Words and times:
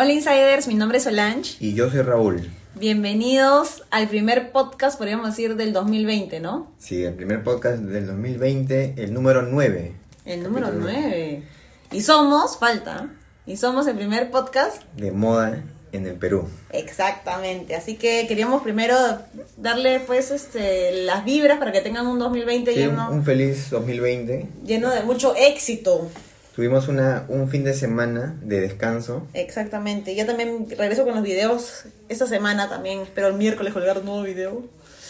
Hola 0.00 0.12
Insiders, 0.12 0.68
mi 0.68 0.76
nombre 0.76 0.98
es 0.98 1.04
Solange. 1.04 1.56
Y 1.58 1.74
yo 1.74 1.90
soy 1.90 2.02
Raúl. 2.02 2.48
Bienvenidos 2.76 3.82
al 3.90 4.06
primer 4.06 4.52
podcast, 4.52 4.96
podríamos 4.96 5.26
decir, 5.26 5.56
del 5.56 5.72
2020, 5.72 6.38
¿no? 6.38 6.70
Sí, 6.78 7.02
el 7.02 7.14
primer 7.14 7.42
podcast 7.42 7.78
del 7.80 8.06
2020, 8.06 8.94
el 8.96 9.12
número 9.12 9.42
9. 9.42 9.92
El 10.24 10.44
número 10.44 10.70
9. 10.70 11.42
Y 11.90 12.00
somos, 12.02 12.58
falta, 12.58 13.10
y 13.44 13.56
somos 13.56 13.88
el 13.88 13.96
primer 13.96 14.30
podcast 14.30 14.84
de 14.96 15.10
moda 15.10 15.64
en 15.90 16.06
el 16.06 16.14
Perú. 16.14 16.48
Exactamente, 16.70 17.74
así 17.74 17.96
que 17.96 18.26
queríamos 18.28 18.62
primero 18.62 18.94
darle 19.56 19.98
pues 19.98 20.30
este 20.30 20.92
las 21.06 21.24
vibras 21.24 21.58
para 21.58 21.72
que 21.72 21.80
tengan 21.80 22.06
un 22.06 22.20
2020 22.20 22.72
Sí, 22.72 22.78
lleno, 22.78 23.10
un 23.10 23.24
feliz 23.24 23.68
2020. 23.70 24.46
lleno 24.64 24.90
de 24.90 25.02
mucho 25.02 25.34
éxito. 25.34 26.08
Tuvimos 26.58 26.88
una, 26.88 27.24
un 27.28 27.48
fin 27.48 27.62
de 27.62 27.72
semana 27.72 28.36
de 28.42 28.58
descanso. 28.60 29.24
Exactamente, 29.32 30.16
ya 30.16 30.26
también 30.26 30.68
regreso 30.68 31.04
con 31.04 31.14
los 31.14 31.22
videos 31.22 31.84
esta 32.08 32.26
semana 32.26 32.68
también, 32.68 32.98
espero 33.02 33.28
el 33.28 33.34
miércoles 33.34 33.72
colgar 33.72 33.98
un 33.98 34.06
nuevo 34.06 34.22
video. 34.24 34.64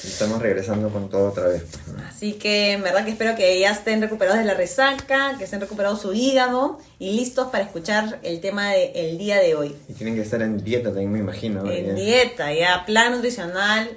Estamos 0.05 0.43
regresando 0.43 0.91
con 0.91 1.09
todo 1.09 1.31
otra 1.31 1.49
vez. 1.49 1.63
Así 2.07 2.35
que 2.35 2.73
en 2.73 2.83
verdad 2.83 3.07
que 3.07 3.13
espero 3.13 3.35
que 3.35 3.59
ya 3.59 3.71
estén 3.71 4.03
recuperados 4.03 4.41
de 4.41 4.45
la 4.45 4.53
resaca, 4.53 5.37
que 5.39 5.45
estén 5.45 5.63
recuperados 5.63 6.03
su 6.03 6.13
hígado 6.13 6.81
y 6.99 7.17
listos 7.17 7.49
para 7.49 7.65
escuchar 7.65 8.19
el 8.25 8.43
tema 8.43 8.73
del 8.73 9.17
día 9.17 9.41
de 9.41 9.55
hoy. 9.55 9.75
Y 9.89 9.95
tienen 9.95 10.17
que 10.17 10.21
estar 10.21 10.43
en 10.43 10.63
dieta 10.63 10.91
también, 10.91 11.13
me 11.13 11.21
imagino. 11.21 11.67
En 11.71 11.87
ya. 11.87 11.93
dieta, 11.95 12.53
ya, 12.53 12.85
plan 12.85 13.13
nutricional, 13.13 13.89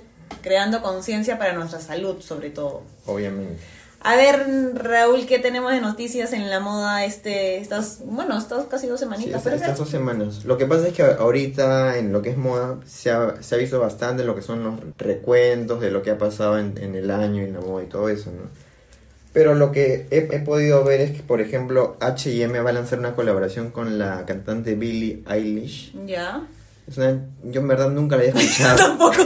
creando 0.42 0.82
conciencia 0.82 1.38
para 1.38 1.52
nuestra 1.52 1.82
salud 1.82 2.22
sobre 2.22 2.50
todo. 2.50 2.84
Obviamente. 3.06 3.81
A 4.04 4.16
ver, 4.16 4.74
Raúl, 4.74 5.28
¿qué 5.28 5.38
tenemos 5.38 5.72
de 5.72 5.80
noticias 5.80 6.34
en 6.34 6.50
la 6.50 6.60
moda 6.60 7.06
este, 7.06 7.58
estas, 7.60 8.00
bueno, 8.04 8.36
estas 8.36 8.66
casi 8.66 8.88
dos 8.88 9.00
Sí, 9.00 9.06
semanitas? 9.06 9.42
pero 9.44 9.56
estas 9.56 9.78
dos 9.78 9.90
semanas. 9.90 10.44
Lo 10.44 10.58
que 10.58 10.66
pasa 10.66 10.88
es 10.88 10.94
que 10.96 11.04
ahorita 11.04 11.98
en 12.00 12.12
lo 12.12 12.24
que 12.24 12.32
es 12.32 12.38
moda 12.38 12.80
se 12.86 13.12
ha, 13.12 13.36
se 13.44 13.54
ha 13.54 13.58
visto 13.60 13.80
bastante 13.80 14.24
lo 14.24 14.34
que 14.36 14.42
son 14.42 14.64
los 14.64 14.74
recuentos 14.98 15.82
de 15.82 15.92
lo 15.92 16.02
que 16.02 16.10
ha 16.10 16.18
pasado 16.18 16.58
en, 16.58 16.80
en 16.80 16.96
el 16.96 17.12
año 17.12 17.44
en 17.44 17.54
la 17.54 17.60
moda 17.62 17.84
y 17.84 17.88
todo 17.88 18.10
eso, 18.10 18.32
¿no? 18.32 18.50
Pero 19.34 19.54
lo 19.54 19.72
que 19.72 20.08
he, 20.10 20.28
he 20.36 20.40
podido 20.40 20.84
ver 20.84 21.00
es 21.02 21.12
que, 21.12 21.22
por 21.24 21.40
ejemplo, 21.40 21.96
H&M 22.02 22.60
va 22.60 22.72
a 22.72 22.74
lanzar 22.74 22.98
una 23.00 23.14
colaboración 23.16 23.70
con 23.70 24.00
la 24.00 24.26
cantante 24.26 24.74
Billie 24.74 25.24
Eilish. 25.30 25.94
Ya. 26.08 26.42
Es 26.88 26.98
una- 26.98 27.22
yo 27.44 27.62
en 27.62 27.68
verdad 27.68 27.90
nunca 27.92 28.18
la 28.18 28.24
había 28.24 28.34
escuchado. 28.42 28.78
Tampoco. 28.78 29.14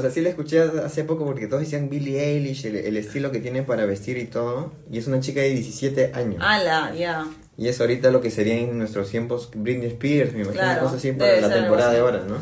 o 0.00 0.02
sea, 0.02 0.10
sí 0.10 0.20
la 0.20 0.30
escuché 0.30 0.60
hace 0.60 1.04
poco 1.04 1.24
porque 1.24 1.46
todos 1.46 1.62
decían 1.62 1.88
Billie 1.88 2.18
Eilish, 2.22 2.66
el, 2.66 2.76
el 2.76 2.96
estilo 2.96 3.30
que 3.30 3.38
tiene 3.38 3.62
para 3.62 3.84
vestir 3.86 4.18
y 4.18 4.24
todo. 4.24 4.72
Y 4.90 4.98
es 4.98 5.06
una 5.06 5.20
chica 5.20 5.40
de 5.40 5.50
17 5.50 6.12
años. 6.14 6.36
Ala, 6.40 6.92
ya. 6.94 7.26
Y 7.56 7.68
es 7.68 7.80
ahorita 7.80 8.10
lo 8.10 8.20
que 8.20 8.30
sería 8.30 8.54
en 8.56 8.78
nuestros 8.78 9.10
tiempos 9.10 9.50
Britney 9.54 9.88
Spears, 9.88 10.32
me 10.32 10.40
imagino, 10.40 10.62
Claro, 10.62 10.82
cosas 10.82 10.96
así 10.98 11.12
para 11.12 11.40
la 11.40 11.52
temporada 11.52 11.88
así. 11.88 11.96
de 11.96 12.00
ahora, 12.02 12.24
¿no? 12.26 12.36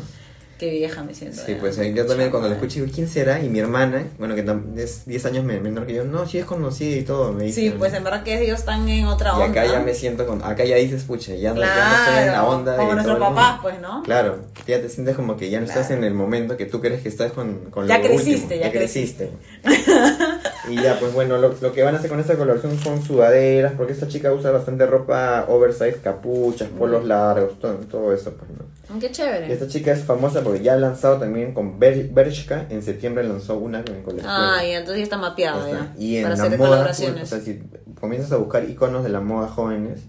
Qué 0.59 0.69
vieja 0.71 1.03
me 1.03 1.13
siento. 1.15 1.41
Sí, 1.45 1.53
ya. 1.53 1.59
pues 1.61 1.77
eh, 1.77 1.93
yo 1.95 2.05
también 2.05 2.29
cuando 2.31 2.49
Chama. 2.49 2.57
escuché 2.59 2.81
digo, 2.81 2.91
¿quién 2.93 3.07
será? 3.07 3.41
Y 3.41 3.47
mi 3.47 3.59
hermana, 3.59 4.03
bueno, 4.17 4.35
que 4.35 4.45
es 4.83 5.05
10 5.05 5.25
años 5.25 5.45
me- 5.45 5.59
menor 5.61 5.85
que 5.87 5.93
yo, 5.93 6.03
no, 6.03 6.25
sí 6.27 6.37
es 6.37 6.43
conocida 6.43 6.97
y 6.97 7.03
todo, 7.03 7.31
me 7.31 7.45
dice. 7.45 7.61
Sí, 7.61 7.75
pues 7.79 7.93
en 7.93 8.03
verdad 8.03 8.23
que 8.23 8.41
ellos 8.43 8.59
están 8.59 8.87
en 8.89 9.05
otra 9.07 9.29
Y 9.31 9.41
onda. 9.41 9.45
acá 9.61 9.65
ya 9.71 9.79
me 9.79 9.93
siento 9.93 10.27
con, 10.27 10.43
acá 10.43 10.65
ya 10.65 10.75
dices, 10.75 11.03
pucha, 11.05 11.33
ya 11.33 11.53
no, 11.53 11.61
ya 11.61 11.89
no 11.89 11.95
estoy 11.95 12.13
en 12.17 12.25
la 12.27 12.31
Claro, 12.33 12.49
onda 12.49 12.75
como 12.77 12.93
nuestros 12.93 13.19
papás, 13.19 13.59
pues, 13.61 13.79
¿no? 13.81 14.03
Claro, 14.03 14.39
ya 14.67 14.81
te 14.81 14.89
sientes 14.89 15.15
como 15.15 15.37
que 15.37 15.49
ya 15.49 15.59
no 15.61 15.65
estás 15.65 15.87
Claro. 15.87 16.01
en 16.01 16.07
el 16.07 16.13
momento 16.13 16.57
que 16.57 16.65
tú 16.65 16.81
crees 16.81 17.01
que 17.03 17.07
estás 17.09 17.31
con, 17.31 17.69
con 17.71 17.87
Ya 17.87 17.97
lo 17.97 18.03
creciste, 18.03 18.55
último, 18.55 18.61
ya 18.61 18.71
creciste. 18.71 19.29
y 20.69 20.75
ya, 20.75 20.99
pues 20.99 21.13
bueno, 21.13 21.37
lo, 21.37 21.55
lo 21.61 21.71
que 21.73 21.83
van 21.83 21.95
a 21.95 21.99
hacer 21.99 22.09
con 22.09 22.19
esta 22.19 22.35
colaboración 22.35 22.77
son 22.79 23.01
sudaderas, 23.01 23.73
porque 23.77 23.93
esta 23.93 24.07
chica 24.09 24.31
usa 24.33 24.51
bastante 24.51 24.85
ropa 24.85 25.45
oversize, 25.47 25.99
capuchas, 26.03 26.67
polos 26.69 27.05
largos, 27.05 27.57
todo, 27.59 27.75
todo 27.89 28.13
eso, 28.13 28.33
pues, 28.33 28.51
¿no? 28.51 28.78
Mm, 28.93 28.99
Qué 28.99 29.11
chévere. 29.11 29.47
Y 29.47 29.51
esta 29.51 29.67
chica 29.67 29.91
es 29.91 30.03
famosa 30.03 30.41
porque 30.43 30.61
ya 30.61 30.73
ha 30.73 30.77
lanzado 30.77 31.17
también 31.17 31.53
con 31.53 31.79
Ber- 31.79 32.09
Bershka, 32.09 32.65
en 32.69 32.81
septiembre 32.81 33.23
lanzó 33.23 33.57
una 33.57 33.79
en 33.79 34.01
colección. 34.03 34.31
Ah, 34.33 34.61
ya, 34.63 34.79
entonces 34.79 34.97
ya 34.97 35.03
está 35.03 35.17
mapeado 35.17 35.65
Ya 35.67 35.71
ya. 35.73 35.79
está. 35.79 35.93
Y 35.99 36.17
en 36.17 36.23
para 36.23 36.35
la 36.35 36.43
hacer 36.43 36.57
moda, 36.57 36.69
colaboraciones. 36.69 37.23
o 37.23 37.25
sea, 37.25 37.39
si 37.39 37.61
comienzas 37.99 38.31
a 38.31 38.37
buscar 38.37 38.67
iconos 38.69 39.03
de 39.03 39.09
la 39.09 39.19
moda 39.19 39.47
jóvenes, 39.47 40.01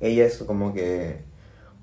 ella 0.00 0.24
es 0.26 0.38
como 0.38 0.74
que 0.74 1.24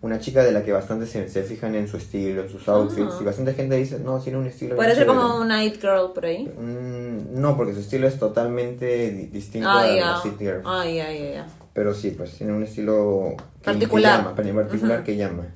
una 0.02 0.20
chica 0.20 0.44
de 0.44 0.52
la 0.52 0.64
que 0.64 0.74
bastante 0.74 1.06
se, 1.08 1.30
se 1.30 1.44
fijan 1.44 1.76
en 1.76 1.88
su 1.88 1.96
estilo, 1.98 2.44
en 2.44 2.50
sus 2.50 2.68
outfits, 2.68 3.14
Ah. 3.14 3.18
y 3.22 3.24
bastante 3.24 3.54
gente 3.54 3.76
dice, 3.78 4.00
no, 4.00 4.20
tiene 4.20 4.38
un 4.38 4.46
estilo... 4.48 4.76
Puede 4.76 4.94
ser 4.96 5.06
chévere". 5.06 5.18
como 5.18 5.40
una 5.40 5.64
It 5.64 5.80
Girl 5.80 6.12
por 6.14 6.26
ahí. 6.26 6.44
Mm, 6.46 7.40
no, 7.40 7.56
porque 7.56 7.74
su 7.74 7.80
estilo 7.80 8.06
es 8.08 8.20
totalmente 8.20 9.12
di- 9.12 9.28
distinto 9.28 9.70
Ah, 9.70 9.82
a 9.84 9.88
ya. 9.96 10.12
la 10.12 10.22
City 10.22 10.44
Girl. 10.44 10.62
Ah, 10.66 10.84
ya, 10.86 11.10
ya, 11.12 11.32
ya. 11.32 11.48
Pero 11.74 11.94
sí, 11.94 12.12
pues 12.12 12.38
tiene 12.38 12.52
un 12.54 12.64
estilo 12.64 13.36
que- 13.38 13.64
Particular. 13.64 14.36
que 14.36 14.44
llama, 14.44 14.62
particular 14.62 14.98
Ujú. 14.98 15.06
que 15.06 15.16
llama. 15.16 15.48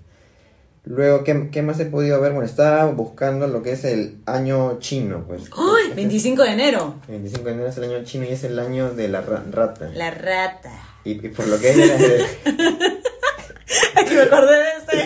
Luego, 0.89 1.23
¿qué, 1.25 1.49
¿qué 1.51 1.61
más 1.61 1.79
he 1.81 1.85
podido 1.85 2.21
ver? 2.21 2.31
Bueno, 2.31 2.45
estaba 2.45 2.85
buscando 2.85 3.45
lo 3.47 3.61
que 3.61 3.73
es 3.73 3.83
el 3.83 4.19
año 4.25 4.79
chino, 4.79 5.25
pues. 5.27 5.43
¡Ay! 5.55 5.83
Este 5.89 5.95
25 5.95 6.43
de 6.43 6.49
enero. 6.51 6.95
es- 7.03 7.07
25 7.09 7.43
de 7.45 7.51
enero 7.51 7.67
es 7.69 7.77
el 7.77 7.83
año 7.83 8.03
chino 8.05 8.23
y 8.25 8.29
es 8.29 8.43
el 8.45 8.57
año 8.57 8.91
de 8.93 9.07
la 9.09 9.21
ra- 9.21 9.43
rata. 9.51 9.89
La 9.93 10.11
rata. 10.11 10.71
Y, 11.03 11.11
y 11.25 11.29
por 11.29 11.45
lo 11.47 11.59
que 11.59 11.69
es 11.71 11.75
que 14.07 14.15
me 14.15 14.21
acordé 14.21 14.55
de 14.55 14.69
este 14.79 14.97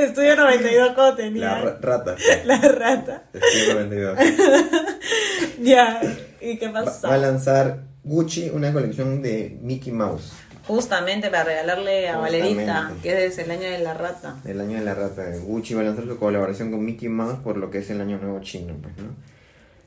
de 0.00 0.06
Estudio 0.06 0.36
92 0.36 0.90
cuando 0.94 1.16
tenía. 1.16 1.48
la 1.48 1.60
ra- 1.62 1.78
rata. 1.80 2.16
La 2.44 2.58
rata. 2.58 3.22
Estudio 3.32 3.74
92. 3.74 4.18
Ya. 5.60 6.00
¿Y 6.40 6.58
qué 6.58 6.68
Va, 6.68 6.84
pasa? 6.84 7.08
va 7.08 7.14
a 7.14 7.18
lanzar 7.18 7.78
Gucci 8.04 8.50
una 8.50 8.72
colección 8.72 9.20
de 9.22 9.58
Mickey 9.62 9.92
Mouse. 9.92 10.32
Justamente 10.66 11.28
para 11.28 11.44
regalarle 11.44 12.08
a 12.08 12.18
Justamente. 12.18 12.54
Valerita, 12.66 12.92
que 13.02 13.26
es 13.26 13.38
el 13.38 13.50
año 13.50 13.70
de 13.70 13.78
la 13.78 13.94
rata. 13.94 14.36
El 14.44 14.60
año 14.60 14.78
de 14.78 14.84
la 14.84 14.94
rata. 14.94 15.24
Gucci 15.44 15.74
va 15.74 15.82
a 15.82 15.84
lanzar 15.84 16.06
su 16.06 16.18
colaboración 16.18 16.70
con 16.70 16.84
Mickey 16.84 17.08
Mouse 17.08 17.38
por 17.38 17.56
lo 17.56 17.70
que 17.70 17.78
es 17.78 17.90
el 17.90 18.00
año 18.00 18.18
nuevo 18.18 18.40
chino, 18.40 18.74
pues, 18.82 18.96
¿no? 18.98 19.14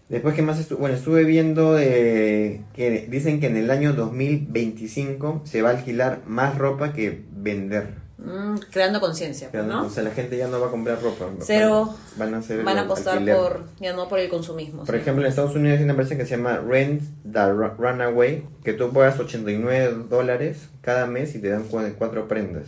Después, 0.09 0.33
¿qué 0.33 0.41
más 0.41 0.59
estuve? 0.59 0.79
Bueno, 0.79 0.95
estuve 0.95 1.23
viendo 1.23 1.73
de 1.73 2.61
que 2.73 3.07
dicen 3.09 3.39
que 3.39 3.45
en 3.45 3.57
el 3.57 3.69
año 3.69 3.93
2025 3.93 5.43
se 5.45 5.61
va 5.61 5.69
a 5.69 5.77
alquilar 5.77 6.21
más 6.25 6.57
ropa 6.57 6.93
que 6.93 7.21
vender. 7.31 8.08
Mm, 8.21 8.57
creando 8.69 8.99
conciencia, 8.99 9.49
pues, 9.49 9.63
¿no? 9.63 9.85
O 9.85 9.89
sea, 9.89 10.03
la 10.03 10.11
gente 10.11 10.35
ya 10.37 10.47
no 10.49 10.59
va 10.59 10.67
a 10.67 10.71
comprar 10.71 11.01
ropa. 11.01 11.25
Cero. 11.39 11.95
Van 12.17 12.33
a 12.33 12.39
hacer 12.39 12.63
Van 12.65 12.77
a 12.77 12.81
apostar 12.81 13.13
alquiler. 13.13 13.37
por, 13.37 13.63
ya 13.79 13.93
no 13.93 14.09
por 14.09 14.19
el 14.19 14.29
consumismo. 14.29 14.83
Por 14.83 14.93
sí. 14.95 15.01
ejemplo, 15.01 15.23
en 15.23 15.29
Estados 15.29 15.55
Unidos 15.55 15.77
hay 15.77 15.83
una 15.85 15.93
empresa 15.93 16.17
que 16.17 16.25
se 16.25 16.35
llama 16.35 16.57
Rent 16.57 17.01
the 17.23 17.39
Ru- 17.39 17.77
Runaway, 17.77 18.45
que 18.65 18.73
tú 18.73 18.91
pagas 18.91 19.17
89 19.19 20.05
dólares 20.09 20.67
cada 20.81 21.05
mes 21.05 21.33
y 21.35 21.39
te 21.39 21.49
dan 21.49 21.63
cu- 21.63 21.79
cuatro 21.97 22.27
prendas. 22.27 22.65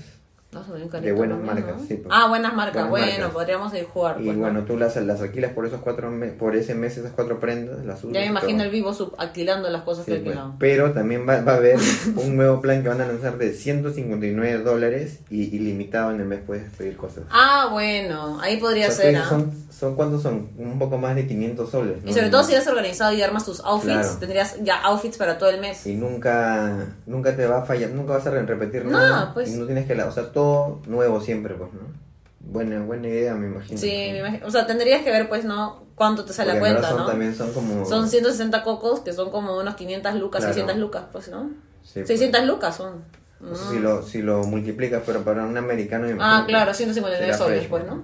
No, 0.53 0.61
de 0.99 1.11
buenas 1.13 1.39
marcas, 1.39 1.77
¿no? 1.77 1.87
sí, 1.87 1.93
pues. 1.95 2.07
Ah, 2.09 2.27
buenas 2.27 2.53
marcas. 2.53 2.89
Buenas 2.89 3.07
bueno, 3.07 3.23
marcas. 3.23 3.33
podríamos 3.33 3.73
ir 3.73 3.85
jugar. 3.85 4.17
Y 4.19 4.25
pues, 4.25 4.35
¿no? 4.35 4.41
bueno, 4.43 4.63
tú 4.65 4.77
las, 4.77 4.97
las 4.97 5.21
alquilas 5.21 5.53
por 5.53 5.65
esos 5.65 5.79
cuatro 5.79 6.11
me- 6.11 6.27
por 6.27 6.57
ese 6.57 6.75
mes 6.75 6.97
esas 6.97 7.13
cuatro 7.13 7.39
prendas, 7.39 7.85
las. 7.85 8.01
Ya 8.01 8.19
me 8.19 8.25
imagino 8.25 8.61
el 8.63 8.69
vivo 8.69 8.93
sub 8.93 9.13
alquilando 9.17 9.69
las 9.69 9.83
cosas 9.83 10.03
Sí, 10.03 10.11
que 10.11 10.19
pues. 10.19 10.37
Pero 10.59 10.91
también 10.91 11.25
va, 11.27 11.39
va 11.41 11.53
a 11.53 11.55
haber 11.55 11.77
un 12.17 12.35
nuevo 12.35 12.59
plan 12.59 12.83
que 12.83 12.89
van 12.89 12.99
a 12.99 13.07
lanzar 13.07 13.37
de 13.37 13.53
159 13.53 14.57
dólares 14.63 15.19
y 15.29 15.55
ilimitado 15.55 16.11
en 16.11 16.19
el 16.19 16.25
mes 16.27 16.41
puedes 16.45 16.69
pedir 16.73 16.97
cosas. 16.97 17.23
Ah, 17.31 17.69
bueno, 17.71 18.41
ahí 18.41 18.57
podría 18.57 18.89
O 18.89 18.91
sea, 18.91 19.05
ser, 19.05 19.15
¿ah? 19.15 19.25
son, 19.29 19.53
son 19.69 19.95
cuántos 19.95 20.21
son? 20.21 20.49
Un 20.57 20.77
poco 20.77 20.97
más 20.97 21.15
de 21.15 21.27
500 21.27 21.69
soles. 21.71 22.03
¿no? 22.03 22.09
Y 22.09 22.13
sobre 22.13 22.29
todo 22.29 22.43
si 22.43 22.53
eres 22.53 22.67
organizado 22.67 23.13
y 23.13 23.21
armas 23.21 23.45
tus 23.45 23.61
outfits, 23.61 23.93
Claro. 23.93 24.17
tendrías 24.19 24.57
ya 24.63 24.81
outfits 24.83 25.15
para 25.17 25.37
todo 25.37 25.49
el 25.49 25.61
mes. 25.61 25.87
y 25.87 25.93
nunca 25.95 26.87
nunca 27.05 27.37
te 27.37 27.45
va 27.45 27.59
a 27.59 27.61
fallar, 27.65 27.91
nunca 27.91 28.13
vas 28.15 28.27
a 28.27 28.31
re- 28.31 28.45
repetir 28.45 28.83
No, 28.83 28.91
nada. 28.99 29.33
pues. 29.33 29.49
Y 29.49 29.55
no 29.57 29.65
tienes 29.65 29.85
que, 29.87 29.95
la- 29.95 30.07
o 30.07 30.11
sea, 30.11 30.31
todo 30.31 30.40
nuevo 30.87 31.21
siempre, 31.21 31.55
pues, 31.55 31.71
¿no? 31.73 31.81
Buena 32.39 32.83
buena 32.83 33.07
idea, 33.07 33.35
me 33.35 33.47
imagino. 33.47 33.77
Sí, 33.77 33.87
me 34.11 34.19
imagino. 34.19 34.47
O 34.47 34.51
sea, 34.51 34.65
tendrías 34.65 35.03
que 35.03 35.11
ver, 35.11 35.29
pues, 35.29 35.45
¿no? 35.45 35.83
Cuánto 35.95 36.25
te 36.25 36.33
sale 36.33 36.51
Porque 36.53 36.61
la 36.63 36.67
en 36.69 36.73
cuenta, 36.75 36.89
son, 36.89 36.99
¿no? 36.99 37.05
también 37.07 37.35
son 37.35 37.53
como 37.53 37.85
Son 37.85 38.09
160 38.09 38.63
cocos, 38.63 39.01
que 39.01 39.13
son 39.13 39.29
como 39.29 39.57
unos 39.57 39.75
500 39.75 40.15
lucas, 40.15 40.39
Claro. 40.41 40.53
600 40.53 40.77
lucas, 40.77 41.03
pues, 41.11 41.29
¿no? 41.29 41.51
Sí, 41.83 41.99
pues. 41.99 42.07
600 42.07 42.45
lucas 42.45 42.75
son. 42.75 43.03
No 43.39 43.55
si 43.55 43.79
lo, 43.79 44.03
si 44.03 44.21
lo 44.21 44.43
multiplicas, 44.43 45.01
pero 45.05 45.23
para 45.23 45.45
un 45.45 45.57
americano. 45.57 46.07
me 46.07 46.15
Ah, 46.19 46.43
claro, 46.47 46.73
159 46.73 47.25
será 47.25 47.37
soles, 47.37 47.59
fresh, 47.59 47.69
pues, 47.69 47.85
¿no? 47.85 48.03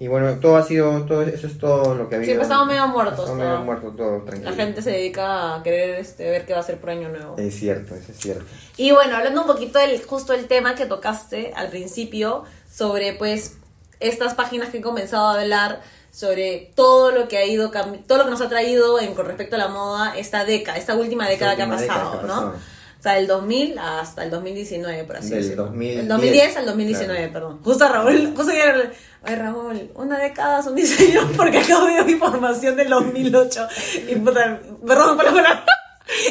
Y 0.00 0.08
bueno, 0.08 0.34
todo 0.40 0.56
ha 0.56 0.62
sido, 0.64 1.04
todo 1.04 1.20
eso 1.22 1.46
es 1.46 1.58
todo 1.58 1.94
lo 1.94 2.08
que 2.08 2.16
había. 2.16 2.26
Sí, 2.26 2.32
pues, 2.34 2.46
estamos 2.46 2.66
medio 2.66 2.88
muertos, 2.88 3.18
Estamos 3.20 3.36
medio 3.36 3.60
muertos 3.60 3.96
todo, 3.96 4.22
tranquilo. 4.22 4.50
La 4.50 4.56
gente 4.56 4.80
se 4.80 4.90
dedica 4.92 5.56
a 5.56 5.62
querer 5.62 5.90
este, 6.00 6.28
ver 6.30 6.46
qué 6.46 6.54
va 6.54 6.60
a 6.60 6.62
hacer 6.62 6.78
por 6.78 6.88
año 6.88 7.10
nuevo. 7.10 7.36
Es 7.36 7.54
cierto, 7.58 7.94
eso 7.94 8.10
es 8.10 8.18
cierto. 8.18 8.46
Y 8.78 8.92
bueno, 8.92 9.14
hablando 9.16 9.42
un 9.42 9.46
poquito 9.46 9.78
del 9.78 10.02
justo 10.02 10.32
el 10.32 10.46
tema 10.46 10.74
que 10.74 10.86
tocaste 10.86 11.52
al 11.54 11.68
principio 11.68 12.44
sobre 12.72 13.12
pues 13.12 13.58
estas 14.00 14.32
páginas 14.32 14.70
que 14.70 14.78
he 14.78 14.80
comenzado 14.80 15.26
a 15.26 15.38
hablar 15.38 15.82
sobre 16.10 16.72
todo 16.74 17.12
lo 17.12 17.28
que 17.28 17.36
ha 17.36 17.44
ido 17.44 17.70
cambi- 17.70 18.02
todo 18.06 18.18
lo 18.18 18.24
que 18.24 18.30
nos 18.30 18.40
ha 18.40 18.48
traído 18.48 18.98
en 18.98 19.14
con 19.14 19.26
respecto 19.26 19.56
a 19.56 19.58
la 19.58 19.68
moda 19.68 20.16
esta 20.16 20.46
década, 20.46 20.78
esta 20.78 20.94
última 20.96 21.28
década 21.28 21.54
que 21.56 21.62
ha 21.62 21.66
década 21.66 21.86
pasado, 22.04 22.20
que 22.20 22.24
ha 22.24 22.26
¿no? 22.26 22.52
O 23.00 23.02
sea, 23.02 23.14
del 23.14 23.26
2000 23.26 23.78
hasta 23.78 24.24
el 24.24 24.30
2019, 24.30 25.04
por 25.04 25.16
así 25.16 25.30
Del 25.30 25.42
decirlo. 25.42 25.64
2010, 25.64 26.00
el 26.00 26.08
2010 26.08 26.56
al 26.58 26.66
2019, 26.66 27.14
claro. 27.14 27.32
perdón. 27.32 27.60
Justo 27.64 27.88
Raúl, 27.88 28.34
justo 28.36 28.52
ayer, 28.52 28.92
Ay, 29.22 29.36
Raúl, 29.36 29.90
una 29.94 30.18
década 30.18 30.62
son 30.62 30.74
10 30.74 31.00
años 31.00 31.24
porque 31.36 31.60
acabo 31.60 31.86
de 31.86 31.94
ver 31.94 32.10
información 32.10 32.76
del 32.76 32.90
2008. 32.90 33.68
Y 34.06 34.16
puta, 34.16 34.60
perdón 34.86 35.16
la 35.16 35.24
palabra. 35.24 35.64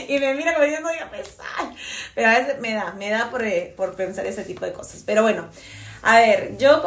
Y 0.10 0.20
me 0.20 0.34
mira 0.34 0.54
como 0.54 0.66
diciendo, 0.66 0.90
voy 0.90 1.00
a 1.00 1.10
pesar. 1.10 1.74
Pero 2.14 2.28
a 2.28 2.38
veces 2.38 2.60
me 2.60 2.74
da, 2.74 2.92
me 3.00 3.10
da 3.10 3.32
por, 3.32 3.44
eh, 3.46 3.74
por 3.78 3.96
pensar 3.96 4.26
ese 4.26 4.44
tipo 4.44 4.66
de 4.66 4.74
cosas. 4.74 5.04
Pero 5.06 5.22
bueno, 5.22 5.48
a 6.02 6.20
ver, 6.20 6.58
yo 6.58 6.84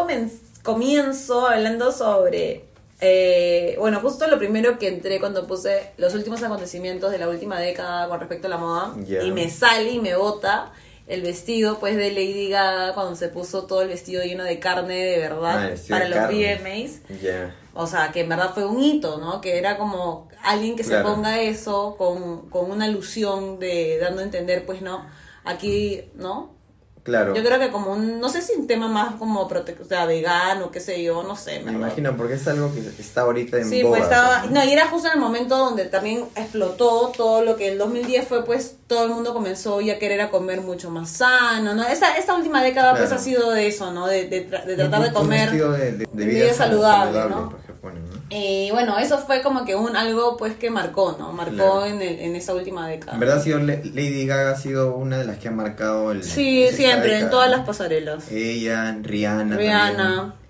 comienzo 0.63 1.47
hablando 1.47 1.91
sobre... 1.91 2.67
eh, 3.05 3.75
bueno, 3.81 3.99
justo 4.01 4.29
lo 4.29 4.39
primero 4.39 4.79
que 4.79 4.87
entré 4.87 5.19
cuando 5.19 5.45
puse 5.47 5.91
los 5.97 6.15
últimos 6.15 6.41
acontecimientos 6.43 7.11
de 7.11 7.19
la 7.19 7.29
última 7.29 7.59
década 7.59 8.09
con 8.09 8.21
respecto 8.21 8.47
a 8.47 8.51
la 8.51 8.59
moda 8.59 8.95
Ya. 9.05 9.23
y 9.25 9.33
me 9.33 9.51
sale 9.51 9.91
y 9.91 9.99
me 10.01 10.15
bota 10.15 10.71
el 11.09 11.23
vestido 11.23 11.81
pues 11.81 11.97
de 11.97 12.13
Lady 12.13 12.49
Gaga 12.49 12.95
cuando 12.95 13.17
se 13.17 13.29
puso 13.29 13.65
todo 13.67 13.83
el 13.83 13.89
vestido 13.89 14.23
lleno 14.23 14.45
de 14.45 14.61
carne 14.61 14.95
de 15.05 15.17
Ah, 15.17 15.29
verdad 15.29 15.69
vestido 15.71 15.99
para 15.99 16.09
los. 16.09 16.19
VMAs. 16.31 17.21
Ya. 17.21 17.55
O 17.75 17.87
sea, 17.89 18.13
que 18.13 18.21
en 18.21 18.29
verdad 18.29 18.51
fue 18.55 18.65
un 18.67 18.81
hito, 18.81 19.19
¿no? 19.19 19.41
Que 19.41 19.59
era 19.59 19.77
como 19.79 20.29
alguien 20.45 20.77
que 20.77 20.85
Claro. 20.85 21.09
se 21.09 21.15
ponga 21.15 21.41
eso 21.43 21.97
con, 21.99 22.49
con 22.51 22.71
una 22.71 22.85
alusión 22.85 23.59
de 23.59 23.99
dando 23.99 24.21
a 24.21 24.25
entender, 24.25 24.65
pues, 24.65 24.81
¿no? 24.81 25.05
Aquí, 25.45 26.03
¿no? 26.15 26.55
Claro. 27.03 27.35
Yo 27.35 27.43
creo 27.43 27.59
que 27.59 27.71
como 27.73 27.93
un, 27.93 28.21
no 28.21 28.29
sé 28.29 28.43
si 28.43 28.53
un 28.55 28.69
tema 28.69 28.87
más 28.87 29.17
como 29.17 29.49
prote 29.49 29.77
o 29.81 29.85
sea, 29.85 30.07
vegano, 30.07 30.71
qué 30.71 30.79
sé 30.79 31.03
yo, 31.03 31.25
no 31.25 31.35
sé. 31.35 31.59
Me 31.59 31.65
verdad. 31.73 31.79
imagino, 31.81 32.17
porque 32.17 32.35
es 32.35 32.47
algo 32.47 32.73
que 32.73 32.81
está 33.01 33.23
ahorita 33.23 33.59
en 33.59 33.69
Sí, 33.69 33.83
boga, 33.83 33.99
pues 33.99 34.09
estaba, 34.11 34.39
pues, 34.43 34.53
¿no? 34.53 34.65
y 34.65 34.73
era 34.73 34.87
justo 34.87 35.09
en 35.09 35.15
el 35.15 35.21
momento 35.21 35.57
donde 35.59 35.87
también 35.87 36.27
explotó 36.37 37.13
todo 37.17 37.43
lo 37.43 37.57
que 37.57 37.69
el 37.73 37.79
2010 37.79 38.29
fue, 38.29 38.45
pues 38.45 38.77
todo 38.87 39.05
el 39.05 39.11
mundo 39.11 39.33
comenzó 39.35 39.81
ya 39.81 39.95
a 39.95 39.99
querer 39.99 40.21
a 40.21 40.31
comer 40.31 40.61
mucho 40.61 40.91
más 40.91 41.11
sano, 41.11 41.75
¿no? 41.75 41.83
Esta, 41.83 42.17
esta 42.17 42.35
última 42.35 42.63
década 42.63 42.95
pues 42.95 43.11
ha 43.11 43.19
sido 43.19 43.51
de 43.51 43.67
eso, 43.67 43.91
¿no? 43.91 44.07
De, 44.07 44.29
de 44.29 44.49
tra- 44.49 44.65
de 44.65 44.73
Un- 44.75 44.79
tratar 44.79 45.03
de 45.03 45.13
comer 45.13 45.51
de, 45.51 45.59
de- 45.93 46.09
de 46.13 46.25
vida 46.27 46.45
vida 46.45 46.55
saludable, 46.55 47.19
saludable, 47.21 47.35
¿no? 47.35 47.62
Ponen, 47.83 48.05
¿no? 48.05 48.17
Y 48.31 48.71
bueno, 48.71 48.99
eso 48.99 49.19
fue 49.19 49.43
como 49.43 49.65
que 49.67 49.75
un 49.77 49.95
algo 49.97 50.37
pues 50.39 50.55
que 50.57 50.71
marcó, 50.71 51.17
¿no? 51.19 51.33
Marcó 51.33 51.55
Claro. 51.55 51.85
en, 51.85 52.01
el, 52.01 52.19
en 52.21 52.37
esa 52.37 52.55
última 52.55 52.89
década. 52.89 53.13
En 53.15 53.21
verdad, 53.21 53.39
ha 53.39 53.43
sido 53.43 53.59
Lady 53.59 54.25
Gaga 54.27 54.53
ha 54.53 54.57
sido 54.57 54.97
una 54.97 55.19
de 55.19 55.25
las 55.27 55.37
que 55.39 55.49
ha 55.49 55.51
marcado 55.51 56.13
el. 56.13 56.23
Sí, 56.25 56.67
siempre, 56.73 57.19
en 57.19 57.29
todas 57.29 57.51
las 57.51 57.67
pasarelas. 57.67 58.31
Ella, 58.33 58.97
Rihanna. 59.03 59.57
Rihanna. 59.57 59.97
también. 60.17 60.43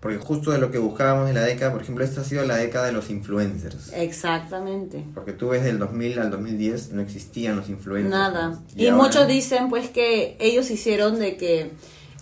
Porque 0.00 0.18
justo 0.18 0.50
de 0.50 0.58
lo 0.58 0.70
que 0.70 0.76
buscábamos 0.76 1.28
de 1.28 1.32
la 1.32 1.40
década, 1.40 1.72
por 1.72 1.80
ejemplo, 1.80 2.04
esta 2.04 2.20
ha 2.20 2.24
sido 2.24 2.44
la 2.44 2.56
década 2.58 2.84
de 2.84 2.92
los 2.92 3.08
influencers. 3.08 3.90
Exactamente. 3.94 5.02
Porque 5.14 5.32
tú 5.32 5.48
ves 5.48 5.64
del 5.64 5.78
2000 5.78 6.18
al 6.18 6.30
2010 6.30 6.92
no 6.92 7.00
existían 7.00 7.56
los 7.56 7.70
influencers. 7.70 8.10
Nada. 8.10 8.58
Y, 8.76 8.86
ahora- 8.88 9.02
muchos 9.02 9.26
dicen 9.26 9.70
pues 9.70 9.88
que 9.88 10.36
ellos 10.40 10.70
hicieron 10.70 11.18
de 11.18 11.38
que 11.38 11.70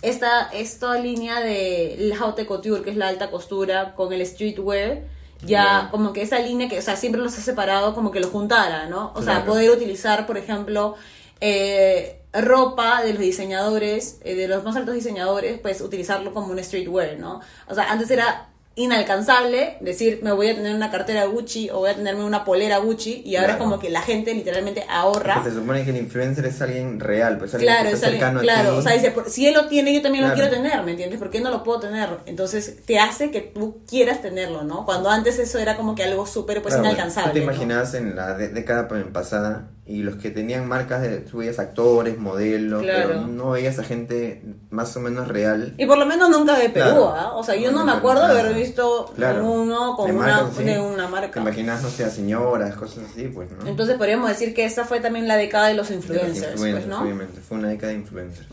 esta, 0.03 0.49
esta 0.53 0.99
línea 0.99 1.39
de 1.39 1.95
la 1.97 2.17
haute 2.17 2.45
couture, 2.45 2.83
que 2.83 2.91
es 2.91 2.97
la 2.97 3.07
alta 3.07 3.31
costura, 3.31 3.95
con 3.95 4.11
el 4.13 4.25
streetwear, 4.25 5.01
ya 5.45 5.87
como 5.91 6.13
que 6.13 6.21
esa 6.21 6.39
línea 6.39 6.69
que, 6.69 6.79
o 6.79 6.81
sea, 6.81 6.95
siempre 6.95 7.21
los 7.21 7.37
ha 7.37 7.41
separado, 7.41 7.95
como 7.95 8.11
que 8.11 8.19
lo 8.19 8.27
juntara, 8.27 8.87
¿no? 8.87 9.11
O 9.15 9.21
sea, 9.21 9.45
poder 9.45 9.71
utilizar, 9.71 10.27
por 10.27 10.37
ejemplo, 10.37 10.95
eh, 11.41 12.21
ropa 12.33 13.01
de 13.01 13.13
los 13.13 13.21
diseñadores, 13.21 14.19
eh, 14.23 14.35
de 14.35 14.47
los 14.47 14.63
más 14.63 14.75
altos 14.75 14.93
diseñadores, 14.93 15.59
pues 15.59 15.81
utilizarlo 15.81 16.33
como 16.33 16.51
un 16.51 16.63
streetwear, 16.63 17.17
¿no? 17.17 17.41
O 17.67 17.75
sea, 17.75 17.91
antes 17.91 18.11
era 18.11 18.49
inalcanzable 18.75 19.77
decir 19.81 20.19
me 20.23 20.31
voy 20.31 20.49
a 20.49 20.55
tener 20.55 20.73
una 20.75 20.89
cartera 20.89 21.25
Gucci 21.25 21.69
o 21.69 21.79
voy 21.79 21.91
a 21.91 21.95
tenerme 21.95 22.23
una 22.23 22.43
polera 22.43 22.77
Gucci 22.79 23.21
y 23.25 23.35
ahora 23.35 23.53
es 23.53 23.57
como 23.59 23.79
que 23.79 23.89
la 23.89 24.01
gente 24.01 24.33
literalmente 24.33 24.85
ahorra 24.89 25.35
Porque 25.35 25.51
se 25.51 25.55
supone 25.57 25.83
que 25.83 25.91
el 25.91 25.97
influencer 25.97 26.45
es 26.45 26.61
alguien 26.61 26.99
real, 26.99 27.37
pues 27.37 27.53
alguien 27.53 27.71
Claro, 27.71 27.89
que 27.89 27.89
es 27.89 27.95
está 27.95 28.07
alguien- 28.07 28.21
cercano 28.21 28.41
claro, 28.41 28.69
a 28.69 28.73
ti. 28.73 28.79
o 28.79 28.81
sea, 28.81 28.93
dice, 28.93 29.11
por- 29.11 29.29
si 29.29 29.47
él 29.47 29.53
lo 29.53 29.67
tiene, 29.67 29.93
yo 29.93 30.01
también 30.01 30.27
lo 30.27 30.33
quiero 30.33 30.49
tener, 30.49 30.81
¿me 30.83 30.91
entiendes? 30.91 31.19
¿Por 31.19 31.29
qué 31.29 31.39
no 31.39 31.51
lo 31.51 31.63
puedo 31.63 31.79
tener? 31.81 32.09
Entonces 32.25 32.77
te 32.85 32.99
hace 32.99 33.29
que 33.31 33.41
tú 33.41 33.81
quieras 33.87 34.21
tenerlo, 34.21 34.63
¿no? 34.63 34.85
Cuando 34.85 35.09
antes 35.09 35.37
eso 35.39 35.59
era 35.59 35.75
como 35.75 35.93
que 35.95 36.03
algo 36.03 36.25
súper 36.25 36.61
pues 36.61 36.75
inalcanzable. 36.75 37.29
Tú 37.31 37.33
te 37.39 37.45
¿no? 37.45 37.51
imaginabas 37.51 37.93
en 37.93 38.15
la 38.15 38.33
década 38.35 38.87
pa- 38.87 39.03
pasada 39.13 39.69
y 39.85 40.01
los 40.01 40.15
que 40.15 40.31
tenían 40.31 40.65
marcas 40.67 41.01
de, 41.01 41.17
tú 41.17 41.39
veías 41.39 41.59
actores, 41.59 42.17
modelos, 42.17 42.83
Claro. 42.83 43.07
pero 43.09 43.21
no 43.27 43.49
veías 43.51 43.77
a 43.79 43.83
gente 43.83 44.41
más 44.69 44.95
o 44.95 45.01
menos 45.01 45.27
real. 45.27 45.73
Y 45.77 45.85
por 45.85 45.97
lo 45.97 46.05
menos 46.05 46.29
nunca 46.29 46.57
de 46.57 46.69
Perú, 46.69 46.85
Claro. 46.91 47.09
¿ah? 47.09 47.33
O 47.35 47.43
sea, 47.43 47.55
yo 47.57 47.69
No, 47.71 47.79
no 47.79 47.85
me 47.87 47.91
acuerdo 47.91 48.25
de 48.27 48.39
haber 48.39 48.53
visto 48.53 49.11
Claro. 49.15 49.41
ninguno 49.41 49.95
con 49.97 50.07
De 50.07 50.13
una, 50.17 50.25
marcas, 50.27 50.55
sí. 50.57 50.63
de 50.63 50.79
una 50.79 51.05
Te 51.07 51.11
marca. 51.11 51.39
imaginas, 51.41 51.83
no 51.83 51.89
sé, 51.89 52.05
a 52.05 52.09
señoras, 52.09 52.75
cosas 52.75 53.03
así, 53.11 53.23
pues, 53.27 53.49
¿no? 53.51 53.67
Entonces 53.67 53.97
podríamos 53.97 54.29
decir 54.29 54.53
que 54.53 54.63
esa 54.63 54.85
fue 54.85 55.01
también 55.01 55.27
la 55.27 55.35
década 55.35 55.67
de 55.67 55.73
los 55.73 55.89
De 55.89 55.95
los 55.95 56.05
influencers, 56.05 56.53
pues, 56.61 56.87
¿no? 56.87 57.01
Obviamente, 57.01 57.41
fue 57.41 57.57
una 57.57 57.67
década 57.67 57.91
de 57.91 57.99
influencers. 57.99 58.47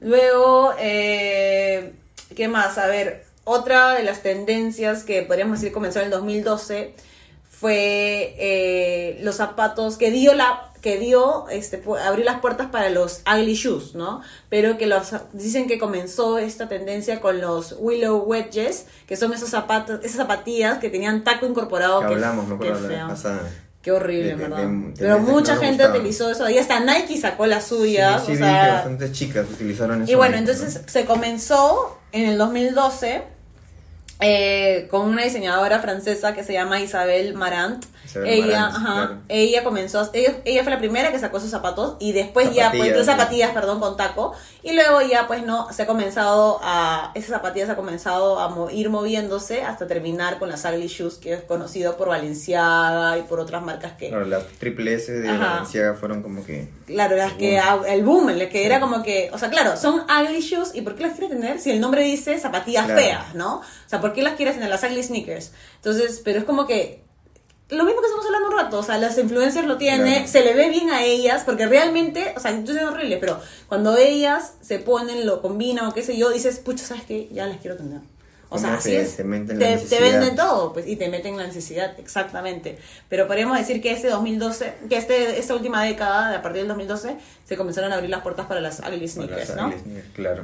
Luego, 0.00 0.72
eh, 0.78 1.92
¿qué 2.34 2.48
más? 2.48 2.78
A 2.78 2.86
ver, 2.86 3.24
otra 3.44 3.92
de 3.92 4.02
las 4.04 4.22
tendencias 4.22 5.04
que 5.04 5.22
podríamos 5.22 5.60
decir 5.60 5.72
comenzó 5.72 5.98
en 5.98 6.06
el 6.06 6.10
2012 6.10 6.94
fue 7.60 8.34
eh, 8.38 9.18
los 9.22 9.36
zapatos 9.36 9.96
que 9.98 10.10
dio 10.10 10.34
la 10.34 10.66
que 10.80 10.98
dio 10.98 11.46
este 11.50 11.82
abrió 12.02 12.24
las 12.24 12.40
puertas 12.40 12.68
para 12.70 12.88
los 12.88 13.20
ugly 13.30 13.52
shoes, 13.54 13.94
¿no? 13.94 14.22
Pero 14.48 14.78
que 14.78 14.86
los 14.86 15.12
dicen 15.34 15.66
que 15.68 15.78
comenzó 15.78 16.38
esta 16.38 16.70
tendencia 16.70 17.20
con 17.20 17.38
los 17.42 17.76
willow 17.78 18.16
wedges, 18.24 18.86
que 19.06 19.14
son 19.16 19.34
esos 19.34 19.50
zapatos, 19.50 20.00
esas 20.02 20.16
zapatillas 20.16 20.78
que 20.78 20.88
tenían 20.88 21.22
taco 21.22 21.44
incorporado, 21.44 22.00
que 22.00 22.06
que 22.08 22.14
hablamos, 22.14 22.58
vez 22.58 22.98
pasada. 23.08 23.42
Qué 23.82 23.92
horrible, 23.92 24.24
De- 24.24 24.30
en 24.32 24.38
de- 24.38 24.42
verdad. 24.48 24.58
de- 24.66 24.94
Pero 24.98 25.16
que 25.16 25.20
mucha 25.22 25.54
no 25.56 25.60
gente 25.60 25.86
utilizó 25.86 26.30
eso. 26.30 26.48
Y 26.48 26.56
hasta 26.56 26.80
Nike 26.80 27.18
sacó 27.18 27.44
la 27.46 27.60
suya. 27.60 28.18
sí, 28.18 28.24
sí, 28.26 28.32
o 28.32 28.34
vi 28.36 28.38
sea, 28.38 28.64
que 28.64 28.70
bastantes 28.72 29.12
chicas 29.12 29.46
utilizaron 29.52 30.02
eso. 30.02 30.12
y 30.12 30.14
bueno, 30.14 30.32
¿no? 30.32 30.38
entonces 30.38 30.80
se 30.86 31.04
comenzó 31.04 31.98
en 32.12 32.26
el 32.26 32.38
2012 32.38 33.22
eh, 34.20 34.86
con 34.90 35.08
una 35.08 35.22
diseñadora 35.24 35.78
francesa 35.80 36.34
que 36.34 36.44
se 36.44 36.52
llama 36.52 36.80
Isabel 36.80 37.34
Marant. 37.34 37.84
Isabel 38.04 38.28
ella, 38.28 38.46
Marant, 38.68 38.76
ajá, 38.76 38.92
claro. 38.94 39.16
ella 39.28 39.64
comenzó, 39.64 40.10
ella, 40.12 40.34
ella 40.44 40.62
fue 40.62 40.72
la 40.72 40.78
primera 40.78 41.12
que 41.12 41.18
sacó 41.18 41.38
esos 41.38 41.50
zapatos 41.50 41.96
y 42.00 42.12
después 42.12 42.52
ya, 42.52 42.70
pues, 42.70 42.82
Zapatillas, 42.90 43.06
zapatillas, 43.06 43.50
perdón, 43.52 43.80
con 43.80 43.96
taco. 43.96 44.32
Y 44.62 44.72
luego 44.72 45.00
ya, 45.02 45.26
pues, 45.26 45.44
no, 45.44 45.72
se 45.72 45.82
ha 45.82 45.86
comenzado 45.86 46.58
a, 46.62 47.12
esas 47.14 47.30
zapatillas 47.30 47.70
ha 47.70 47.76
comenzado 47.76 48.38
a 48.40 48.48
mo- 48.48 48.70
ir 48.70 48.90
moviéndose 48.90 49.62
hasta 49.62 49.86
terminar 49.86 50.38
con 50.38 50.48
las 50.48 50.64
ugly 50.64 50.88
shoes, 50.88 51.14
que 51.14 51.34
es 51.34 51.42
conocido 51.42 51.96
por 51.96 52.08
Valenciaga 52.08 53.16
y 53.18 53.22
por 53.22 53.40
otras 53.40 53.62
marcas 53.62 53.92
que, 53.92 54.08
Claro, 54.08 54.24
las 54.24 54.44
triple 54.58 54.94
S 54.94 55.12
de 55.12 55.28
Ajá. 55.28 55.46
Valenciaga 55.54 55.94
fueron 55.94 56.22
como 56.22 56.44
que... 56.44 56.68
Claro, 56.86 57.16
las 57.16 57.34
que 57.34 57.60
boom. 57.60 57.84
el 57.86 58.04
boom, 58.04 58.30
el 58.30 58.48
que 58.48 58.60
Sí. 58.60 58.64
era 58.66 58.80
como 58.80 59.02
que, 59.02 59.30
o 59.32 59.38
sea, 59.38 59.48
claro, 59.48 59.76
son 59.76 60.00
ugly 60.00 60.40
shoes 60.40 60.74
y 60.74 60.82
¿por 60.82 60.94
qué 60.96 61.04
las 61.04 61.12
quieres 61.16 61.30
tener 61.38 61.60
si 61.60 61.70
el 61.70 61.80
nombre 61.80 62.02
dice 62.02 62.38
zapatillas 62.38 62.86
feas, 62.88 63.34
¿no? 63.34 63.56
O 63.58 63.62
sea, 63.86 64.00
¿por 64.10 64.16
qué 64.16 64.22
las 64.22 64.34
quieres 64.34 64.54
tener 64.54 64.68
las 64.70 64.82
ugly 64.82 65.02
sneakers? 65.02 65.52
Entonces, 65.76 66.20
pero 66.24 66.38
es 66.40 66.44
como 66.44 66.66
que 66.66 67.02
lo 67.68 67.84
mismo 67.84 68.00
que 68.00 68.06
estamos 68.08 68.26
hablando 68.26 68.48
un 68.48 68.56
rato, 68.58 68.78
o 68.80 68.82
sea, 68.82 68.98
las 68.98 69.16
influencers 69.16 69.66
lo 69.68 69.76
tienen, 69.78 70.12
Claro. 70.14 70.26
se 70.28 70.44
le 70.44 70.54
ve 70.54 70.70
bien 70.70 70.90
a 70.90 71.04
ellas, 71.04 71.42
porque 71.44 71.66
realmente, 71.66 72.34
o 72.36 72.40
sea, 72.40 72.50
entonces 72.50 72.82
es 72.82 72.90
horrible, 72.90 73.16
pero 73.18 73.40
cuando 73.68 73.96
ellas 73.96 74.54
se 74.60 74.80
ponen, 74.80 75.24
lo 75.24 75.40
combinan 75.40 75.86
o 75.86 75.94
qué 75.94 76.02
sé 76.02 76.16
yo, 76.16 76.30
dices, 76.30 76.58
pucha, 76.58 76.84
¿sabes 76.84 77.04
qué? 77.04 77.28
Ya 77.30 77.46
las 77.46 77.58
quiero 77.58 77.76
tener. 77.76 78.00
O 78.52 78.58
sea, 78.58 78.70
¿Cómo 78.70 78.78
así 78.80 78.90
te- 78.90 79.00
es. 79.02 79.14
te 79.16 79.22
te, 79.22 79.54
necesidad? 79.54 80.00
venden 80.00 80.34
todo, 80.34 80.72
pues, 80.72 80.88
y 80.88 80.96
te 80.96 81.08
meten 81.08 81.36
la 81.36 81.46
necesidad, 81.46 81.96
exactamente. 82.00 82.76
Pero 83.08 83.28
podríamos 83.28 83.56
decir 83.56 83.80
que 83.80 83.92
este 83.92 84.08
2012, 84.08 84.74
que 84.88 84.96
este, 84.96 85.38
esta 85.38 85.54
última 85.54 85.84
década, 85.84 86.36
a 86.36 86.42
partir 86.42 86.62
del 86.62 86.68
2012, 86.68 87.16
se 87.44 87.56
comenzaron 87.56 87.92
a 87.92 87.94
abrir 87.94 88.10
las 88.10 88.22
puertas 88.22 88.46
para 88.46 88.60
las 88.60 88.80
ugly 88.80 88.96
Para 88.96 89.06
sneakers, 89.08 89.48
las 89.50 89.56
¿no? 89.56 89.68
ugly 89.68 89.78
sneakers, 89.78 90.08
claro. 90.14 90.42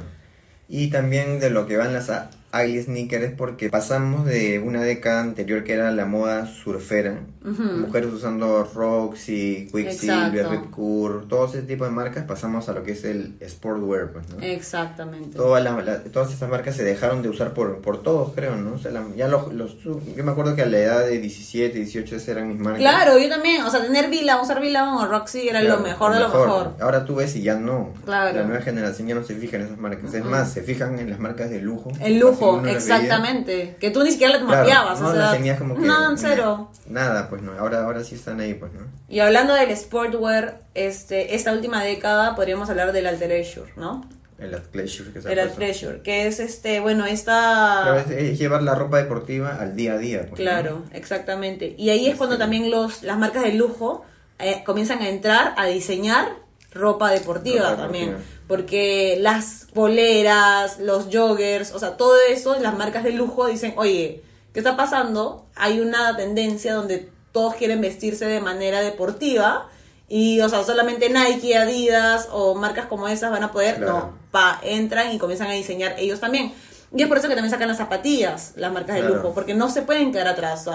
Y 0.69 0.89
también 0.89 1.41
de 1.41 1.49
lo 1.49 1.67
que 1.67 1.75
van 1.75 1.91
las 1.93 2.09
ugly 2.53 2.81
sneakers 2.81 3.23
es 3.25 3.31
porque 3.33 3.69
pasamos 3.69 4.25
de 4.25 4.59
una 4.59 4.81
década 4.81 5.21
anterior 5.21 5.63
que 5.63 5.73
era 5.73 5.91
la 5.91 6.05
moda 6.05 6.45
surfera, 6.47 7.19
mujeres 7.43 8.11
usando 8.11 8.63
Roxy, 8.73 9.69
Quicksilver. 9.73 10.47
Ripcur, 10.49 11.27
todo 11.27 11.45
ese 11.47 11.61
tipo 11.61 11.85
de 11.85 11.91
marcas, 11.91 12.23
pasamos 12.25 12.67
a 12.69 12.73
lo 12.73 12.83
que 12.83 12.91
es 12.93 13.03
el 13.03 13.35
sportwear, 13.47 14.11
pues, 14.11 14.29
¿no? 14.29 14.41
Exactamente. 14.41 15.37
Toda 15.37 15.59
la- 15.59 15.81
la- 15.81 16.03
todas 16.03 16.31
estas 16.31 16.49
marcas 16.49 16.75
se 16.75 16.83
dejaron 16.83 17.21
de 17.21 17.29
usar 17.29 17.53
por, 17.53 17.77
por 17.81 18.01
todos, 18.01 18.31
creo, 18.33 18.55
¿no? 18.55 18.73
O 18.75 18.77
sea, 18.79 18.91
la- 18.91 19.03
ya 19.15 19.27
los, 19.27 19.53
los- 19.53 19.81
yo 19.83 19.99
me 20.23 20.31
acuerdo 20.31 20.55
que 20.55 20.61
a 20.63 20.65
la 20.65 20.77
edad 20.79 21.05
de 21.05 21.19
17, 21.19 21.77
18 21.77 22.15
esas 22.15 22.27
eran 22.29 22.47
mis 22.47 22.59
marcas. 22.59 22.79
Claro, 22.81 23.17
yo 23.17 23.29
también, 23.29 23.61
o 23.63 23.69
sea, 23.69 23.81
tener 23.81 24.09
Vila, 24.09 24.41
usar 24.41 24.61
Vila 24.61 24.93
o 24.95 25.05
Roxy 25.07 25.47
era 25.49 25.59
Claro, 25.61 25.77
lo 25.77 25.83
mejor 25.83 26.13
de 26.13 26.19
lo 26.19 26.27
mejor. 26.29 26.73
Ahora 26.79 27.05
tú 27.05 27.15
ves 27.15 27.35
y 27.35 27.41
ya 27.41 27.55
no. 27.55 27.93
Claro. 28.05 28.37
La 28.39 28.43
nueva 28.45 28.61
generación 28.61 29.07
ya 29.07 29.15
no 29.15 29.23
se 29.23 29.35
fija 29.35 29.57
en 29.57 29.63
esas 29.63 29.77
marcas. 29.77 30.13
Es 30.13 30.23
más, 30.25 30.51
se 30.51 30.61
fijan 30.61 30.99
en 30.99 31.09
las 31.09 31.19
marcas 31.19 31.49
de 31.49 31.61
lujo. 31.61 31.91
El 32.01 32.19
lujo, 32.39 32.61
veía. 32.61 32.77
exactamente. 32.77 33.75
Que 33.79 33.89
tú 33.91 34.03
ni 34.03 34.11
siquiera 34.11 34.33
las 34.33 34.43
Claro, 34.43 34.57
mapeabas, 34.61 35.01
no 35.01 35.07
o 35.09 35.11
sea, 35.13 35.39
las 35.39 35.57
como 35.57 35.75
que. 35.75 35.81
no, 35.81 36.11
en 36.11 36.17
cero. 36.17 36.71
Nada, 36.87 37.29
pues 37.29 37.41
no. 37.41 37.53
Ahora, 37.53 37.83
ahora 37.83 38.03
sí 38.03 38.15
están 38.15 38.39
ahí, 38.39 38.53
pues 38.53 38.71
no. 38.73 38.81
Y 39.09 39.19
hablando 39.19 39.53
del 39.53 39.75
sportwear, 39.75 40.59
este, 40.73 41.35
esta 41.35 41.51
última 41.53 41.83
década 41.83 42.35
podríamos 42.35 42.69
hablar 42.69 42.91
del 42.91 43.07
Alteration, 43.07 43.65
¿no? 43.75 44.05
El 44.39 44.53
athleisure 44.53 45.11
que 45.11 45.21
se 45.21 45.33
El. 45.33 45.39
Alteration, 45.39 46.01
que 46.03 46.27
es 46.27 46.39
este, 46.39 46.79
bueno, 46.79 47.07
esta... 47.07 47.79
Claro, 47.83 47.99
es, 47.99 48.09
es 48.11 48.37
llevar 48.37 48.61
la 48.61 48.75
ropa 48.75 48.97
deportiva 48.97 49.57
al 49.59 49.75
día 49.75 49.93
a 49.93 49.97
día. 49.97 50.19
Pues, 50.19 50.31
¿no? 50.31 50.35
Claro, 50.35 50.83
exactamente. 50.93 51.73
Y 51.77 51.89
ahí 51.89 52.07
es 52.07 52.15
cuando 52.15 52.37
también 52.37 52.69
los, 52.69 53.01
las 53.01 53.17
marcas 53.17 53.41
de 53.43 53.53
lujo 53.53 54.05
eh, 54.37 54.61
comienzan 54.63 54.99
a 55.01 55.09
entrar 55.09 55.55
a 55.57 55.65
diseñar 55.65 56.27
ropa 56.71 57.09
deportiva 57.11 57.69
Ropa 57.71 57.81
también. 57.83 58.05
deportiva. 58.11 58.33
Porque 58.47 59.17
las 59.19 59.67
poleras, 59.73 60.79
los 60.79 61.07
joggers, 61.11 61.73
o 61.73 61.79
sea, 61.79 61.97
todo 61.97 62.15
eso, 62.29 62.57
las 62.59 62.77
marcas 62.77 63.03
de 63.03 63.11
lujo 63.11 63.47
dicen, 63.47 63.73
oye, 63.77 64.23
¿qué 64.53 64.59
está 64.59 64.77
pasando? 64.77 65.45
Hay 65.55 65.79
una 65.79 66.15
tendencia 66.15 66.73
donde 66.73 67.09
todos 67.31 67.55
quieren 67.55 67.81
vestirse 67.81 68.25
de 68.25 68.39
manera 68.39 68.81
deportiva 68.81 69.69
Y, 70.09 70.39
o 70.39 70.47
sea, 70.47 70.63
solamente 70.63 71.09
Nike, 71.09 71.57
Adidas 71.57 72.29
o 72.31 72.55
marcas 72.55 72.85
como 72.85 73.09
esas 73.09 73.29
van 73.29 73.43
a 73.43 73.51
poder, 73.51 73.75
Claro. 73.75 73.91
no, 73.93 74.13
pa, 74.31 74.57
entran 74.63 75.11
y 75.13 75.17
comienzan 75.17 75.49
a 75.49 75.51
diseñar 75.51 75.95
ellos 75.99 76.21
también. 76.21 76.53
Y 76.95 77.01
es 77.01 77.09
por 77.09 77.17
eso 77.17 77.27
que 77.27 77.33
también 77.35 77.51
sacan 77.51 77.67
las 77.67 77.75
zapatillas, 77.77 78.53
las 78.55 78.71
marcas 78.71 78.95
de 78.95 79.01
Claro. 79.01 79.15
lujo, 79.17 79.33
porque 79.33 79.53
no 79.53 79.69
se 79.69 79.81
pueden 79.81 80.13
quedar 80.13 80.29
atrás. 80.29 80.65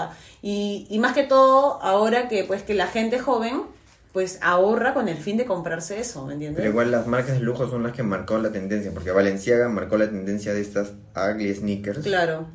y, 0.43 0.85
y 0.87 0.99
más 0.99 1.13
que 1.13 1.23
todo, 1.23 1.81
ahora 1.81 2.27
que 2.27 2.43
pues 2.43 2.61
que 2.61 2.75
la 2.75 2.85
gente 2.85 3.17
joven, 3.17 3.63
pues 4.13 4.37
ahorra 4.41 4.93
con 4.93 5.09
el 5.09 5.17
fin 5.17 5.37
de 5.37 5.45
comprarse 5.45 5.99
eso, 5.99 6.25
¿me 6.27 6.33
entiendes? 6.33 6.57
Pero 6.59 6.69
igual 6.69 6.91
las 6.91 7.07
marcas 7.07 7.33
de 7.33 7.39
lujo 7.39 7.67
son 7.67 7.81
las 7.81 7.93
que 7.93 8.03
marcó 8.03 8.37
la 8.37 8.51
tendencia, 8.51 8.91
porque 8.93 9.09
Valenciaga 9.11 9.67
marcó 9.69 9.97
la 9.97 10.05
tendencia 10.05 10.53
de 10.53 10.61
estas 10.61 10.91
ugly 11.15 11.51
sneakers. 11.53 11.99
Claro. 12.03 12.45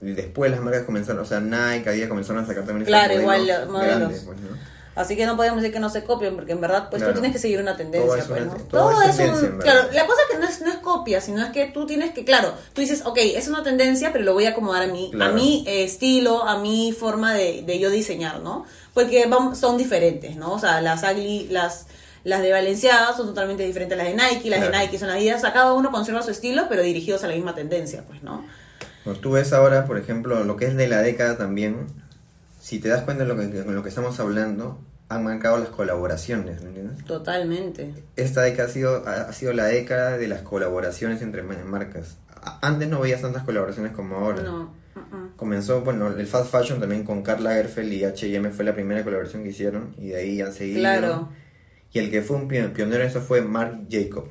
Y 0.00 0.12
después 0.12 0.50
las 0.52 0.60
marcas 0.60 0.84
comenzaron, 0.84 1.22
o 1.22 1.24
sea, 1.26 1.40
Nike, 1.40 1.90
Adidas 1.90 2.08
comenzaron 2.08 2.44
a 2.44 2.46
sacar 2.46 2.64
también 2.64 2.82
estos 2.88 2.96
Claro, 2.96 3.20
igual, 3.20 3.40
modelos 3.40 3.60
los 3.64 3.70
modelos. 3.72 3.96
grandes, 3.98 4.22
pues, 4.22 4.40
¿no? 4.40 4.77
Así 4.98 5.16
que 5.16 5.24
no 5.26 5.36
podemos 5.36 5.58
decir 5.62 5.72
que 5.72 5.80
no 5.80 5.88
se 5.90 6.02
copien, 6.04 6.34
porque 6.34 6.52
en 6.52 6.60
verdad, 6.60 6.88
pues 6.90 7.00
Claro. 7.00 7.14
tú 7.14 7.20
tienes 7.20 7.36
que 7.36 7.40
seguir 7.40 7.60
una 7.60 7.76
tendencia. 7.76 8.06
Todo 8.08 8.16
es 8.18 8.24
pues, 8.26 8.42
una- 8.42 8.50
¿no? 8.54 8.60
todo 8.64 8.90
Todo 8.90 9.02
es 9.02 9.18
es 9.18 9.30
un. 9.42 9.58
Claro, 9.58 9.88
la 9.92 10.06
cosa 10.06 10.20
que 10.30 10.38
no 10.38 10.48
es, 10.48 10.60
no 10.60 10.70
es 10.70 10.78
copia, 10.78 11.20
sino 11.20 11.44
es 11.44 11.50
que 11.50 11.66
tú 11.66 11.86
tienes 11.86 12.12
que, 12.12 12.24
claro, 12.24 12.52
tú 12.72 12.80
dices, 12.80 13.02
ok, 13.06 13.16
es 13.18 13.48
una 13.48 13.62
tendencia, 13.62 14.12
pero 14.12 14.24
lo 14.24 14.34
voy 14.34 14.46
a 14.46 14.50
acomodar 14.50 14.82
a 14.82 14.86
a 14.86 15.10
Claro. 15.10 15.34
mi 15.34 15.64
eh, 15.66 15.84
estilo, 15.84 16.42
a 16.46 16.58
mi 16.58 16.92
forma 16.92 17.32
de, 17.34 17.62
de 17.62 17.78
yo 17.78 17.90
diseñar, 17.90 18.40
¿no? 18.40 18.64
Porque 18.92 19.28
son 19.54 19.76
diferentes, 19.78 20.36
¿no? 20.36 20.52
O 20.52 20.58
sea, 20.58 20.80
las 20.80 21.02
ugly, 21.02 21.48
las. 21.50 21.86
Las 22.24 22.42
de 22.42 22.50
Valenciaga 22.50 23.16
son 23.16 23.28
totalmente 23.28 23.62
diferentes 23.62 23.98
a 23.98 24.02
las 24.02 24.08
de 24.12 24.14
Nike, 24.16 24.50
las 24.50 24.60
de 24.60 24.68
Claro. 24.68 24.84
Nike 24.84 24.98
son 24.98 25.06
las 25.08 25.14
de 25.16 25.20
Adidas, 25.22 25.38
o 25.38 25.40
sea, 25.42 25.52
cada 25.52 25.72
uno 25.72 25.90
conserva 25.92 26.20
su 26.20 26.30
estilo, 26.32 26.64
pero 26.68 26.82
dirigidos 26.82 27.22
a 27.24 27.28
la 27.28 27.34
misma 27.34 27.54
tendencia, 27.54 28.02
pues, 28.06 28.22
¿no? 28.24 28.44
Cuando 29.04 29.20
tú 29.20 29.30
ves 29.30 29.52
ahora, 29.52 29.86
por 29.86 29.96
ejemplo, 29.98 30.42
lo 30.44 30.56
que 30.56 30.66
es 30.66 30.76
de 30.76 30.88
la 30.88 31.00
década 31.00 31.38
también, 31.38 31.86
si 32.60 32.78
te 32.80 32.88
das 32.88 33.02
cuenta 33.02 33.24
de 33.24 33.28
lo 33.28 33.36
que, 33.36 33.46
lo 33.70 33.82
que 33.82 33.88
estamos 33.88 34.18
hablando, 34.20 34.78
han 35.08 35.24
marcado 35.24 35.58
las 35.58 35.68
colaboraciones, 35.70 36.60
¿me 36.62 36.68
entiendes? 36.68 37.04
Totalmente. 37.04 37.94
Esta 38.16 38.42
década 38.42 38.68
ha 38.68 38.72
sido, 38.72 39.06
ha 39.08 39.32
sido 39.32 39.52
la 39.54 39.64
década 39.66 40.18
de 40.18 40.28
las 40.28 40.42
colaboraciones 40.42 41.22
entre 41.22 41.42
ma- 41.42 41.56
marcas. 41.64 42.18
Antes 42.60 42.88
no 42.88 43.00
veías 43.00 43.22
tantas 43.22 43.44
colaboraciones 43.44 43.92
como 43.92 44.16
ahora. 44.16 44.42
No. 44.42 44.64
mm. 44.94 45.36
Comenzó, 45.36 45.80
bueno, 45.82 46.08
el 46.08 46.26
fast 46.26 46.50
fashion 46.50 46.78
también 46.80 47.04
con 47.04 47.22
Karl 47.22 47.42
Lagerfeld 47.44 47.92
y 47.92 48.04
H&M 48.04 48.50
fue 48.50 48.64
la 48.64 48.74
primera 48.74 49.02
colaboración 49.04 49.42
que 49.44 49.50
hicieron 49.50 49.94
y 49.98 50.08
de 50.08 50.16
ahí 50.16 50.40
han 50.40 50.52
seguido. 50.52 50.80
Claro. 50.80 51.28
Y 51.92 52.00
el 52.00 52.10
que 52.10 52.20
fue 52.22 52.36
un 52.36 52.48
pio- 52.48 52.72
pionero 52.72 53.02
en 53.02 53.08
eso 53.08 53.20
fue 53.22 53.40
Marc 53.40 53.76
Jacob. 53.90 54.26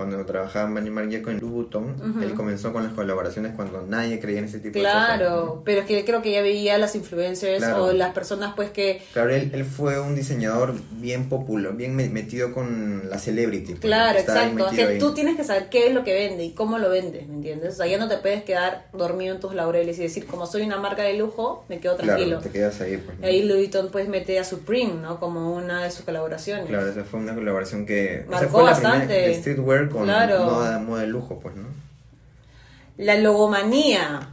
Cuando 0.00 0.24
trabajaba 0.24 0.66
Marc 0.66 1.12
Jacob 1.12 1.28
en 1.28 1.40
Louis 1.40 1.52
Vuitton, 1.52 1.94
Ujú. 2.00 2.22
él 2.22 2.32
comenzó 2.32 2.72
con 2.72 2.84
las 2.84 2.94
colaboraciones 2.94 3.52
cuando 3.54 3.84
nadie 3.86 4.18
creía 4.18 4.38
en 4.38 4.46
ese 4.46 4.58
tipo 4.60 4.78
de 4.78 4.84
cosas. 4.86 5.06
Claro, 5.18 5.62
pero 5.62 5.80
es 5.82 5.86
que 5.86 6.02
creo 6.06 6.22
que 6.22 6.32
ya 6.32 6.40
veía 6.40 6.78
las 6.78 6.94
influencers 6.94 7.58
Claro. 7.58 7.84
o 7.84 7.92
las 7.92 8.14
personas 8.14 8.54
pues 8.56 8.70
que 8.70 9.02
Claro, 9.12 9.28
él, 9.28 9.50
él 9.52 9.64
fue 9.66 10.00
un 10.00 10.14
diseñador 10.14 10.74
bien 10.92 11.28
popular, 11.28 11.74
bien 11.76 11.94
me- 11.94 12.08
metido 12.08 12.54
con 12.54 13.10
la 13.10 13.18
celebrity. 13.18 13.72
pues, 13.74 13.80
Claro, 13.80 14.18
exacto. 14.18 14.68
Es 14.70 14.74
que 14.74 14.82
ahí. 14.84 14.98
tú 14.98 15.12
tienes 15.12 15.36
que 15.36 15.44
saber 15.44 15.68
qué 15.68 15.88
es 15.88 15.94
lo 15.94 16.02
que 16.02 16.14
vende 16.14 16.44
y 16.44 16.52
cómo 16.52 16.78
lo 16.78 16.88
vendes, 16.88 17.28
¿me 17.28 17.34
entiendes? 17.34 17.74
O 17.74 17.76
sea, 17.76 17.86
ya 17.86 17.98
no 17.98 18.08
te 18.08 18.16
puedes 18.16 18.42
quedar 18.44 18.86
dormido 18.94 19.34
en 19.34 19.40
tus 19.42 19.54
laureles 19.54 19.98
y 19.98 20.02
decir, 20.04 20.24
como 20.26 20.46
soy 20.46 20.62
una 20.62 20.78
marca 20.78 21.02
de 21.02 21.12
lujo, 21.18 21.64
me 21.68 21.78
quedo 21.78 21.96
tranquilo. 21.96 22.38
Claro, 22.38 22.42
te 22.42 22.50
quedas 22.50 22.80
ahí. 22.80 22.96
Pues, 22.96 23.18
¿no? 23.18 23.26
Ahí 23.26 23.42
Louis 23.42 23.70
Vuitton 23.70 23.90
pues 23.90 24.08
mete 24.08 24.38
a 24.38 24.44
Supreme, 24.44 24.94
¿no? 24.94 25.20
Como 25.20 25.54
una 25.54 25.84
de 25.84 25.90
sus 25.90 26.06
colaboraciones. 26.06 26.68
Claro, 26.68 26.88
esa 26.88 27.04
fue 27.04 27.20
una 27.20 27.34
colaboración 27.34 27.84
que... 27.84 28.20
esa 28.20 28.30
Marcó 28.30 28.48
fue 28.50 28.62
la 28.64 28.70
bastante. 28.70 29.06
primera 29.06 29.26
de 29.28 29.34
streetwear 29.34 29.88
con 29.90 30.04
Claro. 30.04 30.44
moda, 30.44 30.78
moda 30.78 31.00
de 31.02 31.06
lujo, 31.08 31.38
pues, 31.40 31.54
¿no? 31.56 31.68
La 32.96 33.16
logomanía. 33.16 34.28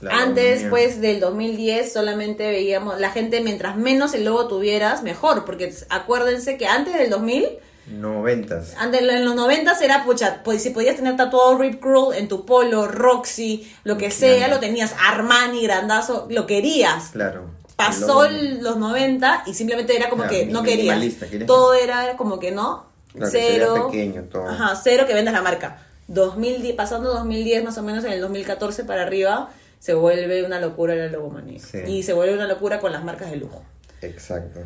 La 0.00 0.18
Antes, 0.18 0.62
logomanía. 0.64 0.70
pues, 0.70 1.00
del 1.00 1.20
2010 1.20 1.92
solamente 1.92 2.46
veíamos, 2.48 3.00
la 3.00 3.10
gente 3.10 3.40
mientras 3.40 3.76
menos 3.76 4.12
el 4.14 4.24
logo 4.24 4.48
tuvieras, 4.48 5.02
mejor, 5.02 5.44
porque 5.44 5.72
acuérdense 5.88 6.56
que 6.58 6.66
antes 6.66 6.94
del 6.94 7.10
2000 7.10 7.48
Noventas. 7.86 8.74
Antes, 8.78 9.02
en 9.02 9.26
los 9.26 9.34
90 9.34 9.74
era, 9.82 10.04
pucha, 10.04 10.40
pues 10.42 10.62
si 10.62 10.70
podías 10.70 10.96
tener 10.96 11.16
tatuado 11.18 11.58
Rip 11.58 11.82
Curl 11.82 12.14
en 12.14 12.28
tu 12.28 12.46
polo, 12.46 12.86
Roxy, 12.88 13.70
lo 13.84 13.98
que 13.98 14.10
sea, 14.10 14.38
Claro. 14.38 14.54
lo 14.54 14.60
tenías, 14.60 14.94
Armani, 15.06 15.62
Grandazo, 15.64 16.26
lo 16.30 16.46
querías. 16.46 17.10
Claro. 17.12 17.44
Pasó 17.76 18.24
El 18.24 18.62
los 18.62 18.78
90 18.78 19.42
y 19.46 19.52
simplemente 19.52 19.94
era 19.94 20.08
como 20.08 20.22
Claro, 20.22 20.34
que 20.38 20.46
no 20.46 20.62
querías- 20.62 20.98
Todo 21.46 21.74
era 21.74 22.16
como 22.16 22.38
que 22.38 22.52
no, 22.52 22.86
Claro, 23.14 23.30
cero. 23.32 23.88
pequeño 23.90 24.24
todo. 24.24 24.48
Ajá, 24.48 24.74
cero 24.82 25.04
que 25.06 25.14
vendas 25.14 25.34
la 25.34 25.42
marca. 25.42 25.78
2010, 26.08 26.74
pasando 26.74 27.12
2010 27.14 27.64
más 27.64 27.78
o 27.78 27.82
menos, 27.82 28.04
en 28.04 28.12
el 28.12 28.20
2014 28.20 28.84
para 28.84 29.02
arriba, 29.02 29.50
se 29.78 29.94
vuelve 29.94 30.44
una 30.44 30.60
locura 30.60 30.94
la 30.94 31.08
logomanía. 31.08 31.60
Sí. 31.60 31.78
Y 31.86 32.02
se 32.02 32.12
vuelve 32.12 32.34
una 32.34 32.46
locura 32.46 32.80
con 32.80 32.92
las 32.92 33.04
marcas 33.04 33.30
de 33.30 33.36
lujo. 33.36 33.62
Exacto. 34.02 34.60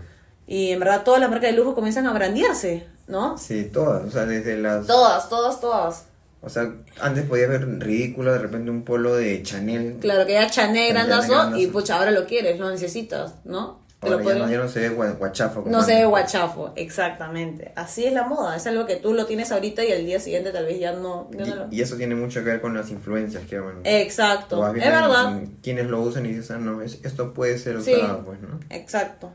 Y 0.46 0.70
en 0.70 0.80
verdad 0.80 1.04
todas 1.04 1.20
las 1.20 1.30
marcas 1.30 1.50
de 1.50 1.56
lujo 1.56 1.74
comienzan 1.74 2.06
a 2.06 2.12
brandearse, 2.12 2.86
¿no? 3.06 3.36
Sí, 3.36 3.64
todas. 3.72 4.04
O 4.04 4.10
sea, 4.10 4.24
desde 4.24 4.56
las... 4.56 4.86
Todas, 4.86 5.28
todas, 5.28 5.60
todas. 5.60 6.04
O 6.40 6.48
sea, 6.48 6.72
antes 7.00 7.24
podías 7.26 7.48
ver 7.48 7.66
ridículo 7.80 8.32
de 8.32 8.38
repente 8.38 8.70
un 8.70 8.84
polo 8.84 9.14
de 9.16 9.42
Chanel. 9.42 9.96
Claro, 10.00 10.24
que 10.24 10.36
era 10.36 10.48
Chanel 10.48 10.88
Chanel 10.88 10.92
grandazo 10.94 11.32
grandazo. 11.32 11.56
y 11.58 11.66
pucha, 11.66 11.98
ahora 11.98 12.12
lo 12.12 12.26
quieres, 12.26 12.58
lo 12.58 12.70
necesitas, 12.70 13.34
¿no? 13.44 13.80
Te 14.00 14.08
lo 14.10 14.18
Ahora 14.18 14.24
ya, 14.26 14.32
no, 14.34 14.38
pueden- 14.44 14.52
ya 14.52 14.62
no 14.64 14.68
se 14.68 14.80
ve 14.80 14.96
gua- 14.96 15.18
guachafo. 15.18 15.64
No 15.66 15.82
se 15.82 15.94
ve 15.96 16.04
guachafo, 16.04 16.72
exactamente. 16.76 17.72
Así 17.74 18.04
es 18.04 18.12
la 18.12 18.22
moda, 18.22 18.54
es 18.56 18.64
algo 18.68 18.86
que 18.86 18.94
tú 18.96 19.12
lo 19.12 19.26
tienes 19.26 19.50
ahorita 19.50 19.84
y 19.84 19.90
al 19.90 20.06
día 20.06 20.20
siguiente 20.20 20.52
tal 20.52 20.66
vez 20.66 20.78
ya 20.78 20.92
no... 20.92 21.28
ya 21.32 21.44
no 21.46 21.54
lo- 21.56 21.66
Y, 21.72 21.78
y 21.78 21.80
eso 21.82 21.96
tiene 21.96 22.14
mucho 22.14 22.40
que 22.44 22.50
ver 22.50 22.60
con 22.60 22.74
las 22.74 22.90
influencias 22.90 23.42
que 23.48 23.58
van. 23.58 23.80
Exacto, 23.82 24.64
es 24.68 24.72
verdad, 24.74 25.38
en- 25.38 25.56
Quienes 25.62 25.86
lo 25.88 26.00
usan 26.00 26.26
y 26.26 26.28
dices, 26.28 26.50
ah, 26.52 26.58
no, 26.58 26.80
es- 26.80 27.00
esto 27.02 27.34
puede 27.34 27.58
ser 27.58 27.82
Sí. 27.82 27.92
usado, 27.94 28.24
pues, 28.24 28.40
¿no? 28.40 28.60
exacto. 28.70 29.32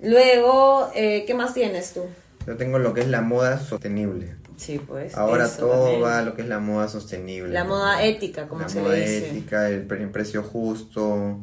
Luego, 0.00 0.90
eh, 0.94 1.24
¿qué 1.26 1.34
más 1.34 1.54
tienes 1.54 1.92
tú? 1.92 2.02
Yo 2.46 2.56
tengo 2.56 2.78
lo 2.78 2.92
que 2.94 3.00
es 3.02 3.08
la 3.08 3.20
moda 3.20 3.58
sostenible. 3.58 4.34
Sí, 4.56 4.78
pues. 4.78 5.14
Ahora 5.16 5.48
todo 5.48 5.82
también. 5.84 6.02
va 6.04 6.18
a 6.18 6.22
lo 6.22 6.34
que 6.34 6.42
es 6.42 6.48
la 6.48 6.58
moda 6.60 6.88
sostenible. 6.88 7.52
La 7.52 7.64
moda 7.64 8.02
ética, 8.04 8.46
como 8.48 8.62
la 8.62 8.68
se 8.68 8.80
moda 8.80 8.92
le 8.94 9.00
dice. 9.00 9.30
ética, 9.30 9.68
el, 9.68 9.82
pre- 9.82 10.02
el 10.02 10.10
precio 10.10 10.42
justo, 10.42 11.40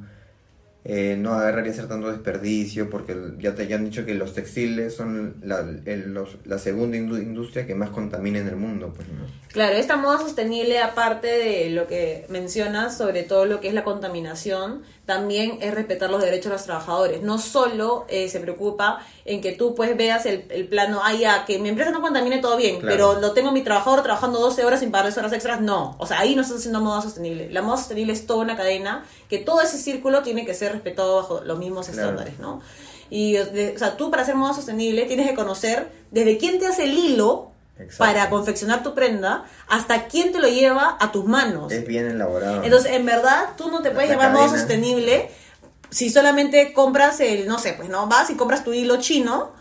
eh, 0.84 1.16
no 1.20 1.34
agarrar 1.34 1.68
y 1.68 1.70
hacer 1.70 1.88
tanto 1.88 2.12
desperdicio, 2.12 2.90
porque 2.90 3.16
ya 3.38 3.54
te 3.54 3.68
ya 3.68 3.76
han 3.76 3.86
dicho 3.86 4.04
que 4.06 4.16
los 4.16 4.34
textiles 4.34 4.96
son 4.96 5.36
la, 5.44 5.60
el- 5.86 6.12
los- 6.14 6.38
la 6.46 6.58
segunda 6.58 6.98
indu- 6.98 7.22
industria 7.22 7.68
que 7.68 7.76
más 7.76 7.92
contamina 7.92 8.40
en 8.40 8.48
el 8.48 8.56
mundo, 8.56 8.92
pues, 8.96 9.08
¿no? 9.10 9.26
Claro, 9.50 9.76
esta 9.76 9.98
moda 9.98 10.18
sostenible, 10.20 10.80
aparte 10.80 11.28
de 11.28 11.70
lo 11.72 11.86
que 11.86 12.26
mencionas 12.30 12.98
sobre 12.98 13.24
todo 13.24 13.46
lo 13.46 13.60
que 13.60 13.68
es 13.68 13.74
la 13.74 13.84
contaminación, 13.84 14.82
también 15.06 15.58
es 15.62 15.74
respetar 15.76 16.10
los 16.10 16.22
derechos 16.24 16.46
de 16.46 16.52
los 16.52 16.64
trabajadores. 16.64 17.22
No 17.22 17.38
solo 17.38 18.06
eh, 18.08 18.30
se 18.30 18.40
preocupa 18.40 19.06
en 19.26 19.42
que 19.42 19.52
tú 19.52 19.76
pues 19.76 19.96
veas 19.98 20.26
el, 20.26 20.46
el 20.50 20.68
plano, 20.68 21.02
ah, 21.04 21.14
ya, 21.14 21.44
que 21.46 21.60
mi 21.60 21.68
empresa 21.70 21.92
no 21.92 22.02
contamine 22.02 22.40
todo 22.40 22.56
bien, 22.56 22.80
Claro. 22.80 22.96
pero 22.96 23.20
lo 23.22 23.34
tengo 23.34 23.52
mi 23.52 23.62
trabajador 23.62 24.04
trabajando 24.04 24.40
12 24.40 24.64
horas 24.64 24.80
sin 24.80 24.90
pagar 24.90 25.12
horas 25.18 25.34
extras. 25.34 25.60
No, 25.60 25.96
o 26.00 26.06
sea, 26.08 26.20
ahí 26.20 26.34
no 26.34 26.42
estás 26.44 26.58
haciendo 26.60 26.80
moda 26.80 27.02
sostenible. 27.02 27.50
La 27.52 27.62
moda 27.62 27.78
sostenible 27.78 28.14
es 28.14 28.26
toda 28.26 28.40
una 28.44 28.56
cadena 28.56 29.04
que 29.30 29.38
todo 29.40 29.62
ese 29.62 29.78
círculo 29.78 30.22
tiene 30.24 30.46
que 30.46 30.54
ser 30.54 30.71
respetado 30.72 31.16
bajo 31.18 31.42
los 31.42 31.58
mismos 31.60 31.88
Claro. 31.88 32.10
estándares, 32.10 32.40
¿no? 32.40 32.62
Y, 33.10 33.34
de- 33.34 33.74
o 33.76 33.80
sea, 33.80 33.98
tú 33.98 34.10
para 34.10 34.24
hacer 34.24 34.36
moda 34.36 34.54
sostenible 34.54 35.06
tienes 35.06 35.28
que 35.30 35.36
conocer 35.36 35.92
desde 36.12 36.38
quién 36.38 36.60
te 36.60 36.68
hace 36.68 36.86
el 36.86 36.98
hilo 36.98 37.52
Exacto. 37.78 37.98
para 38.06 38.30
confeccionar 38.30 38.84
tu 38.84 38.94
prenda 38.94 39.46
hasta 39.68 40.08
quién 40.08 40.32
te 40.32 40.40
lo 40.40 40.48
lleva 40.48 40.98
a 41.00 41.12
tus 41.12 41.26
manos. 41.26 41.72
Es 41.72 41.86
bien 41.86 42.06
elaborado. 42.08 42.64
Entonces, 42.64 42.94
en 42.94 43.06
verdad, 43.06 43.50
tú 43.58 43.70
no 43.70 43.82
te 43.82 43.92
puedes 43.92 44.12
modo 44.16 44.20
cadena. 44.20 44.50
sostenible 44.50 45.30
si 45.90 46.10
solamente 46.10 46.72
compras 46.74 47.20
el, 47.20 47.48
no 47.48 47.60
sé, 47.60 47.74
pues 47.74 47.90
no, 47.90 48.08
vas 48.08 48.30
y 48.30 48.36
compras 48.36 48.64
tu 48.64 48.72
hilo 48.72 48.96
chino 48.98 49.52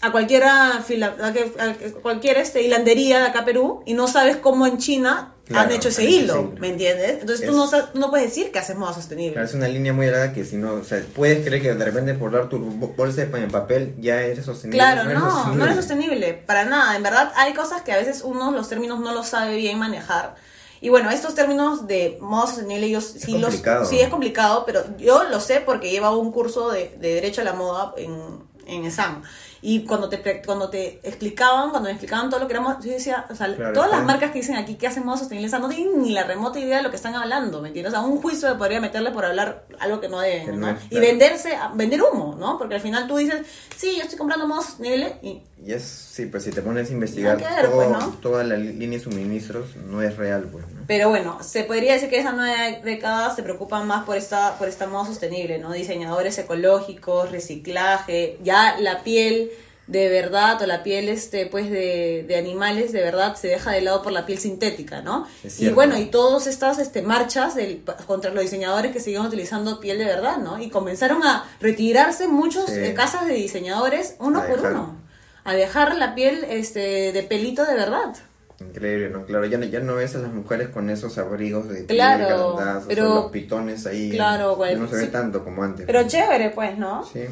a 0.00 0.12
cualquiera 0.12 0.80
fila- 0.86 1.16
a 1.20 1.72
cualquier 2.02 2.38
este 2.38 2.62
hilandería 2.62 3.18
de 3.20 3.26
acá 3.26 3.44
Perú 3.44 3.82
y 3.86 3.94
no 3.94 4.06
sabes 4.06 4.36
cómo 4.36 4.66
en 4.66 4.78
China 4.78 5.32
Claro, 5.52 5.68
han 5.70 5.74
hecho 5.76 5.88
ese 5.88 6.02
han 6.02 6.08
hilo. 6.08 6.52
¿me 6.58 6.68
entiendes? 6.68 7.10
Entonces 7.20 7.46
tú 7.46 7.52
Es- 7.52 7.56
no, 7.56 7.66
sa- 7.66 7.92
tú 7.92 7.98
no 7.98 8.10
puedes 8.10 8.28
decir 8.28 8.50
que 8.50 8.58
haces 8.58 8.76
moda 8.76 8.92
sostenible. 8.94 9.32
Claro, 9.34 9.46
es 9.48 9.54
una 9.54 9.68
línea 9.68 9.92
muy 9.92 10.06
larga 10.06 10.32
que 10.32 10.44
si 10.44 10.56
no, 10.56 10.74
o 10.74 10.84
sea, 10.84 11.02
puedes 11.14 11.46
creer 11.46 11.62
que 11.62 11.74
de 11.74 11.84
repente 11.84 12.14
por 12.14 12.32
dar 12.32 12.48
tu 12.48 12.58
bo- 12.58 12.88
bolsa 12.96 13.24
de 13.24 13.46
papel 13.48 13.94
ya 13.98 14.20
eres 14.22 14.44
sostenible. 14.44 14.78
Claro, 14.78 15.02
eres 15.08 15.22
no, 15.22 15.54
no 15.54 15.64
eres 15.64 15.76
sostenible, 15.76 16.34
para 16.34 16.64
nada. 16.64 16.96
En 16.96 17.02
verdad 17.02 17.32
hay 17.36 17.54
cosas 17.54 17.82
que 17.82 17.92
a 17.92 17.96
veces 17.98 18.22
uno 18.24 18.50
los 18.50 18.68
términos 18.68 19.00
no 19.00 19.12
los 19.14 19.28
sabe 19.28 19.56
bien 19.56 19.78
manejar. 19.78 20.34
Y 20.80 20.88
bueno, 20.88 21.10
estos 21.10 21.36
términos 21.36 21.86
de 21.86 22.18
modo 22.20 22.48
sostenible 22.48 22.90
yo 22.90 23.00
sí 23.00 23.38
los 23.38 23.54
sí 23.86 24.00
es 24.00 24.08
complicado, 24.08 24.64
pero 24.66 24.82
yo 24.98 25.22
lo 25.24 25.38
sé 25.38 25.60
porque 25.60 25.88
he 25.88 25.92
llevado 25.92 26.18
un 26.18 26.32
curso 26.32 26.70
de, 26.72 26.96
de 26.98 27.14
derecho 27.14 27.40
a 27.40 27.44
la 27.44 27.52
moda 27.52 27.94
en 27.96 28.50
en 28.66 28.84
ESAM. 28.84 29.22
Y 29.64 29.84
cuando 29.84 30.08
te 30.08 30.42
cuando 30.44 30.68
te 30.68 31.00
explicaban, 31.04 31.70
cuando 31.70 31.86
me 31.86 31.92
explicaban 31.92 32.28
todo 32.28 32.40
lo 32.40 32.48
que 32.48 32.52
éramos, 32.52 32.84
yo 32.84 32.90
decía, 32.90 33.26
o 33.30 33.34
sea, 33.34 33.54
Claro, 33.54 33.72
todas 33.72 33.90
las 33.90 34.04
marcas 34.04 34.32
que 34.32 34.40
dicen 34.40 34.56
aquí 34.56 34.74
que 34.74 34.88
hacen 34.88 35.06
modo 35.06 35.16
sostenible, 35.16 35.48
no 35.58 35.68
tienen 35.68 36.02
ni 36.02 36.10
la 36.10 36.24
remota 36.24 36.58
idea 36.58 36.78
de 36.78 36.82
lo 36.82 36.90
que 36.90 36.96
están 36.96 37.14
hablando, 37.14 37.62
¿me 37.62 37.68
entiendes? 37.68 37.94
O 37.94 37.96
sea, 37.96 38.04
un 38.04 38.20
juicio 38.20 38.48
se 38.48 38.54
podría 38.56 38.80
meterle 38.80 39.12
por 39.12 39.24
hablar 39.24 39.64
algo 39.78 40.00
que 40.00 40.08
no 40.08 40.18
deben, 40.20 40.58
no 40.58 40.76
Y 40.90 40.98
venderse, 40.98 41.56
vender 41.74 42.02
humo, 42.02 42.34
¿no? 42.36 42.58
Porque 42.58 42.74
al 42.74 42.80
final 42.80 43.06
tú 43.06 43.16
dices, 43.16 43.46
sí, 43.76 43.94
yo 43.96 44.02
estoy 44.02 44.18
comprando 44.18 44.48
modo 44.48 44.62
sostenible 44.62 45.18
y 45.22 45.42
Y 45.64 45.72
es, 45.72 45.82
sí, 45.82 46.26
pues 46.26 46.42
si 46.42 46.50
te 46.50 46.60
pones 46.60 46.90
a 46.90 46.92
investigar 46.92 47.38
todo- 47.38 47.72
pues, 47.76 47.88
¿no? 47.90 48.08
toda 48.20 48.42
la 48.42 48.56
línea 48.56 48.98
de 48.98 49.04
suministros, 49.04 49.76
no 49.76 50.02
es 50.02 50.16
real, 50.16 50.48
pues, 50.50 50.64
¿no? 50.74 50.82
Pero 50.88 51.08
bueno, 51.08 51.38
se 51.42 51.62
podría 51.64 51.92
decir 51.92 52.08
que 52.10 52.18
esa 52.18 52.32
nueva 52.32 52.80
década 52.82 53.32
se 53.34 53.42
preocupa 53.44 53.82
más 53.84 54.04
por 54.04 54.16
esta, 54.16 54.58
por 54.58 54.68
esta 54.68 54.86
moda 54.88 55.06
sostenible, 55.06 55.58
¿no? 55.58 55.72
Diseñadores 55.72 56.36
ecológicos, 56.38 57.30
reciclaje, 57.30 58.38
ya 58.42 58.76
la 58.80 59.02
piel 59.04 59.50
de 59.88 60.08
verdad 60.08 60.62
o 60.62 60.66
la 60.66 60.84
piel 60.84 61.08
este 61.08 61.46
pues 61.46 61.68
de, 61.68 62.24
de 62.26 62.36
animales 62.36 62.92
de 62.92 63.00
verdad 63.02 63.34
se 63.34 63.48
deja 63.48 63.72
de 63.72 63.80
lado 63.82 64.00
por 64.02 64.12
la 64.12 64.24
piel 64.26 64.38
sintética, 64.38 65.02
¿no? 65.02 65.26
Y 65.58 65.68
bueno, 65.70 65.98
y 65.98 66.06
todas 66.06 66.46
estas 66.46 66.78
este, 66.78 67.02
marchas 67.02 67.56
del, 67.56 67.82
contra 68.06 68.30
los 68.32 68.42
diseñadores 68.44 68.92
que 68.92 69.00
seguían 69.00 69.26
utilizando 69.26 69.80
piel 69.80 69.98
de 69.98 70.04
verdad, 70.04 70.38
¿no? 70.38 70.60
Y 70.62 70.70
comenzaron 70.70 71.22
a 71.24 71.44
retirarse 71.60 72.28
muchos 72.28 72.66
Sí. 72.70 72.78
eh, 72.78 72.94
casas 72.94 73.26
de 73.26 73.34
diseñadores 73.34 74.14
uno 74.20 74.40
A 74.40 74.46
por 74.46 74.56
dejar. 74.56 74.72
uno, 74.72 75.01
a 75.44 75.54
dejar 75.54 75.96
la 75.96 76.14
piel 76.14 76.44
este 76.48 77.12
de 77.12 77.22
pelito 77.22 77.64
de 77.64 77.74
verdad. 77.74 78.14
Increíble, 78.60 79.10
¿no? 79.10 79.24
Claro, 79.26 79.44
ya 79.46 79.58
no, 79.58 79.64
ya 79.64 79.80
no 79.80 79.96
ves 79.96 80.14
a 80.14 80.18
las 80.18 80.32
mujeres 80.32 80.68
con 80.68 80.88
esos 80.88 81.18
abrigos 81.18 81.68
de 81.68 81.82
piel 81.82 81.98
Claro, 81.98 82.54
grandazo, 82.56 82.86
pero- 82.88 83.14
los 83.14 83.30
pitones 83.32 83.86
ahí. 83.86 84.10
Claro, 84.10 84.56
cual- 84.56 84.78
no 84.80 84.88
se 84.88 84.96
ve 84.96 85.04
sí. 85.06 85.08
tanto 85.10 85.42
como 85.42 85.64
antes. 85.64 85.84
Pero 85.86 86.06
chévere, 86.06 86.50
pues, 86.50 86.78
¿no? 86.78 87.04
Sí. 87.04 87.24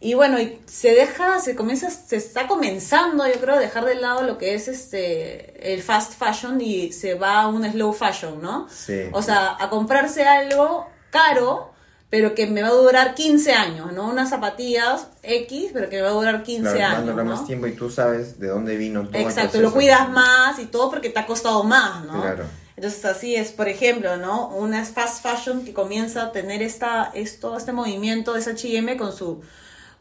Y 0.00 0.12
bueno, 0.12 0.38
y 0.38 0.58
se 0.66 0.90
deja, 0.92 1.38
se 1.40 1.54
comienza, 1.56 1.88
se 1.88 2.16
está 2.16 2.46
comenzando, 2.46 3.26
yo 3.26 3.40
creo, 3.40 3.58
dejar 3.58 3.86
de 3.86 3.94
lado 3.94 4.22
lo 4.24 4.36
que 4.36 4.54
es 4.54 4.68
este 4.68 5.72
el 5.72 5.82
fast 5.82 6.12
fashion 6.18 6.60
y 6.60 6.92
se 6.92 7.14
va 7.14 7.40
a 7.42 7.48
un 7.48 7.64
slow 7.70 7.92
fashion, 7.94 8.42
¿no? 8.42 8.68
Sí. 8.68 9.04
O 9.12 9.22
sea, 9.22 9.56
a 9.58 9.70
comprarse 9.70 10.24
algo 10.24 10.86
caro, 11.08 11.72
pero 12.14 12.32
que 12.36 12.46
me 12.46 12.62
va 12.62 12.68
a 12.68 12.74
durar 12.74 13.16
15 13.16 13.52
años, 13.54 13.92
¿no? 13.92 14.08
Unas 14.08 14.30
zapatillas 14.30 15.08
X, 15.24 15.70
pero 15.72 15.88
que 15.88 15.96
me 15.96 16.02
va 16.02 16.10
a 16.10 16.12
durar 16.12 16.44
15 16.44 16.62
Claro, 16.62 16.78
va 16.78 16.86
a 16.86 16.98
años, 17.00 17.16
¿no? 17.16 17.24
más 17.24 17.44
tiempo 17.44 17.66
y 17.66 17.72
tú 17.72 17.90
sabes 17.90 18.38
de 18.38 18.46
dónde 18.46 18.76
vino 18.76 19.08
todo 19.08 19.20
Exacto, 19.20 19.60
lo 19.60 19.72
cuidas 19.72 20.08
más 20.10 20.60
y 20.60 20.66
todo 20.66 20.90
porque 20.90 21.10
te 21.10 21.18
ha 21.18 21.26
costado 21.26 21.64
más, 21.64 22.04
¿no? 22.04 22.22
Claro. 22.22 22.44
Entonces 22.76 23.04
así 23.04 23.34
es, 23.34 23.50
por 23.50 23.68
ejemplo, 23.68 24.16
¿no? 24.16 24.46
Una 24.50 24.84
fast 24.84 25.24
fashion 25.24 25.64
que 25.64 25.72
comienza 25.72 26.22
a 26.22 26.30
tener 26.30 26.62
esta, 26.62 27.10
esto, 27.14 27.56
este 27.56 27.72
movimiento 27.72 28.34
de 28.34 28.38
esa 28.38 28.52
H&M 28.52 28.96
con 28.96 29.12
su 29.12 29.42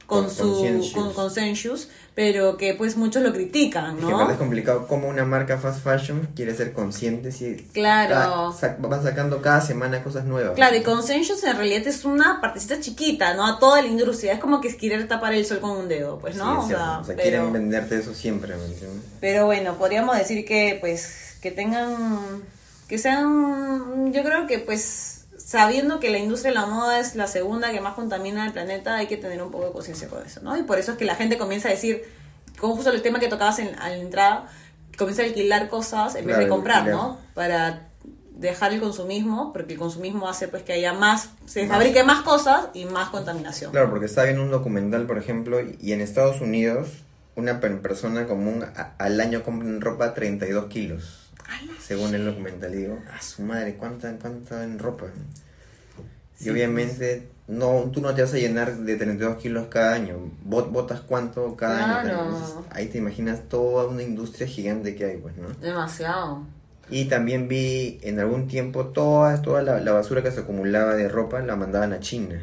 con, 0.05 0.25
Con 0.25 0.29
su 0.33 0.91
con 0.93 1.13
Conscientious, 1.13 1.88
pero 2.13 2.57
que 2.57 2.74
pues 2.75 2.98
muchos 2.98 3.24
lo 3.24 3.31
critican, 3.33 3.98
Es 3.98 4.05
que 4.05 4.12
en 4.12 4.17
verdad 4.17 4.27
es 4.27 4.33
¿no? 4.33 4.39
complicado 4.39 4.88
cómo 4.88 5.07
una 5.07 5.25
marca 5.25 5.57
fast 5.57 5.83
fashion 5.83 6.27
quiere 6.36 6.53
ser 6.55 6.74
consciente 6.74 7.31
si 7.31 7.55
Claro. 7.74 8.53
cada- 8.60 8.77
va 8.77 9.01
sacando 9.01 9.41
cada 9.41 9.62
semana 9.62 10.03
cosas 10.03 10.25
nuevas. 10.25 10.53
Claro, 10.55 10.75
y 10.75 10.83
Conscientious 10.83 11.43
en 11.43 11.55
realidad 11.57 11.88
es 11.88 12.03
una 12.05 12.39
partecita 12.41 12.79
chiquita, 12.79 13.33
¿no? 13.33 13.45
A 13.48 13.57
toda 13.60 13.81
la 13.81 13.88
industria, 13.88 14.33
es 14.33 14.39
como 14.39 14.60
que 14.62 14.67
es 14.67 14.75
querer 14.75 15.07
tapar 15.07 15.33
el 15.33 15.45
sol 15.45 15.60
con 15.60 15.72
un 15.72 15.88
dedo, 15.88 16.19
pues, 16.19 16.36
¿no? 16.36 16.63
o 16.63 16.67
sea, 16.67 17.00
O 17.00 17.03
sea, 17.05 17.15
pero- 17.15 17.22
quieren 17.22 17.53
venderte 17.53 17.98
eso 17.98 18.13
siempre, 18.13 18.55
¿me 18.55 18.65
entiendes? 18.65 19.03
Pero 19.22 19.45
bueno, 19.45 19.75
podríamos 19.77 20.17
decir 20.17 20.45
que 20.45 20.77
pues 20.81 21.38
que 21.41 21.51
tengan 21.51 21.95
que 22.88 22.98
sean 22.98 24.12
yo 24.13 24.24
creo 24.24 24.45
que 24.48 24.60
pues 24.60 25.12
sabiendo 25.53 26.00
que 26.00 26.10
la 26.10 26.17
industria 26.17 26.51
de 26.51 26.60
la 26.60 26.65
moda 26.65 27.00
es 27.00 27.15
la 27.15 27.27
segunda 27.27 27.72
que 27.72 27.79
más 27.79 27.93
contamina 27.93 28.43
el 28.48 28.53
planeta, 28.53 28.95
hay 28.95 29.05
que 29.05 29.17
tener 29.17 29.41
un 29.43 29.51
poco 29.51 29.67
de 29.67 29.72
conciencia 29.72 30.07
con 30.10 30.25
eso, 30.25 30.41
¿no? 30.41 30.57
Y 30.57 30.63
por 30.63 30.79
eso 30.79 30.93
es 30.93 30.98
que 30.98 31.05
la 31.05 31.13
gente 31.13 31.38
comienza 31.38 31.67
a 31.67 31.72
decir, 31.72 32.01
como 32.60 32.75
justo 32.75 32.89
el 32.89 33.03
tema 33.03 33.19
que 33.19 33.27
tocabas 33.27 33.60
en, 33.60 33.75
a 33.79 33.89
la 33.89 33.98
entrada, 33.98 34.48
comienza 34.98 35.22
a 35.22 35.25
alquilar 35.25 35.69
cosas 35.69 36.15
en 36.15 36.25
vez 36.25 36.39
de 36.39 36.48
comprar, 36.48 36.77
alquilar. 36.79 36.98
¿no? 37.00 37.17
Para 37.36 37.88
dejar 38.36 38.74
el 38.74 38.81
consumismo, 38.81 39.53
porque 39.53 39.74
el 39.74 39.79
consumismo 39.79 40.27
hace 40.27 40.48
pues 40.48 40.63
que 40.63 40.74
haya 40.74 40.91
más, 40.93 41.29
se 41.45 41.62
Más. 41.67 41.77
fabrique 41.77 42.03
más 42.03 42.24
cosas 42.24 42.69
y 42.74 42.86
más 42.86 43.10
contaminación. 43.10 43.69
Claro, 43.72 43.91
porque 43.91 44.07
estaba 44.07 44.25
viendo 44.25 44.41
un 44.43 44.50
documental, 44.50 45.05
por 45.05 45.19
ejemplo, 45.19 45.60
y 45.62 45.91
en 45.93 46.01
Estados 46.01 46.41
Unidos 46.41 46.88
una 47.36 47.60
per- 47.60 47.79
persona 47.81 48.25
común 48.25 48.65
al 48.98 49.22
año 49.22 49.43
compra 49.43 49.67
en 49.67 49.81
ropa 49.81 50.13
32 50.15 50.65
kilos. 50.65 51.23
Según 51.81 52.15
el 52.15 52.25
documental, 52.25 52.73
y 52.73 52.77
digo, 52.77 53.00
a 53.13 53.21
su 53.21 53.41
madre, 53.43 53.75
¿cuánta, 53.75 54.12
cuánta 54.17 54.63
en 54.63 54.79
ropa? 54.79 55.07
Y 56.39 56.50
obviamente 56.50 57.29
no, 57.47 57.89
tú 57.93 58.01
no 58.01 58.13
te 58.15 58.21
vas 58.21 58.33
a 58.33 58.38
llenar 58.38 58.75
de 58.77 58.95
32 58.95 59.38
kilos 59.38 59.67
cada 59.69 59.93
año. 59.93 60.17
Bot, 60.43 60.71
botas 60.71 61.01
cuánto 61.01 61.55
cada 61.55 62.00
año. 62.00 62.09
Entonces, 62.25 62.55
ahí 62.71 62.88
te 62.88 62.97
imaginas 62.97 63.41
toda 63.50 63.88
una 63.88 64.03
industria 64.03 64.47
gigante 64.47 64.95
que 64.95 65.05
hay, 65.05 65.18
pues, 65.18 65.35
¿no? 65.37 65.50
Demasiado. 65.61 66.44
Y 66.89 67.05
también 67.05 67.48
vi 67.48 68.00
en 68.01 68.20
algún 68.20 68.48
tiempo 68.48 68.87
toda, 68.87 69.41
toda 69.41 69.61
la, 69.61 69.79
la 69.79 69.91
basura 69.94 70.22
que 70.22 70.31
se 70.31 70.41
acumulaba 70.41 70.96
de 70.96 71.07
ropa 71.07 71.39
la 71.41 71.55
mandaban 71.55 71.94
a 71.94 72.00
China. 72.00 72.41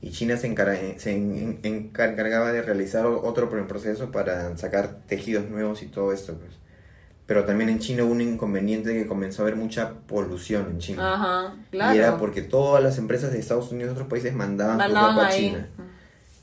Y 0.00 0.10
China 0.10 0.36
se, 0.36 0.46
encara- 0.54 0.78
se 0.98 1.12
en- 1.12 1.58
en- 1.62 1.74
encargaba 1.74 2.52
de 2.52 2.62
realizar 2.62 3.04
otro 3.06 3.50
pro- 3.50 3.66
proceso 3.66 4.12
para 4.12 4.56
sacar 4.56 5.00
tejidos 5.08 5.48
nuevos 5.50 5.82
y 5.82 5.86
todo 5.86 6.12
esto. 6.12 6.34
Pues. 6.34 6.52
Pero 7.28 7.44
también 7.44 7.68
en 7.70 7.78
China 7.78 8.02
hubo 8.04 8.12
un 8.12 8.22
inconveniente 8.22 8.92
que 8.94 9.06
comenzó 9.06 9.42
a 9.42 9.44
haber 9.44 9.54
mucha 9.56 9.92
polución 10.06 10.66
en 10.70 10.78
China. 10.78 11.12
Ajá, 11.14 11.54
claro. 11.70 11.94
Y 11.94 11.98
era 11.98 12.16
porque 12.16 12.40
todas 12.42 12.82
las 12.82 12.96
empresas 12.98 13.30
de 13.30 13.38
Estados 13.38 13.70
Unidos 13.70 13.90
y 13.90 13.92
otros 13.92 14.08
países 14.08 14.32
mandaban, 14.34 14.80
su 14.80 14.94
ropa 14.96 15.26
a. 15.26 15.30
China. 15.30 15.68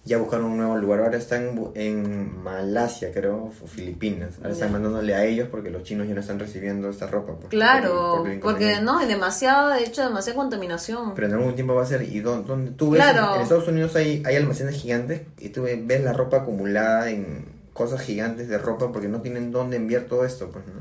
Ya 0.08 0.20
buscaron 0.20 0.46
un 0.46 0.58
nuevo 0.58 0.78
lugar. 0.78 1.00
Ahora 1.00 1.18
están 1.18 1.60
en, 1.74 2.44
Malasia, 2.44 3.12
creo, 3.12 3.46
o 3.64 3.68
Filipinas. 3.68 4.36
Ahora 4.38 4.52
están 4.52 4.72
mandándole 4.72 5.16
a 5.16 5.26
ellos 5.26 5.48
porque 5.50 5.72
los 5.72 5.82
chinos 5.82 6.08
ya 6.08 6.14
no 6.14 6.20
están 6.22 6.38
recibiendo 6.38 6.88
esta 6.92 7.08
ropa. 7.08 7.34
pues, 7.34 7.48
Claro, 7.50 8.12
por- 8.12 8.22
por 8.22 8.30
el 8.30 8.40
porque 8.40 8.82
no, 8.82 9.00
hay 9.00 9.08
demasiada, 9.08 9.78
de 9.78 9.84
hecho, 9.86 10.04
demasiada 10.04 10.38
contaminación. 10.38 11.16
Pero 11.16 11.26
en 11.26 11.34
algún 11.34 11.56
tiempo 11.56 11.74
va 11.74 11.82
a 11.82 11.88
ser. 11.88 12.04
¿Y 12.04 12.20
dó- 12.20 12.44
dónde 12.44 12.70
tú 12.70 12.92
ves? 12.92 13.02
Claro. 13.02 13.34
En 13.38 13.42
Estados 13.42 13.68
Unidos 13.68 13.96
hay, 13.96 14.22
hay 14.24 14.36
almacenes 14.36 14.76
gigantes 14.76 15.22
y 15.40 15.50
tú 15.50 15.64
ve- 15.64 15.82
ves 15.84 16.04
la 16.04 16.14
ropa 16.14 16.38
acumulada 16.38 17.10
en 17.10 17.55
cosas 17.76 18.02
gigantes 18.02 18.48
de 18.48 18.58
ropa 18.58 18.92
porque 18.94 19.10
no 19.10 19.22
tienen 19.22 19.52
dónde 19.52 19.76
enviar 19.76 20.04
todo 20.04 20.26
esto, 20.26 20.50
pues, 20.50 20.66
¿no? 20.66 20.74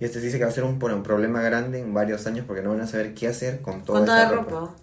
Y 0.00 0.04
este 0.04 0.18
dice 0.20 0.36
que 0.36 0.44
va 0.44 0.50
a 0.50 0.52
ser 0.52 0.64
un, 0.64 0.82
un 0.82 1.02
problema 1.04 1.40
grande 1.42 1.78
en 1.78 1.94
varios 1.94 2.26
años 2.26 2.44
porque 2.44 2.60
no 2.60 2.70
van 2.70 2.80
a 2.80 2.88
saber 2.88 3.14
qué 3.14 3.28
hacer 3.28 3.62
con 3.62 3.84
toda 3.84 4.00
Con 4.00 4.06
toda 4.06 4.22
esta 4.24 4.34
la 4.34 4.42
ropa. 4.42 4.74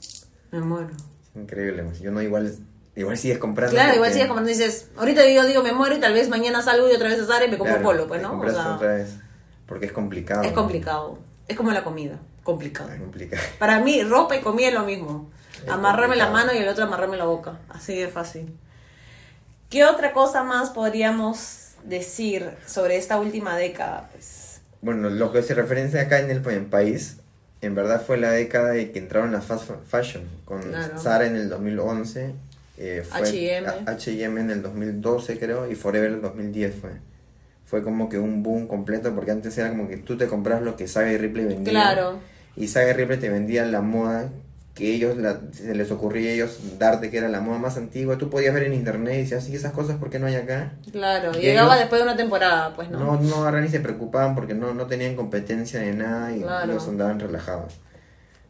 Me 0.52 0.62
muero. 0.62 0.90
Increíble, 1.36 1.84
pues, 1.84 2.00
yo 2.00 2.10
no 2.12 2.22
igual 2.22 2.56
igual 2.96 3.18
sigues 3.18 3.38
comprando. 3.38 3.74
Claro, 3.76 3.96
igual 3.96 4.12
sigues 4.14 4.28
comprando 4.28 4.50
dices, 4.50 4.88
ahorita 4.96 5.28
yo 5.30 5.46
digo 5.46 5.62
me 5.62 5.74
muero 5.74 5.98
y 5.98 6.00
tal 6.00 6.14
vez 6.14 6.30
mañana 6.30 6.62
salgo 6.62 6.90
y 6.90 6.94
otra 6.94 7.10
vez 7.10 7.20
a 7.20 7.26
Zara 7.26 7.46
y 7.46 7.52
me 7.52 7.58
compro 7.58 7.76
Claro, 7.76 7.90
polo, 7.90 8.08
pues, 8.08 8.22
¿no? 8.22 8.40
O 8.40 8.50
sea, 8.50 8.76
otra 8.76 8.94
vez 8.96 9.18
porque 9.66 9.88
es 9.88 9.92
complicado. 9.92 10.42
es 10.44 10.50
¿no? 10.52 10.56
complicado. 10.56 11.20
Es 11.50 11.58
como 11.58 11.72
la 11.72 11.84
comida, 11.84 12.18
complicado. 12.44 12.90
Es 12.92 13.00
complicado. 13.00 13.44
Para 13.60 13.80
mí, 13.82 14.02
ropa 14.04 14.38
y 14.38 14.42
comida 14.42 14.70
es 14.70 14.74
lo 14.74 14.84
mismo. 14.86 15.30
Es 15.64 15.70
Amarrarme 15.70 16.16
la 16.16 16.28
complicado. 16.28 16.48
mano 16.48 16.60
y 16.60 16.64
el 16.64 16.70
otro 16.70 16.86
amarrarme 16.86 17.18
la 17.18 17.26
boca. 17.26 17.60
Así 17.70 17.98
de 17.98 18.08
fácil. 18.08 18.56
¿Qué 19.70 19.86
otra 19.86 20.14
cosa 20.14 20.44
más 20.44 20.72
podríamos 20.72 21.74
decir 21.84 22.50
sobre 22.66 22.98
esta 22.98 23.20
última 23.20 23.56
década? 23.56 24.10
Pues, 24.12 24.62
Bueno, 24.82 25.10
lo 25.10 25.32
que 25.32 25.44
se 25.44 25.54
referencia 25.54 26.02
acá 26.02 26.20
en 26.20 26.32
el 26.32 26.44
en 26.50 26.70
país, 26.70 27.18
en 27.62 27.76
verdad 27.76 28.02
fue 28.06 28.18
la 28.18 28.32
década 28.32 28.72
de 28.72 28.92
que 28.92 28.98
entraron 29.00 29.32
las 29.32 29.46
fast 29.46 29.70
fashion, 29.88 30.24
con 30.46 30.62
Claro. 30.64 30.98
Zara 30.98 31.28
en 31.28 31.36
el 31.36 31.50
2011, 31.50 32.34
eh, 32.78 33.04
fue 33.08 33.20
H&M. 33.86 34.42
en 34.42 34.50
el 34.50 34.62
2012 34.64 35.38
creo, 35.38 35.70
y 35.70 35.76
Forever 35.76 36.10
en 36.10 36.16
el 36.16 36.22
2010 36.22 36.76
fue. 36.76 36.92
Fue 37.66 37.84
como 37.84 38.10
que 38.10 38.18
un 38.18 38.42
boom 38.42 38.66
completo, 38.68 39.14
porque 39.14 39.30
antes 39.30 39.56
era 39.60 39.70
como 39.70 39.88
que 39.88 39.98
tú 39.98 40.18
te 40.18 40.26
compras 40.26 40.64
lo 40.64 40.76
que 40.76 40.88
Saga 40.88 41.12
y 41.12 41.18
Ripley 41.18 41.46
vendían. 41.46 41.76
claro. 41.76 42.20
Y 42.56 42.68
Saga 42.70 42.90
y 42.90 42.94
Ripley 42.94 43.20
te 43.20 43.30
vendían 43.30 43.72
la 43.72 43.82
moda 43.82 44.30
que 44.80 44.96
ellos, 44.96 45.16
la- 45.18 45.40
se 45.52 45.76
les 45.76 45.92
ocurría 45.92 46.32
a 46.32 46.34
ellos 46.34 46.58
darte 46.80 47.12
que 47.12 47.18
era 47.20 47.28
la 47.30 47.42
moda 47.42 47.60
más 47.60 47.78
antigua. 47.78 48.18
Tú 48.18 48.30
podías 48.32 48.54
ver 48.54 48.64
en 48.64 48.74
internet 48.74 49.14
y 49.16 49.18
decías, 49.20 49.48
¿y 49.50 49.56
esas 49.56 49.74
cosas 49.74 49.98
por 49.98 50.10
qué 50.10 50.18
no 50.18 50.26
hay 50.26 50.36
acá? 50.36 50.72
Claro, 50.92 51.32
Y 51.38 51.42
llegaba 51.42 51.74
ellos- 51.76 51.80
después 51.82 52.00
de 52.02 52.08
una 52.08 52.16
temporada, 52.18 52.74
pues, 52.76 52.90
¿no? 52.90 52.98
No, 52.98 53.20
no 53.22 53.36
agarran 53.42 53.64
ni 53.64 53.70
se 53.70 53.82
preocupaban 53.82 54.34
porque 54.34 54.56
no, 54.56 54.74
no 54.74 54.88
tenían 54.88 55.16
competencia 55.16 55.80
de 55.82 55.94
nada 55.94 56.36
y 56.36 56.42
Claro. 56.42 56.72
ellos 56.72 56.88
andaban 56.88 57.20
relajados. 57.20 57.74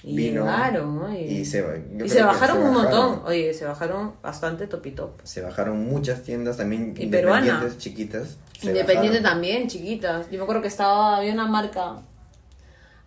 y 0.01 0.15
vino 0.15 0.45
llegaron, 0.45 0.95
¿no? 0.95 1.13
Y, 1.13 1.23
Y 1.25 1.45
se, 1.45 1.57
y 2.05 2.07
se 2.07 2.23
bajaron 2.23 2.59
un 2.63 2.73
bajaron. 2.73 3.05
montón. 3.11 3.21
Oye, 3.27 3.53
se 3.53 3.65
bajaron 3.65 4.13
bastante 4.23 4.65
topito. 4.65 5.17
Se 5.25 5.41
bajaron 5.41 5.85
muchas 5.85 6.23
tiendas 6.23 6.55
también 6.55 6.93
Y 6.97 7.07
peruana. 7.07 7.39
independientes, 7.45 7.83
chiquitas. 7.83 8.37
se 8.57 8.67
Independiente 8.67 9.17
bajaron. 9.19 9.23
también, 9.41 9.67
chiquitas. 9.67 10.31
Yo 10.31 10.37
me 10.37 10.43
acuerdo 10.43 10.61
que 10.61 10.69
estaba, 10.69 11.17
había 11.17 11.33
una 11.33 11.47
marca 11.47 11.95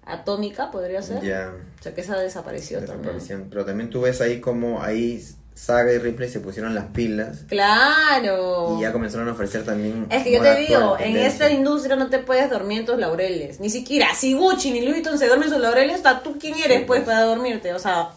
atómica, 0.05 0.71
podría 0.71 1.03
ser. 1.03 1.23
Ya, 1.23 1.53
O 1.79 1.83
sea, 1.83 1.95
que 1.95 2.01
esa 2.01 2.19
desapareció 2.19 2.81
también. 2.85 3.47
Pero 3.51 3.65
también 3.65 3.91
tú 3.91 4.01
ves 4.03 4.21
ahí 4.21 4.41
como 4.41 4.83
ahí 4.83 5.25
Saga 5.55 5.93
y 5.93 5.99
Ripley 5.99 6.31
se 6.31 6.41
pusieron 6.41 6.75
las 6.75 6.87
pilas 6.87 7.45
Claro. 7.49 8.77
y 8.79 8.83
ya 8.83 8.91
comenzaron 8.93 9.29
a 9.29 9.33
ofrecer 9.33 9.65
también. 9.65 10.07
Es 10.11 10.25
que 10.25 10.33
yo 10.33 10.43
te 10.43 10.57
digo, 10.57 10.97
en 10.99 11.17
esta 11.19 11.51
industria 11.51 11.95
no 11.97 12.09
te 12.09 12.19
puedes 12.21 12.49
dormir 12.51 12.81
en 12.81 12.87
tus 12.87 12.99
laureles. 12.99 13.61
Ni 13.61 13.69
siquiera, 13.71 14.15
si 14.15 14.33
Gucci 14.35 14.71
ni 14.71 14.81
Louis 14.81 14.95
Vuitton 14.95 15.19
se 15.19 15.27
duermen 15.27 15.49
en 15.49 15.55
sus 15.55 15.63
laureles, 15.63 15.97
hasta 15.97 16.23
tú 16.23 16.39
quién 16.39 16.55
eres 16.57 16.79
Sí, 16.81 16.85
pues 16.87 17.03
pues. 17.03 17.15
para 17.15 17.27
dormirte. 17.27 17.75
O 17.75 17.79
sea, 17.79 18.09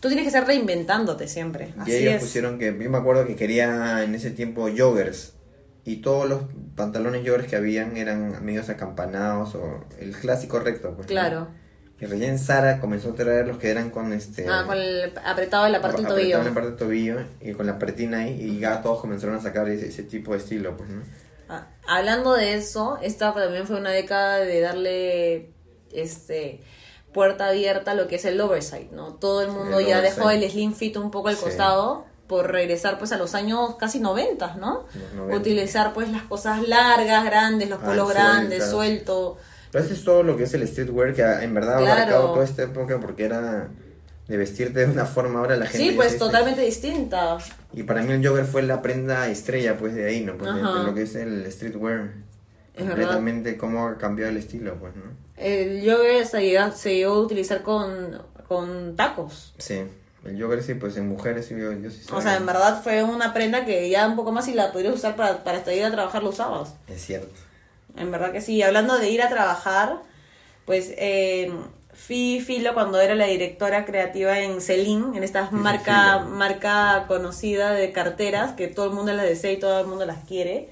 tú 0.00 0.08
tienes 0.08 0.22
que 0.24 0.28
estar 0.28 0.46
reinventándote 0.46 1.28
siempre. 1.28 1.74
Y 1.76 1.80
Así 1.82 1.94
ellos 1.96 2.14
es. 2.14 2.20
pusieron 2.22 2.58
que, 2.58 2.66
yo 2.82 2.90
me 2.90 2.98
acuerdo 2.98 3.26
que 3.26 3.36
quería 3.36 4.02
en 4.02 4.14
ese 4.14 4.30
tiempo 4.30 4.68
joggers. 4.76 5.34
Y 5.84 5.96
todos 5.96 6.28
los 6.28 6.42
pantalones 6.76 7.22
joggers 7.26 7.48
que 7.48 7.56
habían 7.56 7.96
eran 7.96 8.44
medios 8.44 8.68
acampanados 8.68 9.54
o 9.54 9.84
el 9.98 10.12
clásico 10.16 10.60
recto. 10.60 10.88
Pues, 10.94 11.06
¿no? 11.06 11.10
Claro. 11.10 11.48
Y 11.98 12.06
recién 12.06 12.38
Sara 12.38 12.80
comenzó 12.80 13.10
a 13.10 13.14
traer 13.14 13.46
los 13.46 13.58
que 13.58 13.70
eran 13.70 13.90
con 13.90 14.12
este. 14.12 14.46
Ah, 14.48 14.64
con 14.66 14.78
el 14.78 15.12
apretado 15.24 15.66
en 15.66 15.72
la 15.72 15.80
parte 15.82 15.98
del 15.98 16.06
apretado 16.06 16.14
tobillo. 16.20 16.38
en 16.38 16.44
la 16.46 16.54
parte 16.54 16.68
del 16.70 16.78
tobillo 16.78 17.16
y 17.40 17.52
con 17.52 17.66
la 17.66 17.78
pretina 17.78 18.18
ahí. 18.20 18.40
Y 18.40 18.58
ya 18.58 18.80
todos 18.82 19.00
comenzaron 19.00 19.36
a 19.36 19.40
sacar 19.40 19.68
ese, 19.68 19.88
ese 19.88 20.02
tipo 20.04 20.32
de 20.32 20.38
estilo, 20.38 20.76
pues, 20.76 20.88
¿no? 20.88 21.02
Ah, 21.48 21.66
hablando 21.86 22.34
de 22.34 22.54
eso, 22.54 22.98
esta 23.02 23.34
también 23.34 23.66
fue 23.66 23.76
una 23.76 23.90
década 23.90 24.38
de 24.38 24.60
darle 24.60 25.50
este 25.92 26.62
puerta 27.12 27.48
abierta 27.48 27.90
a 27.90 27.94
lo 27.94 28.06
que 28.06 28.16
es 28.16 28.24
el 28.24 28.40
oversight, 28.40 28.92
¿no? 28.92 29.14
Todo 29.14 29.42
el 29.42 29.48
mundo 29.50 29.80
El 29.80 29.86
ya 29.86 29.98
oversight. 29.98 30.16
dejó 30.18 30.30
el 30.30 30.48
slim 30.50 30.74
fit 30.74 30.96
un 30.96 31.10
poco 31.10 31.28
al 31.28 31.36
Sí. 31.36 31.42
costado 31.44 32.06
por 32.30 32.48
regresar 32.52 32.96
pues 32.96 33.10
a 33.10 33.18
los 33.18 33.34
años 33.34 33.74
casi 33.74 33.98
90, 33.98 34.54
¿no? 34.54 34.84
Los 34.94 35.14
90. 35.14 35.36
Utilizar 35.36 35.92
pues 35.92 36.08
las 36.12 36.22
cosas 36.22 36.66
largas, 36.68 37.24
grandes, 37.24 37.68
los 37.68 37.80
Ah, 37.82 37.86
polos 37.86 38.08
grandes, 38.08 38.58
sueltas. 38.70 38.70
suelto. 38.70 39.36
Pero 39.72 39.84
eso 39.84 39.94
es 39.94 40.04
todo 40.04 40.22
lo 40.22 40.36
que 40.36 40.44
es 40.44 40.54
el 40.54 40.66
streetwear 40.68 41.12
que 41.12 41.24
ha- 41.24 41.42
en 41.42 41.52
verdad 41.52 41.74
ha 41.74 41.80
Claro. 41.80 41.92
abarcado 42.02 42.32
toda 42.34 42.44
esta 42.44 42.62
época 42.62 43.00
porque 43.00 43.24
era 43.24 43.68
de 44.28 44.36
vestirte 44.36 44.86
de 44.86 44.92
una 44.92 45.06
forma 45.06 45.40
ahora 45.40 45.56
la 45.56 45.66
gente 45.66 45.88
Sí, 45.90 45.96
pues 45.96 46.16
totalmente 46.18 46.60
distinta. 46.60 47.38
y 47.72 47.82
para 47.82 48.02
mí 48.02 48.12
el 48.12 48.24
jogger 48.24 48.44
fue 48.44 48.62
la 48.62 48.80
prenda 48.80 49.26
estrella 49.28 49.76
pues 49.76 49.92
de 49.96 50.06
ahí 50.06 50.20
no 50.24 50.38
pues 50.38 50.54
de, 50.54 50.60
de 50.62 50.84
lo 50.84 50.94
que 50.94 51.02
es 51.02 51.16
el 51.16 51.50
streetwear 51.50 52.12
Es 52.76 52.84
completamente 52.84 53.56
cómo 53.56 53.88
ha 53.88 53.98
cambiado 53.98 54.30
el 54.30 54.36
estilo 54.36 54.76
pues 54.76 54.94
no 54.94 55.02
El 55.36 55.80
jogger 55.84 56.24
se 56.26 56.42
llegó, 56.42 56.70
se 56.70 56.94
llegó 56.94 57.14
a 57.14 57.18
utilizar 57.22 57.62
con, 57.62 58.22
con 58.46 58.94
tacos. 58.94 59.52
sí 59.58 59.82
el 60.24 60.40
jogger 60.40 60.62
sí 60.62 60.74
pues 60.74 60.96
en 60.96 61.08
mujeres 61.08 61.46
sí 61.46 61.54
yo, 61.58 61.72
yo 61.72 61.90
sí 61.90 62.02
O 62.12 62.20
sea, 62.20 62.36
en 62.36 62.46
verdad 62.46 62.82
fue 62.82 63.02
una 63.02 63.32
prenda 63.32 63.64
que 63.64 63.88
ya 63.88 64.06
un 64.06 64.16
poco 64.16 64.32
más 64.32 64.44
si 64.44 64.54
la 64.54 64.72
podrías 64.72 64.94
usar 64.94 65.16
para, 65.16 65.42
para 65.44 65.58
hasta 65.58 65.72
ir 65.72 65.84
a 65.84 65.90
trabajar 65.90 66.22
lo 66.22 66.28
usabas. 66.30 66.74
es 66.88 67.00
cierto 67.02 67.34
En 67.96 68.10
verdad 68.10 68.32
que 68.32 68.40
sí. 68.40 68.62
Hablando 68.62 68.98
de 68.98 69.10
ir 69.10 69.22
a 69.22 69.28
trabajar, 69.28 70.02
pues 70.66 70.92
eh, 70.98 71.50
Fi 71.92 72.40
Filo, 72.40 72.74
cuando 72.74 73.00
era 73.00 73.14
la 73.14 73.26
directora 73.26 73.84
creativa 73.84 74.38
en 74.40 74.60
Celine, 74.60 75.16
en 75.16 75.22
esta 75.24 75.50
marca, 75.50 76.20
Filo. 76.20 76.36
marca 76.36 77.04
conocida 77.08 77.72
de 77.72 77.92
carteras, 77.92 78.52
que 78.52 78.68
todo 78.68 78.86
el 78.86 78.92
mundo 78.92 79.12
las 79.12 79.26
desea 79.26 79.52
y 79.52 79.58
todo 79.58 79.80
el 79.80 79.86
mundo 79.86 80.06
las 80.06 80.24
quiere, 80.24 80.70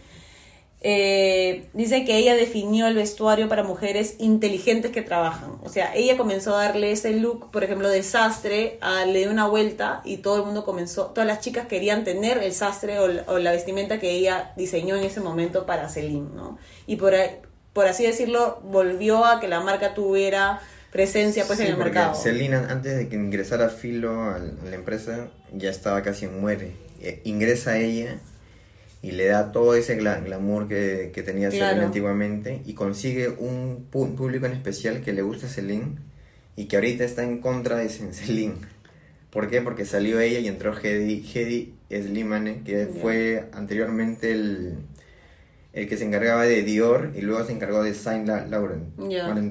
eh, 0.80 1.68
dice 1.72 2.04
que 2.04 2.16
ella 2.18 2.34
definió 2.36 2.86
el 2.86 2.94
vestuario 2.94 3.48
para 3.48 3.64
mujeres 3.64 4.14
inteligentes 4.18 4.92
que 4.92 5.02
trabajan. 5.02 5.56
O 5.64 5.68
sea, 5.68 5.92
ella 5.94 6.16
comenzó 6.16 6.56
a 6.56 6.64
darle 6.64 6.92
ese 6.92 7.12
look, 7.14 7.50
por 7.50 7.64
ejemplo, 7.64 7.88
de 7.88 8.02
sastre, 8.04 8.78
a 8.80 9.04
le 9.04 9.20
dio 9.20 9.30
una 9.30 9.48
vuelta 9.48 10.02
y 10.04 10.18
todo 10.18 10.36
el 10.36 10.44
mundo 10.44 10.64
comenzó, 10.64 11.06
todas 11.06 11.26
las 11.26 11.40
chicas 11.40 11.66
querían 11.66 12.04
tener 12.04 12.38
el 12.38 12.52
sastre 12.52 13.00
o, 13.00 13.08
la- 13.08 13.24
o 13.26 13.38
la 13.38 13.50
vestimenta 13.52 13.98
que 13.98 14.12
ella 14.12 14.52
diseñó 14.56 14.94
en 14.96 15.02
ese 15.04 15.20
momento 15.20 15.66
para 15.66 15.88
Celine, 15.88 16.28
¿no? 16.34 16.58
Y 16.86 16.94
por, 16.96 17.12
por 17.72 17.86
así 17.86 18.04
decirlo, 18.04 18.60
volvió 18.62 19.24
a 19.24 19.40
que 19.40 19.48
la 19.48 19.60
marca 19.60 19.94
tuviera 19.94 20.60
presencia 20.92 21.44
pues 21.46 21.58
Sí, 21.58 21.64
en 21.66 21.72
el 21.72 21.76
mercado. 21.76 22.14
Selena 22.14 22.68
antes 22.70 22.96
de 22.96 23.08
que 23.08 23.16
ingresara 23.16 23.68
Filo 23.68 24.22
a 24.30 24.38
la 24.38 24.74
empresa 24.74 25.28
ya 25.52 25.70
estaba 25.70 26.02
casi 26.02 26.24
en 26.24 26.40
muere 26.40 26.72
Eh, 27.02 27.20
ingresa 27.24 27.78
ella 27.78 28.18
y 29.08 29.12
le 29.12 29.26
da 29.26 29.52
todo 29.52 29.74
ese 29.74 29.98
gla- 29.98 30.22
glamour 30.22 30.68
que, 30.68 31.10
que 31.14 31.22
tenía 31.22 31.48
Claro. 31.50 31.66
Selena 31.68 31.86
antiguamente 31.86 32.60
y 32.66 32.74
consigue 32.74 33.28
un 33.28 33.86
público 33.90 34.44
en 34.46 34.52
especial 34.52 35.00
que 35.00 35.12
le 35.12 35.22
gusta 35.22 35.46
a 35.46 35.50
Celine 35.50 35.96
y 36.56 36.66
que 36.66 36.76
ahorita 36.76 37.04
está 37.04 37.22
en 37.22 37.38
contra 37.40 37.76
de 37.76 37.88
Celine. 37.88 38.54
¿Por 39.30 39.48
qué? 39.48 39.62
Porque 39.62 39.84
salió 39.84 40.20
ella 40.20 40.38
y 40.40 40.48
entró 40.48 40.74
Hedy, 40.76 41.24
Hedy 41.34 41.74
Slimane, 41.90 42.62
que 42.64 42.86
fue 43.00 43.44
anteriormente 43.52 44.32
el, 44.32 44.74
el 45.72 45.88
que 45.88 45.96
se 45.96 46.04
encargaba 46.04 46.44
de 46.44 46.62
Dior 46.62 47.12
y 47.16 47.20
luego 47.20 47.44
se 47.44 47.52
encargó 47.52 47.82
de 47.82 47.94
Saint 47.94 48.26
La- 48.26 48.46
Laurent. 48.46 48.84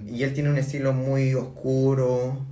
Y 0.09 0.23
él 0.23 0.33
tiene 0.33 0.49
un 0.49 0.57
estilo 0.57 0.93
muy 0.93 1.33
oscuro, 1.35 2.45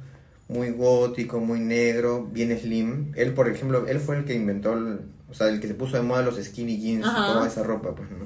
muy 0.47 0.69
gótico, 0.69 1.39
muy 1.39 1.59
negro, 1.59 2.27
bien 2.31 2.57
slim. 2.57 3.11
Él, 3.15 3.33
por 3.33 3.49
ejemplo, 3.49 3.87
él 3.87 3.99
fue 3.99 4.17
el 4.17 4.25
que 4.25 4.33
inventó, 4.35 4.73
el- 4.73 4.99
o 5.29 5.33
sea, 5.33 5.47
el 5.49 5.59
que 5.59 5.67
se 5.67 5.73
puso 5.73 5.97
de 5.97 6.03
moda 6.03 6.21
los 6.21 6.35
skinny 6.43 6.77
jeans 6.77 7.05
Ajá. 7.05 7.17
y 7.29 7.33
toda 7.33 7.47
esa 7.47 7.63
ropa, 7.63 7.93
pues, 7.95 8.09
¿no? 8.11 8.25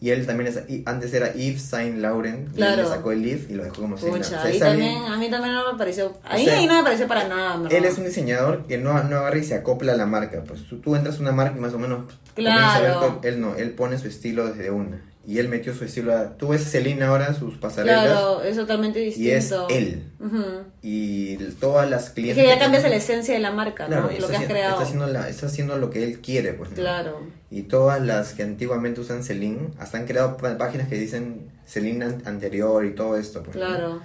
Y 0.00 0.10
él 0.10 0.26
también 0.26 0.48
es, 0.48 0.68
y 0.68 0.82
antes 0.84 1.14
era 1.14 1.32
Yves 1.32 1.62
Saint 1.62 1.98
Laurent, 1.98 2.48
y 2.48 2.50
él 2.50 2.56
Claro. 2.56 2.82
le 2.82 2.88
sacó 2.88 3.12
el 3.12 3.22
Yves 3.22 3.48
y 3.50 3.54
lo 3.54 3.62
dejó 3.62 3.76
como 3.82 3.94
Pucha. 3.94 4.08
O 4.18 4.22
sea, 4.24 4.42
ahí 4.42 4.56
es 4.56 4.62
alguien- 4.62 4.94
también, 4.94 5.12
a 5.12 5.16
mí 5.16 5.30
también 5.30 5.54
no 5.54 5.72
me 5.72 5.78
pareció, 5.78 6.12
a 6.24 6.36
mí 6.36 6.44
sea, 6.44 6.58
ahí 6.58 6.66
no 6.66 6.74
me 6.74 6.82
pareció 6.82 7.06
para 7.06 7.28
nada, 7.28 7.56
verdad. 7.58 7.72
él 7.78 7.84
es 7.84 7.98
un 7.98 8.04
diseñador 8.06 8.66
que 8.66 8.78
no, 8.78 9.00
no 9.04 9.18
agarra 9.18 9.38
y 9.38 9.44
se 9.44 9.54
acopla 9.54 9.92
a 9.92 9.96
la 9.96 10.06
marca. 10.06 10.42
Pues 10.44 10.64
tú, 10.66 10.80
tú 10.80 10.96
entras 10.96 11.18
a 11.18 11.20
una 11.20 11.30
marca 11.30 11.56
y 11.56 11.60
más 11.60 11.72
o 11.74 11.78
menos. 11.78 12.12
Claro. 12.34 12.56
comienzas 12.56 12.76
a 12.76 13.20
ver 13.20 13.32
él 13.34 13.40
no, 13.40 13.54
él 13.54 13.70
pone 13.74 13.96
su 13.98 14.08
estilo 14.08 14.48
desde 14.48 14.72
una. 14.72 15.00
Y 15.26 15.38
él 15.38 15.48
metió 15.48 15.72
su 15.74 15.84
estilo. 15.84 16.16
A, 16.16 16.36
tú 16.36 16.48
ves 16.48 16.62
a 16.66 16.68
Celine 16.70 17.04
ahora, 17.04 17.32
sus 17.34 17.56
pasarelas. 17.56 18.06
Claro, 18.06 18.42
es 18.42 18.56
totalmente 18.56 19.00
y 19.00 19.04
distinto. 19.06 19.68
es 19.68 19.76
él. 19.76 20.10
Ujú. 20.18 20.42
Y 20.82 21.36
todas 21.60 21.88
las 21.88 22.06
Es 22.06 22.10
clientes. 22.10 22.42
que 22.42 22.48
ya 22.50 22.58
cambias 22.58 22.82
la 22.82 22.96
esencia 22.96 23.32
de 23.34 23.40
la 23.40 23.52
marca, 23.52 23.86
Claro, 23.86 24.08
¿no? 24.08 24.12
y 24.12 24.18
Lo 24.18 24.28
que 24.28 24.36
has 24.36 24.42
haci- 24.42 24.46
creado. 24.48 24.72
Está 24.72 24.82
haciendo, 24.84 25.06
la- 25.06 25.28
está 25.28 25.46
haciendo 25.46 25.78
lo 25.78 25.90
que 25.90 26.02
él 26.02 26.20
quiere, 26.20 26.54
pues. 26.54 26.70
¿no? 26.70 26.76
Claro. 26.76 27.20
Y 27.50 27.62
todas 27.62 28.02
las 28.02 28.32
que 28.32 28.42
antiguamente 28.42 29.00
usan 29.00 29.22
Celine, 29.22 29.68
hasta 29.78 29.98
han 29.98 30.06
creado 30.06 30.36
pá- 30.38 30.58
páginas 30.58 30.88
que 30.88 30.96
dicen 30.96 31.50
Celine 31.66 32.04
an- 32.04 32.22
anterior 32.24 32.84
y 32.84 32.94
todo 32.94 33.16
esto, 33.16 33.42
pues. 33.44 33.56
¿no? 33.56 34.00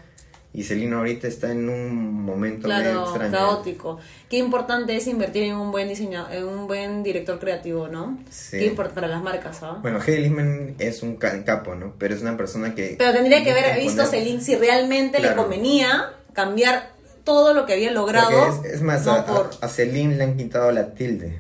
Y 0.54 0.64
Celine 0.64 0.96
ahorita 0.96 1.28
está 1.28 1.52
en 1.52 1.70
un 1.70 2.24
momento 2.24 2.68
medio 2.68 2.82
claro, 2.82 3.04
extraño. 3.06 3.32
caótico. 3.32 4.00
Qué 4.30 4.38
importante 4.38 4.96
es 4.96 5.06
invertir 5.06 5.44
en 5.44 5.56
un 5.56 5.72
buen 5.72 5.88
diseñador, 5.88 6.32
en 6.34 6.46
un 6.48 6.66
buen 6.66 7.04
director 7.04 7.38
creativo, 7.38 7.88
¿no? 7.90 8.18
Sí. 8.32 8.58
Qué 8.58 8.66
importante 8.66 8.96
para 9.02 9.08
las 9.08 9.22
marcas, 9.22 9.62
¿ah? 9.62 9.78
Bueno, 9.82 10.00
Hedy 10.02 10.22
Lindman 10.24 10.76
es 10.80 11.04
un 11.04 11.18
ca- 11.18 11.44
capo, 11.44 11.76
¿no? 11.76 11.94
Pero 12.00 12.16
es 12.16 12.22
una 12.22 12.36
persona 12.38 12.74
que... 12.74 12.96
Pero 12.98 13.12
tendría 13.14 13.44
que 13.44 13.52
haber 13.52 13.78
visto 13.80 14.02
imponer- 14.02 14.10
Celine 14.10 14.42
si 14.42 14.56
realmente 14.56 15.20
le 15.20 15.36
convenía 15.36 16.12
cambiar 16.34 16.92
todo 17.24 17.54
lo 17.54 17.66
que 17.68 17.74
había 17.74 17.92
logrado. 17.92 18.62
Es, 18.64 18.74
es 18.76 18.82
más, 18.82 19.06
no 19.06 19.12
a, 19.12 19.20
a- 19.20 19.26
por... 19.26 19.52
a 19.62 19.68
Celine 19.68 20.16
le 20.16 20.24
han 20.24 20.38
quitado 20.38 20.72
la 20.72 20.94
tilde. 20.96 21.38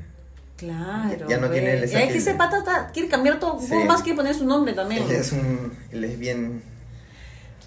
Claro. 0.57 1.27
Ya 1.29 1.37
no 1.37 1.49
tiene 1.49 1.87
Ya 1.87 2.03
es 2.03 2.11
que 2.11 2.17
ese 2.19 2.33
pata 2.35 2.63
ta- 2.63 2.91
quiere 2.93 3.07
cambiar 3.09 3.39
todo, 3.39 3.59
Sí. 3.59 3.73
más 3.87 4.03
quiere 4.03 4.17
poner 4.17 4.35
su 4.35 4.45
nombre 4.45 4.73
también. 4.73 5.03
Él 5.03 5.11
es 5.15 5.31
un... 5.31 5.71
Él 5.91 6.03
es 6.03 6.19
bien... 6.19 6.61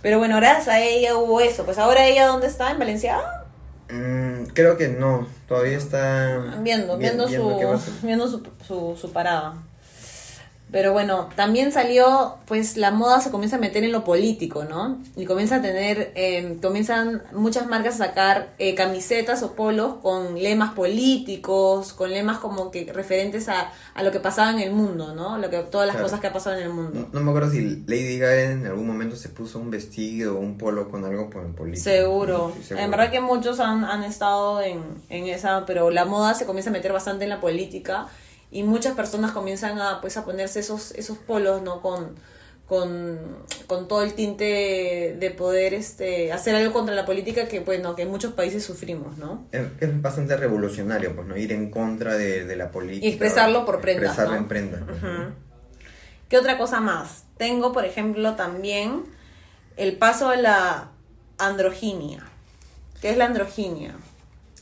Pero 0.02 0.18
bueno, 0.18 0.36
gracias 0.36 0.68
a 0.68 0.80
ella 0.80 1.16
hubo 1.16 1.40
eso. 1.40 1.64
Pues 1.64 1.78
ahora 1.78 2.06
ella, 2.06 2.26
¿dónde 2.26 2.46
está? 2.46 2.70
¿En 2.70 2.78
Valencia? 2.78 3.18
mm, 3.90 4.44
creo 4.54 4.76
que 4.76 4.88
no, 4.88 5.26
todavía 5.48 5.76
está... 5.76 6.38
Viendo, 6.62 6.96
vi- 6.96 7.04
viendo, 7.04 7.26
viendo 7.28 7.78
su, 7.78 8.06
viendo 8.06 8.28
su, 8.28 8.42
su, 8.66 8.96
su 9.00 9.12
parada. 9.12 9.54
Pero 10.72 10.92
bueno, 10.92 11.28
también 11.35 11.72
salió, 11.72 12.37
pues 12.46 12.76
la 12.76 12.90
moda 12.92 13.20
se 13.20 13.30
comienza 13.30 13.56
a 13.56 13.59
meter 13.59 13.83
en 13.83 13.92
lo 13.92 14.04
político, 14.04 14.64
¿no? 14.64 14.98
Y 15.16 15.24
comienza 15.24 15.56
a 15.56 15.62
tener, 15.62 16.12
eh, 16.14 16.59
comienzan 16.62 17.22
muchas 17.33 17.66
marcas 17.66 17.94
a 18.00 18.06
sacar 18.06 18.54
eh, 18.59 18.74
camisetas 18.74 19.42
o 19.42 19.54
polos 19.54 19.96
con 20.02 20.40
lemas 20.40 20.72
políticos, 20.74 21.92
con 21.92 22.11
lemas 22.11 22.38
como 22.38 22.70
que 22.70 22.90
referentes 22.92 23.48
a, 23.48 23.72
a 23.94 24.02
lo 24.02 24.12
que 24.12 24.20
pasaba 24.20 24.50
en 24.52 24.61
el 24.61 24.72
mundo, 24.72 25.14
¿no? 25.14 25.38
Lo 25.38 25.50
que, 25.50 25.59
todas 25.59 25.87
las 25.87 25.94
Claro. 25.96 26.06
cosas 26.06 26.20
que 26.20 26.26
ha 26.28 26.33
pasado 26.33 26.56
en 26.56 26.62
el 26.62 26.70
mundo. 26.72 27.09
no 27.12 27.20
me 27.20 27.30
acuerdo 27.30 27.50
si 27.50 27.83
Lady 27.87 28.18
Gaga 28.18 28.42
en 28.52 28.66
algún 28.66 28.87
momento 28.87 29.16
se 29.16 29.28
puso 29.28 29.59
un 29.59 29.70
vestido 29.70 30.37
o 30.37 30.40
un 30.40 30.56
polo 30.56 30.88
con 30.90 31.04
algo 31.04 31.28
por 31.30 31.44
político. 31.54 31.83
Seguro. 31.83 32.52
Sí, 32.56 32.64
seguro. 32.68 32.85
En 32.85 32.90
verdad 32.90 33.11
que 33.11 33.20
muchos 33.20 33.59
han, 33.61 33.85
han 33.85 34.04
estado 34.04 34.61
en, 34.62 34.80
en 35.09 35.26
esa, 35.26 35.66
pero 35.66 35.90
la 35.90 36.04
moda 36.04 36.35
se 36.35 36.46
comienza 36.46 36.70
a 36.70 36.72
meter 36.72 36.92
bastante 36.92 37.24
en 37.24 37.30
la 37.30 37.40
política 37.40 38.06
y 38.50 38.62
muchas 38.62 38.94
personas 38.94 39.32
comienzan 39.32 39.78
a 39.78 40.00
pues 40.00 40.16
a 40.16 40.24
ponerse 40.24 40.60
esos 40.60 40.92
esos 40.92 41.18
polos, 41.18 41.62
¿no? 41.62 41.80
Con 41.82 42.16
con, 42.70 43.18
con 43.66 43.88
todo 43.88 44.04
el 44.04 44.14
tinte 44.14 45.16
de 45.18 45.30
poder 45.36 45.74
este 45.74 46.32
hacer 46.32 46.54
algo 46.54 46.72
contra 46.72 46.94
la 46.94 47.04
política 47.04 47.48
que 47.48 47.58
bueno, 47.58 47.96
que 47.96 48.02
en 48.02 48.10
muchos 48.10 48.32
países 48.34 48.64
sufrimos, 48.64 49.18
¿no? 49.18 49.44
Es, 49.50 49.66
es 49.80 50.00
bastante 50.00 50.36
revolucionario, 50.36 51.16
pues, 51.16 51.26
¿no? 51.26 51.36
Ir 51.36 51.50
en 51.50 51.68
contra 51.72 52.16
de, 52.16 52.44
de 52.44 52.54
la 52.54 52.70
política. 52.70 53.06
Y 53.06 53.08
expresarlo 53.10 53.66
por 53.66 53.80
prendas, 53.80 54.10
Expresarlo 54.10 54.34
¿no? 54.36 54.42
en 54.42 54.48
prendas. 54.48 54.82
pues, 54.86 55.02
¿no? 55.02 55.08
Ujú. 55.08 55.32
¿Qué 56.28 56.38
otra 56.38 56.58
cosa 56.58 56.78
más? 56.78 57.24
Tengo, 57.38 57.72
por 57.72 57.84
ejemplo, 57.84 58.36
también 58.36 59.02
el 59.76 59.96
paso 59.96 60.28
a 60.28 60.36
la 60.36 60.90
androginia. 61.38 62.24
¿Qué 63.00 63.10
es 63.10 63.16
la 63.16 63.24
androginia? 63.24 63.96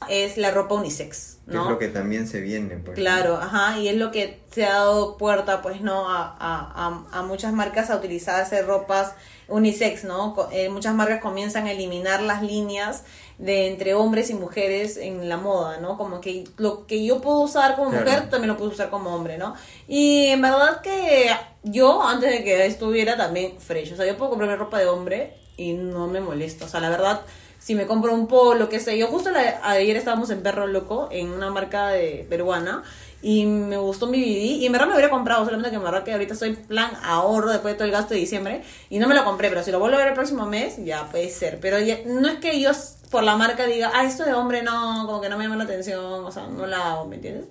Es 0.09 0.37
la 0.37 0.53
ropa 0.53 0.77
unisex, 0.77 1.39
Que 1.49 1.55
¿no? 1.55 1.65
es 1.65 1.71
lo 1.71 1.79
que 1.79 1.89
también 1.89 2.29
se 2.29 2.41
viene, 2.41 2.77
pues. 2.77 2.95
Claro, 2.97 3.37
ajá, 3.37 3.79
y 3.79 3.89
es 3.89 3.97
lo 3.97 4.11
que 4.13 4.41
se 4.53 4.65
ha 4.65 4.75
dado 4.75 5.17
puerta, 5.17 5.61
pues, 5.61 5.81
¿no? 5.81 6.09
A, 6.09 6.37
a, 6.39 7.05
a, 7.13 7.19
a 7.19 7.23
muchas 7.23 7.53
marcas 7.53 7.91
a 7.91 7.97
utilizar 7.97 8.41
hacer 8.41 8.65
ropas 8.67 9.15
unisex, 9.49 10.05
¿no? 10.05 10.37
Eh, 10.53 10.69
muchas 10.69 10.95
marcas 10.95 11.21
comienzan 11.21 11.67
a 11.67 11.73
eliminar 11.73 12.23
las 12.23 12.43
líneas 12.43 13.03
de 13.39 13.69
entre 13.69 13.95
hombres 13.95 14.31
y 14.31 14.35
mujeres 14.35 14.97
en 14.97 15.29
la 15.29 15.37
moda, 15.37 15.79
¿no? 15.79 15.97
Como 15.99 16.21
que 16.21 16.45
lo 16.59 16.87
que 16.87 17.05
yo 17.05 17.21
puedo 17.21 17.41
usar 17.41 17.75
como 17.77 17.91
Claro. 17.91 18.05
mujer 18.05 18.31
también 18.31 18.49
lo 18.53 18.57
puedo 18.57 18.71
usar 18.71 18.91
como 18.91 19.15
hombre, 19.15 19.37
¿no? 19.39 19.55
Y 19.89 20.27
en 20.27 20.43
verdad 20.43 20.81
que 20.81 21.31
yo, 21.65 22.03
antes 22.03 22.31
de 22.31 22.45
que 22.45 22.67
estuviera 22.67 23.17
también 23.17 23.59
fresh, 23.59 23.93
o 23.95 23.97
sea, 23.97 24.07
yo 24.07 24.17
puedo 24.17 24.31
comprarme 24.31 24.57
ropa 24.57 24.79
de 24.79 24.87
hombre 24.87 25.35
y 25.57 25.73
no 25.73 26.07
me 26.09 26.21
molesta, 26.21 26.67
o 26.67 26.69
sea, 26.69 26.79
la 26.81 26.91
verdad 26.91 27.23
si 27.59 27.75
me 27.75 27.87
compro 27.87 28.13
un 28.15 28.27
polo, 28.27 28.69
qué 28.69 28.81
sé 28.81 28.97
yo. 28.99 29.09
Justo 29.09 29.31
la- 29.31 29.61
ayer 29.63 29.97
estábamos 29.97 30.31
en 30.31 30.43
Perro 30.43 30.67
Loco, 30.67 31.09
en 31.11 31.31
una 31.31 31.51
marca 31.51 31.89
de 31.89 32.27
peruana, 32.29 32.83
y 33.21 33.47
me 33.47 33.77
gustó 33.77 34.07
mi 34.07 34.21
BD, 34.21 34.45
y 34.63 34.67
en 34.67 34.73
verdad 34.73 34.87
me 34.87 34.93
hubiera 34.95 35.11
comprado, 35.11 35.45
solamente 35.45 35.71
que 35.71 35.77
en 35.77 35.83
verdad 35.83 36.05
que 36.05 36.13
ahorita 36.13 36.35
en 36.47 36.57
plan 36.57 36.93
ahorro 37.03 37.51
después 37.51 37.75
de 37.75 37.79
todo 37.79 37.85
el 37.87 37.91
gasto 37.93 38.15
de 38.15 38.21
diciembre, 38.21 38.63
y 38.91 38.99
no 39.01 39.09
me 39.09 39.15
lo 39.15 39.25
compré, 39.25 39.49
pero 39.49 39.63
si 39.65 39.71
lo 39.73 39.81
vuelvo 39.81 39.97
a 39.97 39.99
ver 39.99 40.09
el 40.09 40.15
próximo 40.15 40.47
mes, 40.47 40.77
ya 40.85 41.05
puede 41.11 41.29
ser. 41.31 41.59
Pero 41.61 41.79
ya- 41.81 41.99
no 42.07 42.29
es 42.29 42.39
que 42.39 42.61
yo 42.61 42.71
por 43.11 43.23
la 43.25 43.37
marca 43.37 43.67
diga, 43.67 43.91
ah, 43.95 44.05
esto 44.05 44.25
de 44.25 44.35
hombre 44.35 44.63
no, 44.63 45.05
como 45.07 45.21
que 45.21 45.29
no 45.29 45.37
me 45.37 45.45
llama 45.45 45.57
la 45.57 45.65
atención, 45.65 46.25
o 46.25 46.31
sea, 46.31 46.47
no 46.47 46.67
la 46.67 46.93
hago, 46.93 47.07
¿me 47.07 47.17
entiendes? 47.17 47.47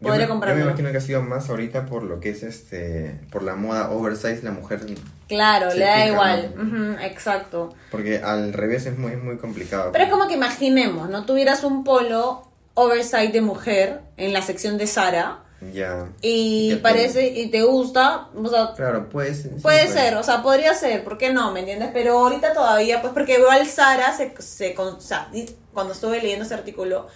Yo 0.00 0.08
Podría 0.08 0.26
me, 0.28 0.34
yo 0.46 0.54
me 0.54 0.62
imagino 0.62 0.90
que 0.92 0.96
ha 0.96 1.00
sido 1.02 1.20
más 1.22 1.50
ahorita 1.50 1.84
por 1.84 2.02
lo 2.04 2.20
que 2.20 2.30
es 2.30 2.42
este. 2.42 3.20
Por 3.30 3.42
la 3.42 3.54
moda 3.54 3.90
oversize, 3.90 4.40
la 4.42 4.50
mujer. 4.50 4.80
Claro, 5.28 5.74
le 5.74 5.84
da 5.84 6.06
igual, 6.06 6.54
¿no? 6.56 6.62
Ujú, 6.94 7.00
exacto. 7.02 7.74
Porque 7.90 8.18
al 8.18 8.54
revés 8.54 8.86
es 8.86 8.96
muy, 8.98 9.16
muy 9.16 9.36
complicado. 9.36 9.92
Pero 9.92 10.04
es 10.04 10.10
como 10.10 10.26
que 10.26 10.34
imaginemos, 10.34 11.10
¿no? 11.10 11.26
Tuvieras 11.26 11.64
un 11.64 11.84
polo 11.84 12.48
oversight 12.74 13.30
de 13.32 13.42
mujer 13.42 14.00
en 14.16 14.32
la 14.32 14.40
sección 14.40 14.78
de 14.78 14.86
Sara. 14.86 15.40
Ya. 15.74 16.06
Y 16.22 16.70
te- 16.70 16.76
parece, 16.78 17.28
y 17.28 17.50
te 17.50 17.60
gusta, 17.62 18.28
o 18.34 18.48
sea, 18.48 18.72
Claro, 18.74 19.10
puede 19.10 19.34
ser. 19.34 19.52
sí, 19.56 19.60
Puede 19.60 19.82
pues. 19.84 19.92
ser, 19.92 20.14
o 20.14 20.22
sea, 20.22 20.42
podría 20.42 20.72
ser, 20.72 21.04
¿por 21.04 21.18
qué 21.18 21.30
no? 21.34 21.52
¿Me 21.52 21.60
entiendes? 21.60 21.90
Pero 21.92 22.18
ahorita 22.18 22.54
todavía, 22.54 23.02
pues 23.02 23.12
porque 23.12 23.34
igual 23.38 23.66
Sara 23.66 24.16
se, 24.16 24.32
se 24.40 24.74
o 24.78 24.98
sea, 24.98 25.28
cuando 25.74 25.92
estuve 25.92 26.22
leyendo 26.22 26.46
ese 26.46 26.54
artículo, 26.54 27.08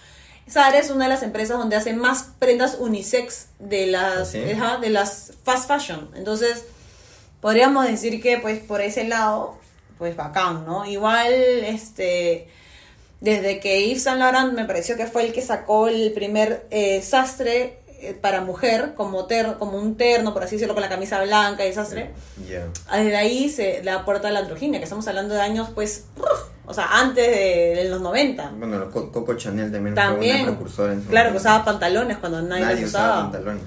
Sara 0.47 0.77
es 0.77 0.91
una 0.91 1.05
de 1.05 1.09
las 1.09 1.23
empresas 1.23 1.57
donde 1.57 1.75
hace 1.75 1.93
más 1.93 2.29
prendas 2.37 2.77
unisex 2.79 3.47
de 3.59 3.87
las, 3.87 4.33
de 4.33 4.89
las 4.89 5.33
fast 5.43 5.67
fashion. 5.67 6.11
Entonces, 6.15 6.65
podríamos 7.41 7.85
decir 7.85 8.21
que 8.21 8.37
pues 8.37 8.59
por 8.59 8.81
ese 8.81 9.05
lado, 9.05 9.57
pues 9.97 10.15
bacán, 10.15 10.65
¿no? 10.65 10.85
Igual, 10.85 11.33
este, 11.33 12.47
desde 13.21 13.59
que 13.59 13.87
Yves 13.89 14.03
Saint 14.03 14.19
Laurent 14.19 14.53
me 14.53 14.65
pareció 14.65 14.95
que 14.95 15.07
fue 15.07 15.25
el 15.25 15.33
que 15.33 15.41
sacó 15.41 15.87
el 15.87 16.13
primer 16.13 16.67
eh, 16.69 17.01
sastre 17.01 17.79
para 18.21 18.41
mujer, 18.41 18.93
como, 18.95 19.25
ter, 19.25 19.55
como 19.57 19.77
un 19.77 19.95
terno, 19.95 20.33
por 20.33 20.43
así 20.43 20.55
decirlo, 20.55 20.73
con 20.73 20.81
la 20.81 20.89
camisa 20.89 21.21
blanca 21.23 21.65
y 21.65 21.73
sastre. 21.73 22.11
Ya. 22.49 22.67
Ah, 22.87 22.97
Desde 22.97 23.15
ahí 23.15 23.49
se 23.49 23.83
la 23.83 24.05
puerta 24.05 24.27
de 24.27 24.33
la 24.33 24.39
androginia, 24.41 24.79
que 24.79 24.83
estamos 24.83 25.07
hablando 25.07 25.33
de 25.33 25.41
años, 25.41 25.69
pues, 25.73 26.05
o 26.65 26.73
sea, 26.73 26.87
antes 26.99 27.27
de, 27.27 27.73
de 27.83 27.89
los 27.89 28.01
90. 28.01 28.51
Bueno, 28.57 28.89
Coco 28.91 29.33
Chanel 29.35 29.71
también, 29.71 29.95
fue 29.95 30.03
También, 30.03 30.35
una 30.43 30.51
precursora 30.51 30.93
en 30.93 31.03
su 31.03 31.09
claro, 31.09 31.31
que 31.31 31.37
usaba 31.37 31.63
pantalones 31.65 32.17
cuando 32.17 32.41
nadie, 32.41 32.65
Nadie 32.65 32.85
usaba 32.85 33.07
usaba. 33.07 33.31
pantalones. 33.31 33.63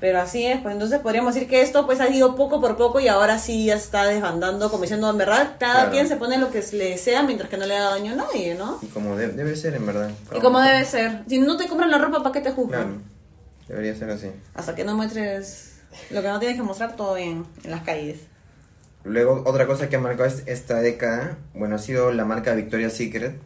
Pero 0.00 0.18
así 0.18 0.46
es, 0.46 0.58
pues 0.62 0.72
entonces 0.72 0.98
podríamos 1.00 1.34
decir 1.34 1.46
que 1.46 1.60
esto 1.60 1.84
pues 1.84 2.00
ha 2.00 2.08
ido 2.08 2.34
poco 2.34 2.58
por 2.58 2.78
poco 2.78 3.00
y 3.00 3.08
ahora 3.08 3.38
sí 3.38 3.66
ya 3.66 3.74
está 3.74 4.06
desbandando, 4.06 4.70
como 4.70 4.80
diciendo, 4.84 5.10
en 5.10 5.18
verdad, 5.18 5.56
cada 5.58 5.74
Claro. 5.74 5.90
quien 5.90 6.08
se 6.08 6.16
pone 6.16 6.38
lo 6.38 6.50
que 6.50 6.64
le 6.72 6.90
desea 6.92 7.22
mientras 7.22 7.50
que 7.50 7.58
no 7.58 7.66
le 7.66 7.76
haga 7.76 7.90
daño 7.90 8.14
a 8.14 8.16
nadie, 8.16 8.54
¿no? 8.54 8.78
Y 8.80 8.86
como 8.86 9.14
de- 9.14 9.28
debe 9.28 9.54
ser, 9.56 9.74
en 9.74 9.84
verdad. 9.84 10.10
Y 10.34 10.40
como 10.40 10.58
debe 10.58 10.86
ser. 10.86 11.20
Si 11.28 11.38
no 11.38 11.58
te 11.58 11.68
compran 11.68 11.90
la 11.90 11.98
ropa, 11.98 12.22
¿para 12.22 12.32
qué 12.32 12.40
te 12.40 12.50
juzgan? 12.52 12.80
Claro. 12.82 13.00
Debería 13.70 13.94
ser 13.94 14.10
así. 14.10 14.32
Hasta 14.54 14.74
que 14.74 14.82
no 14.84 14.96
muestres 14.96 15.76
lo 16.10 16.22
que 16.22 16.28
no 16.28 16.40
tienes 16.40 16.56
que 16.56 16.64
mostrar 16.64 16.96
todo 16.96 17.14
bien 17.14 17.46
en 17.62 17.70
las 17.70 17.82
calles. 17.82 18.18
Luego, 19.04 19.44
otra 19.46 19.66
cosa 19.68 19.88
que 19.88 19.94
ha 19.94 20.00
marcado 20.00 20.28
es- 20.28 20.42
esta 20.46 20.80
década, 20.80 21.38
bueno, 21.54 21.76
ha 21.76 21.78
sido 21.78 22.10
la 22.10 22.24
marca 22.24 22.52
Victoria's 22.54 22.94
Secret. 22.94 23.36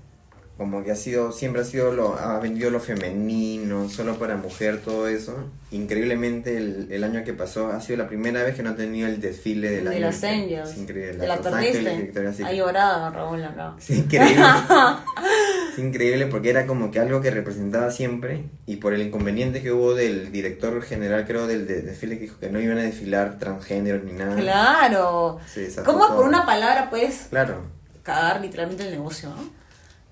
Como 0.56 0.84
que 0.84 0.92
ha 0.92 0.96
sido, 0.96 1.32
siempre 1.32 1.62
ha 1.62 1.64
sido 1.64 1.92
lo, 1.92 2.16
ha 2.16 2.38
vendido 2.38 2.70
lo 2.70 2.78
femenino, 2.78 3.88
solo 3.88 4.20
para 4.20 4.36
mujer, 4.36 4.80
todo 4.84 5.08
eso. 5.08 5.34
Increíblemente, 5.72 6.56
el, 6.56 6.86
el 6.92 7.02
año 7.02 7.24
que 7.24 7.32
pasó 7.32 7.72
ha 7.72 7.80
sido 7.80 7.98
la 7.98 8.06
primera 8.06 8.44
vez 8.44 8.54
que 8.54 8.62
no 8.62 8.70
ha 8.70 8.76
tenido 8.76 9.08
el 9.08 9.20
desfile 9.20 9.68
del 9.70 9.84
de 9.84 9.90
año. 9.90 10.00
las 10.00 10.22
Angels. 10.22 10.70
Es 10.70 10.78
increíble. 10.78 11.16
De 11.16 11.26
la 11.26 11.36
Los 11.36 11.46
Ángeles. 11.46 12.16
Ha 12.44 12.52
llorado 12.52 13.10
Raúl 13.10 13.42
acá. 13.44 13.74
Es 13.80 13.90
increíble. 13.90 14.44
es 15.72 15.78
increíble 15.80 16.26
porque 16.26 16.50
era 16.50 16.66
como 16.66 16.90
que 16.92 17.00
algo 17.00 17.20
que 17.20 17.30
representaba 17.32 17.90
siempre 17.90 18.44
y 18.66 18.76
por 18.76 18.94
el 18.94 19.02
inconveniente 19.02 19.60
que 19.60 19.72
hubo 19.72 19.94
del 19.94 20.30
director 20.30 20.80
general, 20.82 21.24
creo, 21.26 21.48
del 21.48 21.66
de- 21.66 21.82
desfile 21.82 22.14
que 22.16 22.22
dijo 22.26 22.38
que 22.38 22.48
no 22.50 22.60
iban 22.60 22.78
a 22.78 22.82
desfilar 22.82 23.40
transgénero 23.40 23.98
ni 24.04 24.12
nada. 24.12 24.36
Claro. 24.36 25.38
Desató 25.54 25.90
¿Cómo 25.90 26.06
todo. 26.06 26.16
por 26.18 26.26
una 26.26 26.46
palabra 26.46 26.90
puedes 26.90 27.26
Claro. 27.30 27.62
cagar 28.04 28.40
literalmente 28.40 28.84
el 28.84 28.92
negocio, 28.92 29.30
no? 29.30 29.63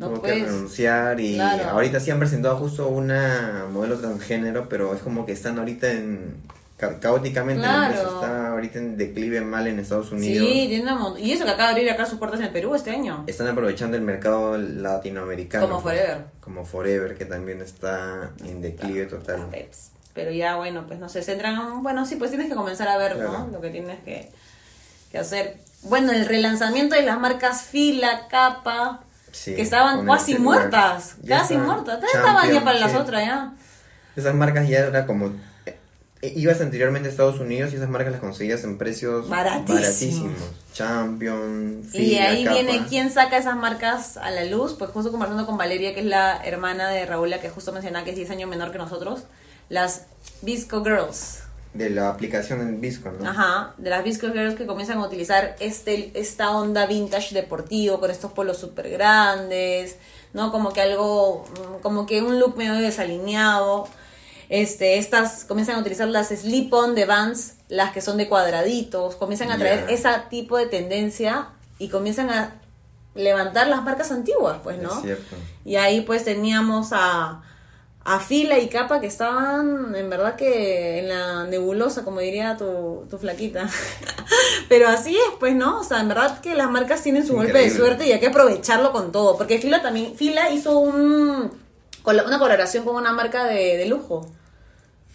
No 0.02 0.14
Tuvo 0.14 0.22
que 0.22 0.34
renunciar 0.34 1.20
y 1.20 1.34
Claro. 1.34 1.70
ahorita 1.70 2.00
sí 2.00 2.10
han 2.10 2.18
presentado 2.18 2.56
justo 2.56 2.88
una 2.88 3.66
modelo 3.72 3.98
transgénero, 3.98 4.68
pero 4.68 4.94
es 4.94 5.00
como 5.00 5.24
que 5.24 5.32
están 5.32 5.58
ahorita 5.58 5.90
en 5.92 6.34
ca- 6.76 6.98
caóticamente 6.98 7.62
la 7.62 7.68
Claro. 7.68 7.84
empresa 7.94 8.08
está 8.14 8.48
ahorita 8.50 8.78
en 8.80 8.96
declive 8.96 9.40
mal 9.42 9.66
en 9.68 9.78
Estados 9.78 10.10
Unidos. 10.10 10.44
Sí, 10.46 10.66
tiene 10.68 10.82
una 10.82 10.96
mon- 10.96 11.18
Y 11.18 11.30
eso 11.32 11.44
que 11.44 11.50
acaba 11.52 11.68
de 11.68 11.74
abrir 11.76 11.90
acá 11.90 12.04
sus 12.06 12.18
puertas 12.18 12.40
en 12.40 12.46
el 12.46 12.52
Perú 12.52 12.74
este 12.74 12.90
año. 12.90 13.22
Están 13.28 13.46
aprovechando 13.46 13.96
el 13.96 14.02
mercado 14.02 14.58
latinoamericano. 14.58 15.68
Como 15.68 15.80
Forever. 15.80 16.24
Como 16.40 16.64
Forever, 16.64 17.16
que 17.16 17.24
también 17.24 17.60
está 17.62 18.30
en 18.44 18.60
declive 18.60 19.06
total. 19.06 19.46
Peps. 19.50 19.90
Pero 20.14 20.30
ya, 20.32 20.56
bueno, 20.56 20.84
pues 20.86 20.98
no 20.98 21.08
se 21.08 21.22
centran. 21.22 21.82
Bueno, 21.82 22.04
sí, 22.04 22.16
pues 22.16 22.30
tienes 22.30 22.48
que 22.48 22.54
comenzar 22.54 22.88
a 22.88 22.98
ver. 22.98 23.16
¿no? 23.16 23.48
Lo 23.52 23.60
que 23.60 23.70
tienes 23.70 24.00
que, 24.04 24.28
que 25.10 25.18
hacer. 25.18 25.56
Bueno, 25.84 26.12
el 26.12 26.26
relanzamiento 26.26 26.94
de 26.94 27.02
las 27.02 27.18
marcas 27.18 27.62
Fila, 27.62 28.28
Capa, 28.28 29.00
Sí, 29.32 29.54
que 29.56 29.62
estaban 29.62 30.06
casi 30.06 30.38
muertas. 30.38 31.16
Ya 31.22 31.38
Casi 31.40 31.54
está 31.54 31.66
muertas. 31.66 32.04
Estaban 32.04 32.52
ya 32.52 32.62
para 32.64 32.78
las 32.78 32.94
otras, 32.94 33.24
ya. 33.26 33.52
Esas 34.14 34.34
marcas 34.34 34.68
ya 34.68 34.78
era 34.80 35.06
como... 35.06 35.32
eh, 35.66 35.78
Ibas 36.36 36.60
anteriormente 36.60 37.08
a 37.08 37.10
Estados 37.10 37.40
Unidos 37.40 37.72
y 37.72 37.76
esas 37.76 37.88
marcas 37.88 38.12
las 38.12 38.20
conseguías 38.20 38.62
en 38.64 38.78
precios 38.78 39.28
Baratísimos. 39.28 39.80
baratísimos. 39.80 40.32
Champion, 40.72 41.80
Y 41.82 41.86
Fila, 41.98 42.26
ahí 42.28 42.44
Kappa. 42.44 42.60
viene 42.60 42.86
quién 42.88 43.10
saca 43.10 43.36
esas 43.38 43.56
marcas 43.56 44.16
a 44.16 44.30
la 44.30 44.44
luz, 44.44 44.74
pues 44.78 44.90
justo 44.90 45.10
conversando 45.10 45.44
con 45.46 45.56
Valeria, 45.58 45.94
que 45.94 46.00
es 46.00 46.06
la 46.06 46.36
hermana 46.44 46.88
de 46.90 47.04
Raúl, 47.06 47.28
la 47.30 47.40
que 47.40 47.50
justo 47.50 47.72
mencionaba 47.72 48.04
que 48.04 48.10
es 48.10 48.16
10 48.16 48.30
años 48.30 48.48
menor 48.50 48.70
que 48.72 48.78
nosotros, 48.78 49.24
las 49.68 50.02
Visco 50.42 50.82
Girls. 50.84 51.41
De 51.74 51.88
la 51.88 52.10
aplicación 52.10 52.60
en 52.60 52.80
Visco, 52.80 53.10
¿no? 53.10 53.28
Ajá, 53.30 53.74
de 53.78 53.88
las 53.88 54.04
Visco 54.04 54.26
Girls 54.30 54.56
que 54.56 54.66
comienzan 54.66 54.98
a 54.98 55.06
utilizar 55.06 55.56
este, 55.58 56.10
esta 56.14 56.50
onda 56.50 56.84
vintage 56.86 57.34
deportivo 57.34 57.98
con 57.98 58.10
estos 58.10 58.32
polos 58.32 58.58
súper 58.58 58.90
grandes, 58.90 59.96
¿no? 60.34 60.52
Como 60.52 60.72
que 60.72 60.82
algo, 60.82 61.44
mm, 61.46 61.80
como 61.82 62.04
que 62.04 62.20
un 62.22 62.38
look 62.38 62.56
medio 62.58 62.74
desalineado. 62.74 63.88
Este, 64.50 64.98
estas 64.98 65.44
comienzan 65.46 65.76
a 65.76 65.78
utilizar 65.78 66.08
las 66.08 66.28
slip-on 66.28 66.94
de 66.94 67.06
Vans, 67.06 67.54
las 67.70 67.92
que 67.92 68.02
son 68.02 68.18
de 68.18 68.28
cuadraditos, 68.28 69.16
comienzan 69.16 69.50
a 69.50 69.56
traer 69.56 69.86
Ya. 69.86 69.94
ese 69.94 70.08
tipo 70.28 70.58
de 70.58 70.66
tendencia 70.66 71.48
y 71.78 71.88
comienzan 71.88 72.28
a 72.28 72.60
levantar 73.14 73.66
las 73.68 73.82
marcas 73.82 74.10
antiguas, 74.12 74.58
pues, 74.62 74.78
¿no? 74.78 74.90
Es 74.94 75.02
cierto. 75.02 75.36
Y 75.64 75.76
ahí 75.76 76.02
pues 76.02 76.24
teníamos 76.24 76.88
a, 76.92 77.40
a 78.04 78.18
Fila 78.18 78.58
y 78.58 78.68
Capa 78.68 79.00
que 79.00 79.06
estaban 79.06 79.94
en 79.94 80.10
verdad 80.10 80.34
que 80.36 80.98
en 80.98 81.08
la 81.08 81.44
nebulosa, 81.44 82.02
como 82.04 82.20
diría 82.20 82.56
tu, 82.56 83.04
tu 83.08 83.18
flaquita. 83.18 83.68
Pero 84.68 84.88
así 84.88 85.14
es, 85.16 85.22
pues, 85.38 85.54
¿no? 85.54 85.80
O 85.80 85.84
sea, 85.84 86.00
en 86.00 86.08
verdad 86.08 86.40
que 86.40 86.54
las 86.54 86.70
marcas 86.70 87.02
tienen 87.02 87.26
su 87.26 87.34
golpe 87.34 87.58
de 87.58 87.70
suerte 87.70 88.06
y 88.06 88.12
hay 88.12 88.20
que 88.20 88.26
aprovecharlo 88.28 88.90
con 88.92 89.12
todo. 89.12 89.36
Porque 89.38 89.58
Fila 89.58 89.82
también, 89.82 90.14
Fila 90.16 90.50
hizo 90.50 90.78
un, 90.78 91.50
una 92.04 92.38
colaboración 92.38 92.84
con 92.84 92.96
una 92.96 93.12
marca 93.12 93.44
de, 93.44 93.76
de 93.76 93.86
lujo. 93.86 94.26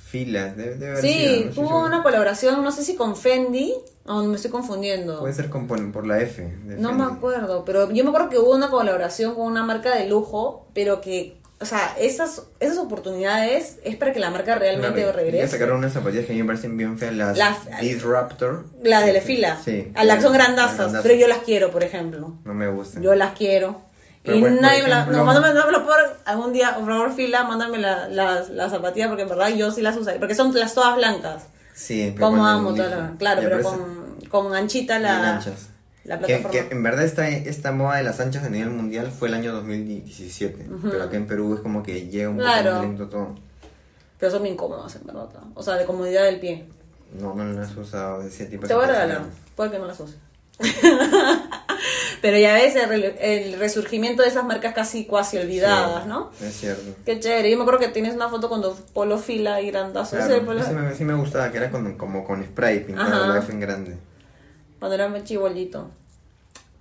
Filas, 0.10 0.56
debe, 0.56 0.76
debe 0.76 0.92
haber 0.92 1.02
Sí, 1.04 1.10
sido, 1.10 1.46
no 1.50 1.52
tuvo 1.54 1.86
una 1.86 2.02
colaboración, 2.04 2.64
no 2.64 2.72
sé 2.72 2.84
si 2.86 2.96
con 2.96 3.18
Fendi, 3.18 3.74
o 4.06 4.24
me 4.24 4.38
estoy 4.38 4.52
confundiendo. 4.52 5.20
Puede 5.20 5.34
ser 5.34 5.50
con, 5.50 5.68
por, 5.68 5.92
por 5.92 6.08
la 6.08 6.22
F. 6.22 6.42
de 6.42 6.78
No 6.78 6.90
Fendi. 6.90 7.04
me 7.04 7.12
acuerdo, 7.12 7.66
pero 7.66 7.92
yo 7.92 8.04
me 8.06 8.10
acuerdo 8.12 8.30
que 8.30 8.40
hubo 8.40 8.56
una 8.56 8.70
colaboración 8.70 9.36
con 9.36 9.46
una 9.48 9.64
marca 9.64 9.94
de 9.96 10.08
lujo, 10.08 10.66
pero 10.74 11.02
que, 11.02 11.37
o 11.60 11.66
sea, 11.66 11.96
esas, 12.00 12.44
esas 12.60 12.78
oportunidades 12.78 13.78
es 13.84 13.96
para 13.96 14.14
que 14.14 14.20
la 14.20 14.30
marca 14.30 14.56
realmente 14.56 15.02
y 15.02 15.06
regrese. 15.12 15.48
sacaron 15.48 15.78
unas 15.78 15.94
zapatillas 15.94 16.26
que 16.26 16.34
a 16.34 16.36
mí 16.36 16.42
me 16.44 16.48
parecen 16.48 16.78
bien 16.78 16.98
feas, 17.00 17.14
las, 17.16 17.38
Las- 17.38 17.80
Disruptor. 17.82 18.66
Las 18.84 19.06
de 19.06 19.14
la 19.14 19.22
fila. 19.22 19.58
Sí. 19.64 19.92
A 19.96 20.04
las 20.04 20.22
son 20.22 20.34
Las 20.34 20.42
grandazas, 20.46 20.94
pero 21.02 21.16
yo 21.16 21.28
las 21.28 21.40
quiero, 21.40 21.72
por 21.72 21.84
ejemplo. 21.84 22.36
No 22.46 22.54
me 22.54 22.68
gustan. 22.70 23.02
Yo 23.02 23.16
las 23.16 23.34
quiero. 23.34 23.82
Pero 24.24 24.38
y 24.38 24.42
nadie 24.42 24.84
me 24.84 24.90
la... 24.90 25.04
ejemplo- 25.06 25.18
No, 25.18 25.26
mándame, 25.26 25.48
mándamelo 25.48 25.86
por 25.86 25.96
algún 26.26 26.52
día, 26.54 26.76
por 26.76 26.86
favor, 26.86 27.14
fila, 27.16 27.44
mándame 27.46 27.78
la- 27.78 28.08
las 28.10 28.50
las 28.50 28.72
zapatillas, 28.72 29.08
porque 29.08 29.24
en 29.24 29.30
verdad 29.30 29.50
yo 29.50 29.72
sí 29.72 29.82
las 29.82 29.96
usaría. 29.98 30.20
Porque 30.20 30.36
son 30.36 30.54
las 30.54 30.74
todas 30.74 30.96
blancas. 30.96 31.44
Sí, 31.74 32.12
pero 32.16 32.28
Como 32.28 32.46
amo, 32.46 32.74
todas 32.74 32.92
las- 32.92 33.18
Claro, 33.18 33.42
Ya, 33.42 33.50
pero 33.50 33.64
con, 33.64 34.18
con 34.30 34.54
anchita 34.56 35.00
la, 36.08 36.20
Que, 36.20 36.68
en 36.72 36.84
verdad 36.84 37.04
esta, 37.04 37.28
esta 37.30 37.72
moda 37.72 37.98
de 37.98 38.04
las 38.04 38.20
anchas 38.20 38.44
a 38.44 38.50
nivel 38.50 38.70
mundial 38.70 39.12
fue 39.12 39.28
el 39.28 39.34
año 39.34 39.54
2017. 39.54 40.68
Pero 40.82 41.04
acá 41.04 41.18
en 41.18 41.28
Perú 41.28 41.54
es 41.56 41.60
como 41.60 41.84
que 41.84 42.08
llega 42.08 42.30
un 42.30 42.38
Claro. 42.38 42.72
poco 42.72 42.82
lento 42.84 43.08
todo. 43.08 43.36
Pero 44.20 44.32
son 44.32 44.44
bien 44.44 44.56
cómodas, 44.56 44.96
en 44.96 45.06
verdad. 45.06 45.28
O 45.54 45.62
sea, 45.62 45.76
de 45.76 45.86
comodidad 45.86 46.24
del 46.24 46.40
pie. 46.40 46.66
No, 47.20 47.36
no 47.36 47.44
las 47.54 47.76
he 47.76 47.80
usado 47.80 48.22
de 48.22 48.30
ese 48.30 48.46
tipo 48.46 48.68
Te 48.68 48.74
voy 48.74 48.86
a 48.86 48.88
regalar. 48.88 49.22
Puede 49.56 49.72
que 49.72 49.80
no 49.80 49.86
las 49.86 50.00
use. 50.00 50.16
Pero 52.22 52.38
ya 52.38 52.56
ves 52.56 52.76
el, 52.76 53.60
resurgimiento 53.60 54.24
de 54.24 54.30
esas 54.30 54.44
marcas 54.44 54.74
casi 54.74 55.06
cuasi 55.06 55.38
olvidadas, 55.38 56.04
Sí, 56.04 56.10
¿no? 56.10 56.32
Es 56.42 56.54
cierto. 56.60 56.96
Qué 57.06 57.20
chévere. 57.20 57.52
Yo 57.52 57.58
me 57.58 57.64
acuerdo 57.64 57.80
que 57.80 57.90
tienes 57.90 58.16
una 58.16 58.28
foto 58.30 58.50
con 58.50 58.62
tu 58.62 58.76
polo 58.94 59.20
fila 59.20 59.62
y 59.62 59.70
grandazo. 59.70 60.16
Claro, 60.16 60.34
Ese 60.36 60.44
polo- 60.44 60.62
ese 60.62 60.74
me, 60.74 60.96
sí 60.96 61.04
me 61.04 61.14
gustaba, 61.14 61.52
que 61.52 61.58
era 61.58 61.70
con, 61.70 61.94
como 61.96 62.24
con 62.26 62.44
spray 62.44 62.84
pintado 62.86 63.36
en 63.50 63.60
grande. 63.60 63.98
Cuando 64.80 64.96
era 64.96 65.08
muy 65.10 65.24
chibolito. 65.24 65.90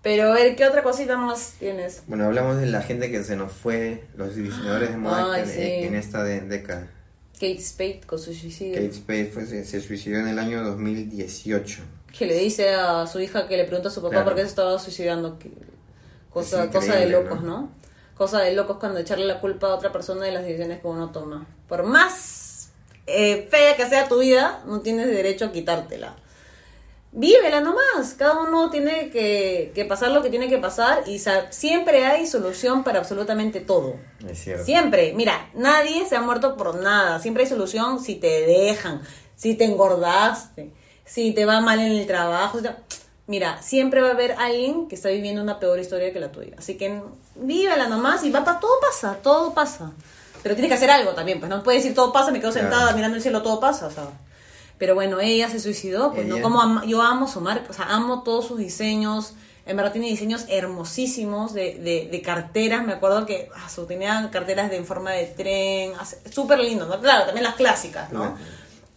Pero 0.02 0.30
a 0.30 0.34
ver, 0.34 0.54
¿qué 0.54 0.64
otra 0.64 0.82
cosita 0.82 1.16
más 1.16 1.54
tienes? 1.58 2.02
Bueno, 2.06 2.26
hablamos 2.26 2.58
de 2.58 2.66
la 2.66 2.82
gente 2.82 3.10
que 3.10 3.24
se 3.24 3.34
nos 3.36 3.52
fue, 3.52 4.04
los 4.16 4.36
diseñadores 4.36 4.90
de 4.90 4.96
moda 4.96 5.32
Ay, 5.34 5.42
en, 5.42 5.48
sí. 5.48 5.60
en 5.62 5.94
esta 5.96 6.22
de- 6.22 6.42
década. 6.42 6.88
Kate 7.34 7.60
Spade 7.60 8.00
con 8.06 8.18
su 8.18 8.32
suicidio. 8.32 8.74
Kate 8.76 8.92
Spade 8.94 9.26
fue, 9.26 9.46
se, 9.46 9.64
se 9.64 9.80
suicidó 9.80 10.18
en 10.20 10.28
el 10.28 10.38
año 10.38 10.62
2018. 10.64 11.82
Que 12.16 12.24
le 12.26 12.38
dice 12.38 12.70
a 12.72 13.06
su 13.06 13.20
hija 13.20 13.46
que 13.48 13.56
le 13.56 13.64
pregunta 13.64 13.88
a 13.88 13.92
su 13.92 14.00
papá 14.00 14.10
Claro. 14.10 14.24
por 14.26 14.34
qué 14.36 14.42
se 14.42 14.48
estaba 14.48 14.78
suicidando. 14.78 15.38
Cosa, 16.30 16.64
Es 16.64 16.70
cosa 16.70 16.94
de 16.96 17.08
locos, 17.08 17.42
¿no? 17.42 17.60
¿no? 17.62 17.70
Cosa 18.16 18.40
de 18.40 18.54
locos 18.54 18.78
cuando 18.78 19.00
echarle 19.00 19.26
la 19.26 19.40
culpa 19.40 19.66
a 19.66 19.74
otra 19.74 19.92
persona 19.92 20.24
de 20.24 20.32
las 20.32 20.44
decisiones 20.44 20.80
que 20.80 20.86
uno 20.86 21.10
toma. 21.10 21.46
Por 21.68 21.82
más 21.82 22.70
eh, 23.06 23.46
fea 23.50 23.76
que 23.76 23.86
sea 23.86 24.08
tu 24.08 24.20
vida, 24.20 24.62
no 24.66 24.80
tienes 24.80 25.06
derecho 25.08 25.46
a 25.46 25.52
quitártela. 25.52 26.14
Vívela 27.12 27.60
nomás. 27.60 28.14
Cada 28.16 28.40
uno 28.40 28.70
tiene 28.70 29.10
que, 29.10 29.72
que 29.74 29.84
pasar 29.84 30.10
lo 30.10 30.22
que 30.22 30.30
tiene 30.30 30.48
que 30.48 30.58
pasar 30.58 31.04
y 31.08 31.20
siempre 31.50 32.06
hay 32.06 32.26
solución 32.26 32.84
para 32.84 32.98
absolutamente 32.98 33.60
todo. 33.60 33.94
Es 34.28 34.38
cierto. 34.40 34.64
Siempre. 34.64 35.12
Mira, 35.14 35.50
nadie 35.54 36.06
se 36.06 36.16
ha 36.16 36.20
muerto 36.20 36.56
por 36.56 36.74
nada. 36.76 37.18
Siempre 37.20 37.44
hay 37.44 37.48
solución 37.48 38.00
si 38.02 38.16
te 38.16 38.42
dejan, 38.46 39.00
si 39.34 39.54
te 39.54 39.64
engordaste, 39.64 40.72
si 41.04 41.32
te 41.32 41.44
va 41.46 41.60
mal 41.60 41.80
en 41.80 41.92
el 41.92 42.06
trabajo. 42.06 42.58
o 42.58 42.60
sea, 42.60 42.78
mira, 43.26 43.60
siempre 43.62 44.00
va 44.02 44.08
a 44.08 44.12
haber 44.12 44.32
alguien 44.32 44.88
que 44.88 44.94
está 44.94 45.08
viviendo 45.08 45.42
una 45.42 45.58
peor 45.58 45.78
historia 45.80 46.12
que 46.12 46.20
la 46.20 46.30
tuya. 46.32 46.54
Así 46.58 46.76
que 46.76 47.00
vívela 47.34 47.88
nomás 47.88 48.24
y 48.24 48.30
va 48.30 48.44
pa- 48.44 48.60
todo 48.60 48.78
pasa, 48.80 49.16
todo 49.22 49.54
pasa. 49.54 49.92
Pero 50.42 50.54
tienes 50.54 50.68
que 50.70 50.74
hacer 50.76 50.90
algo 50.90 51.10
también, 51.12 51.40
pues 51.40 51.50
no 51.50 51.62
puedes 51.62 51.82
decir 51.82 51.94
todo 51.96 52.12
pasa, 52.12 52.30
me 52.30 52.38
quedo 52.40 52.52
Claro. 52.52 52.68
sentada 52.68 52.92
mirando 52.92 53.16
el 53.16 53.22
cielo, 53.22 53.42
todo 53.42 53.58
pasa, 53.58 53.86
o 53.86 53.90
sea. 53.90 54.04
Pero 54.78 54.94
bueno, 54.94 55.20
ella 55.20 55.48
se 55.48 55.58
suicidó, 55.60 56.12
pues 56.12 56.26
no 56.26 56.40
como 56.42 56.60
ama- 56.60 56.84
yo 56.86 57.00
amo 57.02 57.26
su 57.28 57.40
marca, 57.40 57.66
o 57.70 57.72
sea, 57.72 57.86
amo 57.86 58.22
todos 58.22 58.46
sus 58.46 58.58
diseños. 58.58 59.34
En 59.64 59.76
verdad 59.76 59.90
tiene 59.92 60.08
diseños 60.08 60.44
hermosísimos 60.48 61.52
de, 61.54 61.74
de, 61.80 62.08
de 62.10 62.22
carteras. 62.22 62.84
Me 62.86 62.92
acuerdo 62.92 63.26
que 63.26 63.48
ah, 63.56 63.68
su, 63.68 63.86
tenían 63.86 64.28
carteras 64.28 64.70
de 64.70 64.76
en 64.76 64.84
forma 64.84 65.12
de 65.12 65.24
tren, 65.26 65.92
súper 66.30 66.58
lindo, 66.60 66.86
¿no? 66.86 67.00
Claro, 67.00 67.24
también 67.26 67.44
las 67.44 67.54
clásicas, 67.54 68.12
¿no? 68.12 68.20
Claro. 68.20 68.36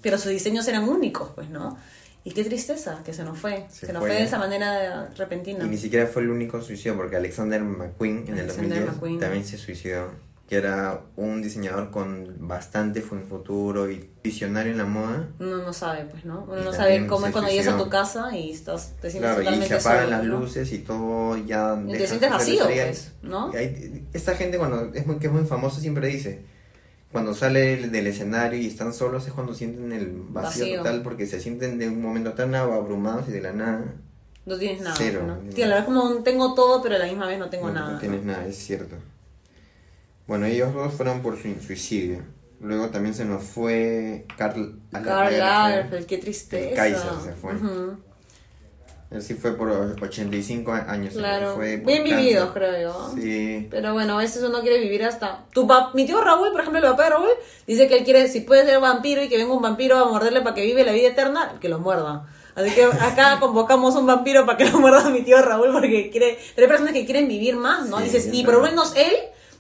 Pero 0.02 0.18
sus 0.18 0.32
diseños 0.32 0.68
eran 0.68 0.88
únicos, 0.88 1.30
pues, 1.34 1.50
¿no? 1.50 1.78
Y 2.24 2.32
qué 2.32 2.44
tristeza 2.44 3.00
que 3.04 3.14
se 3.14 3.24
nos 3.24 3.40
fue. 3.40 3.66
Se, 3.72 3.88
Se 3.88 3.94
nos 3.94 4.02
fue. 4.02 4.12
de 4.14 4.24
esa 4.24 4.38
manera 4.38 5.10
repentina. 5.18 5.64
Y 5.66 5.70
ni 5.70 5.78
siquiera 5.78 6.06
fue 6.06 6.22
el 6.22 6.30
único 6.30 6.62
suicidio, 6.62 6.96
porque 6.98 7.16
Alexander 7.16 7.62
McQueen 7.64 8.26
en 8.28 8.34
el 8.38 8.40
Alexander 8.42 8.86
2010 8.86 8.86
McQueen. 8.94 9.20
también 9.20 9.46
se 9.46 9.58
suicidó, 9.58 10.12
que 10.50 10.56
era 10.56 11.02
un 11.16 11.44
diseñador 11.44 11.92
con 11.92 12.36
bastante 12.48 13.02
fu- 13.04 13.20
futuro 13.30 13.88
y 13.92 14.10
visionario 14.24 14.72
en 14.72 14.80
la 14.80 14.86
moda. 14.86 15.28
Uno 15.40 15.58
no 15.58 15.72
sabe, 15.72 16.06
pues, 16.06 16.26
¿no? 16.26 16.44
Uno 16.50 16.60
Y 16.62 16.66
no 16.66 16.74
sabe 16.74 17.06
cómo 17.06 17.28
es 17.28 17.32
cuando 17.32 17.52
llegas 17.52 17.68
a 17.68 17.78
tu 17.78 17.88
casa 17.88 18.36
y 18.36 18.50
estás, 18.52 18.94
te 19.00 19.12
sientes 19.12 19.30
Claro, 19.30 19.42
y 19.42 19.46
totalmente 19.46 19.80
se 19.80 19.88
apagan 19.88 20.06
solo, 20.06 20.18
las 20.18 20.26
¿no? 20.26 20.40
luces 20.40 20.74
y 20.74 20.80
todo 20.80 21.38
ya... 21.38 21.80
Y 21.88 21.92
te 21.92 22.08
sientes 22.08 22.32
vacío, 22.32 22.66
pues, 22.66 23.12
¿no? 23.22 23.54
Y 23.54 23.58
hay- 23.58 24.08
esta 24.12 24.36
gente 24.36 24.58
cuando 24.58 24.92
es 24.92 25.06
muy, 25.06 25.18
que 25.18 25.28
es 25.28 25.34
muy 25.34 25.46
famosa 25.46 25.80
siempre 25.80 26.08
dice, 26.08 26.42
cuando 27.12 27.36
sale 27.36 27.88
del 27.88 28.08
escenario 28.08 28.60
y 28.60 28.66
están 28.66 28.92
solos 28.92 29.28
es 29.28 29.34
cuando 29.34 29.54
sienten 29.54 29.92
el 29.92 30.08
vacío, 30.30 30.64
Vacío. 30.66 30.78
total 30.80 31.04
porque 31.04 31.28
se 31.28 31.40
sienten 31.40 31.78
de 31.78 31.90
un 31.90 32.02
momento 32.02 32.34
tan 32.34 32.56
abrumados 32.56 33.28
y 33.30 33.32
de 33.34 33.42
la 33.42 33.54
nada. 33.54 33.86
No 34.48 34.58
tienes 34.58 34.82
nada, 34.82 34.96
Cero. 34.98 35.22
¿no? 35.28 35.36
La 35.36 35.42
verdad 35.58 35.80
es 35.80 35.86
como 35.86 36.04
un 36.10 36.24
tengo 36.24 36.56
todo, 36.56 36.82
pero 36.82 36.96
a 36.96 36.98
la 36.98 37.06
misma 37.06 37.28
vez 37.28 37.38
no 37.38 37.50
tengo 37.52 37.68
no, 37.68 37.74
nada. 37.76 37.92
no 37.94 38.00
tienes 38.00 38.24
nada, 38.24 38.48
es 38.48 38.56
cierto. 38.58 38.96
Bueno, 40.30 40.46
ellos 40.46 40.74
dos 40.76 40.94
fueron 40.94 41.22
por 41.24 41.36
su 41.42 41.54
suicidio. 41.60 42.22
Luego 42.62 42.90
también 42.90 43.16
se 43.16 43.26
nos 43.26 43.44
fue 43.44 44.26
Karl 44.38 44.80
Lagerfeld, 44.92 46.06
qué 46.06 46.18
tristeza. 46.20 46.70
El 46.70 46.76
Kaiser 46.76 47.12
se 47.24 47.32
fue. 47.34 47.56
Ujú. 47.56 47.98
Él 49.10 49.24
sí 49.24 49.34
fue 49.34 49.58
por 49.58 49.72
85 49.72 50.72
años. 50.72 51.16
Claro, 51.16 51.56
fue 51.56 51.78
bien 51.78 52.04
vividos, 52.04 52.52
creo 52.54 52.80
yo. 52.80 53.12
Sí. 53.16 53.68
Pero 53.72 53.94
bueno, 53.94 54.14
a 54.14 54.18
veces 54.18 54.44
uno 54.44 54.62
quiere 54.62 54.80
vivir 54.80 55.04
hasta... 55.04 55.46
Tu 55.52 55.66
pap- 55.66 55.96
Mi 55.96 56.06
tío 56.06 56.22
Raúl, 56.24 56.52
por 56.52 56.62
ejemplo, 56.62 56.80
el 56.80 56.88
papá 56.92 57.06
de 57.06 57.10
Raúl, 57.10 57.30
dice 57.66 57.88
que 57.88 57.98
él 57.98 58.04
quiere, 58.04 58.28
si 58.28 58.42
puede 58.42 58.66
ser 58.68 58.80
vampiro 58.80 59.24
y 59.24 59.28
que 59.30 59.38
venga 59.38 59.52
un 59.52 59.64
vampiro 59.64 59.98
a 59.98 60.06
morderle 60.12 60.42
para 60.42 60.54
que 60.54 60.62
vive 60.62 60.84
la 60.84 60.92
vida 60.92 61.08
eterna, 61.08 61.58
que 61.60 61.70
lo 61.70 61.80
muerda. 61.80 62.28
Así 62.54 62.70
que 62.70 62.84
acá 62.86 63.38
convocamos 63.40 63.96
un 63.96 64.06
vampiro 64.06 64.46
para 64.46 64.60
que 64.60 64.66
lo 64.70 64.80
muerda 64.80 65.08
a 65.08 65.10
mi 65.10 65.24
tío 65.24 65.42
Raúl 65.42 65.72
porque 65.72 66.12
quiere... 66.12 66.38
Pero 66.54 66.66
hay 66.66 66.70
personas 66.70 66.94
que 66.94 67.06
quieren 67.06 67.28
vivir 67.28 67.56
más, 67.56 67.88
¿no? 67.90 67.98
Sí, 67.98 68.04
Dices, 68.04 68.30
y 68.32 68.44
por 68.44 68.54
lo 68.56 68.62
menos 68.62 68.94
él, 68.96 69.14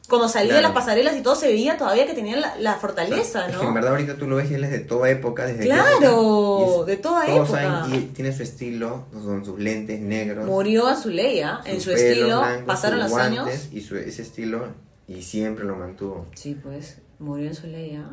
cuando 0.09 0.27
salía 0.27 0.55
de 0.55 0.59
Claro. 0.59 0.73
las 0.73 0.83
pasarelas 0.83 1.15
y 1.15 1.21
todo, 1.21 1.35
se 1.35 1.47
veía 1.47 1.77
todavía 1.77 2.05
que 2.07 2.13
tenía 2.13 2.35
la, 2.37 2.55
la 2.57 2.75
fortaleza, 2.75 3.47
¿no? 3.47 3.59
que 3.59 3.65
en 3.67 3.73
verdad 3.75 3.91
ahorita 3.91 4.17
tú 4.17 4.27
lo 4.27 4.37
ves 4.37 4.49
y 4.51 4.55
él 4.55 4.63
es 4.63 4.71
de 4.71 4.79
toda 4.79 5.09
época, 5.09 5.45
desde 5.45 5.63
Claro, 5.65 6.81
es- 6.81 6.85
de 6.87 6.97
toda 6.97 7.25
todos 7.25 7.49
época. 7.49 7.61
saben, 7.83 7.95
y 7.95 8.01
tiene 8.07 8.31
su 8.35 8.43
estilo, 8.43 9.05
con 9.13 9.45
sus 9.45 9.59
lentes 9.59 9.99
negros. 10.01 10.45
Murió 10.45 10.87
a 10.87 10.95
su 10.95 11.09
leia, 11.09 11.61
en 11.65 11.79
su 11.79 11.91
pelo 11.91 11.97
estilo, 12.01 12.39
blanco, 12.41 12.65
pasaron 12.65 12.99
los 12.99 13.13
años. 13.13 13.47
Y 13.71 13.81
su, 13.81 13.95
ese 13.97 14.23
estilo, 14.23 14.67
y 15.07 15.21
siempre 15.21 15.63
lo 15.65 15.75
mantuvo. 15.75 16.25
Sí, 16.35 16.55
pues, 16.61 16.97
murió 17.19 17.47
en 17.47 17.55
su 17.55 17.67
leia. 17.67 18.03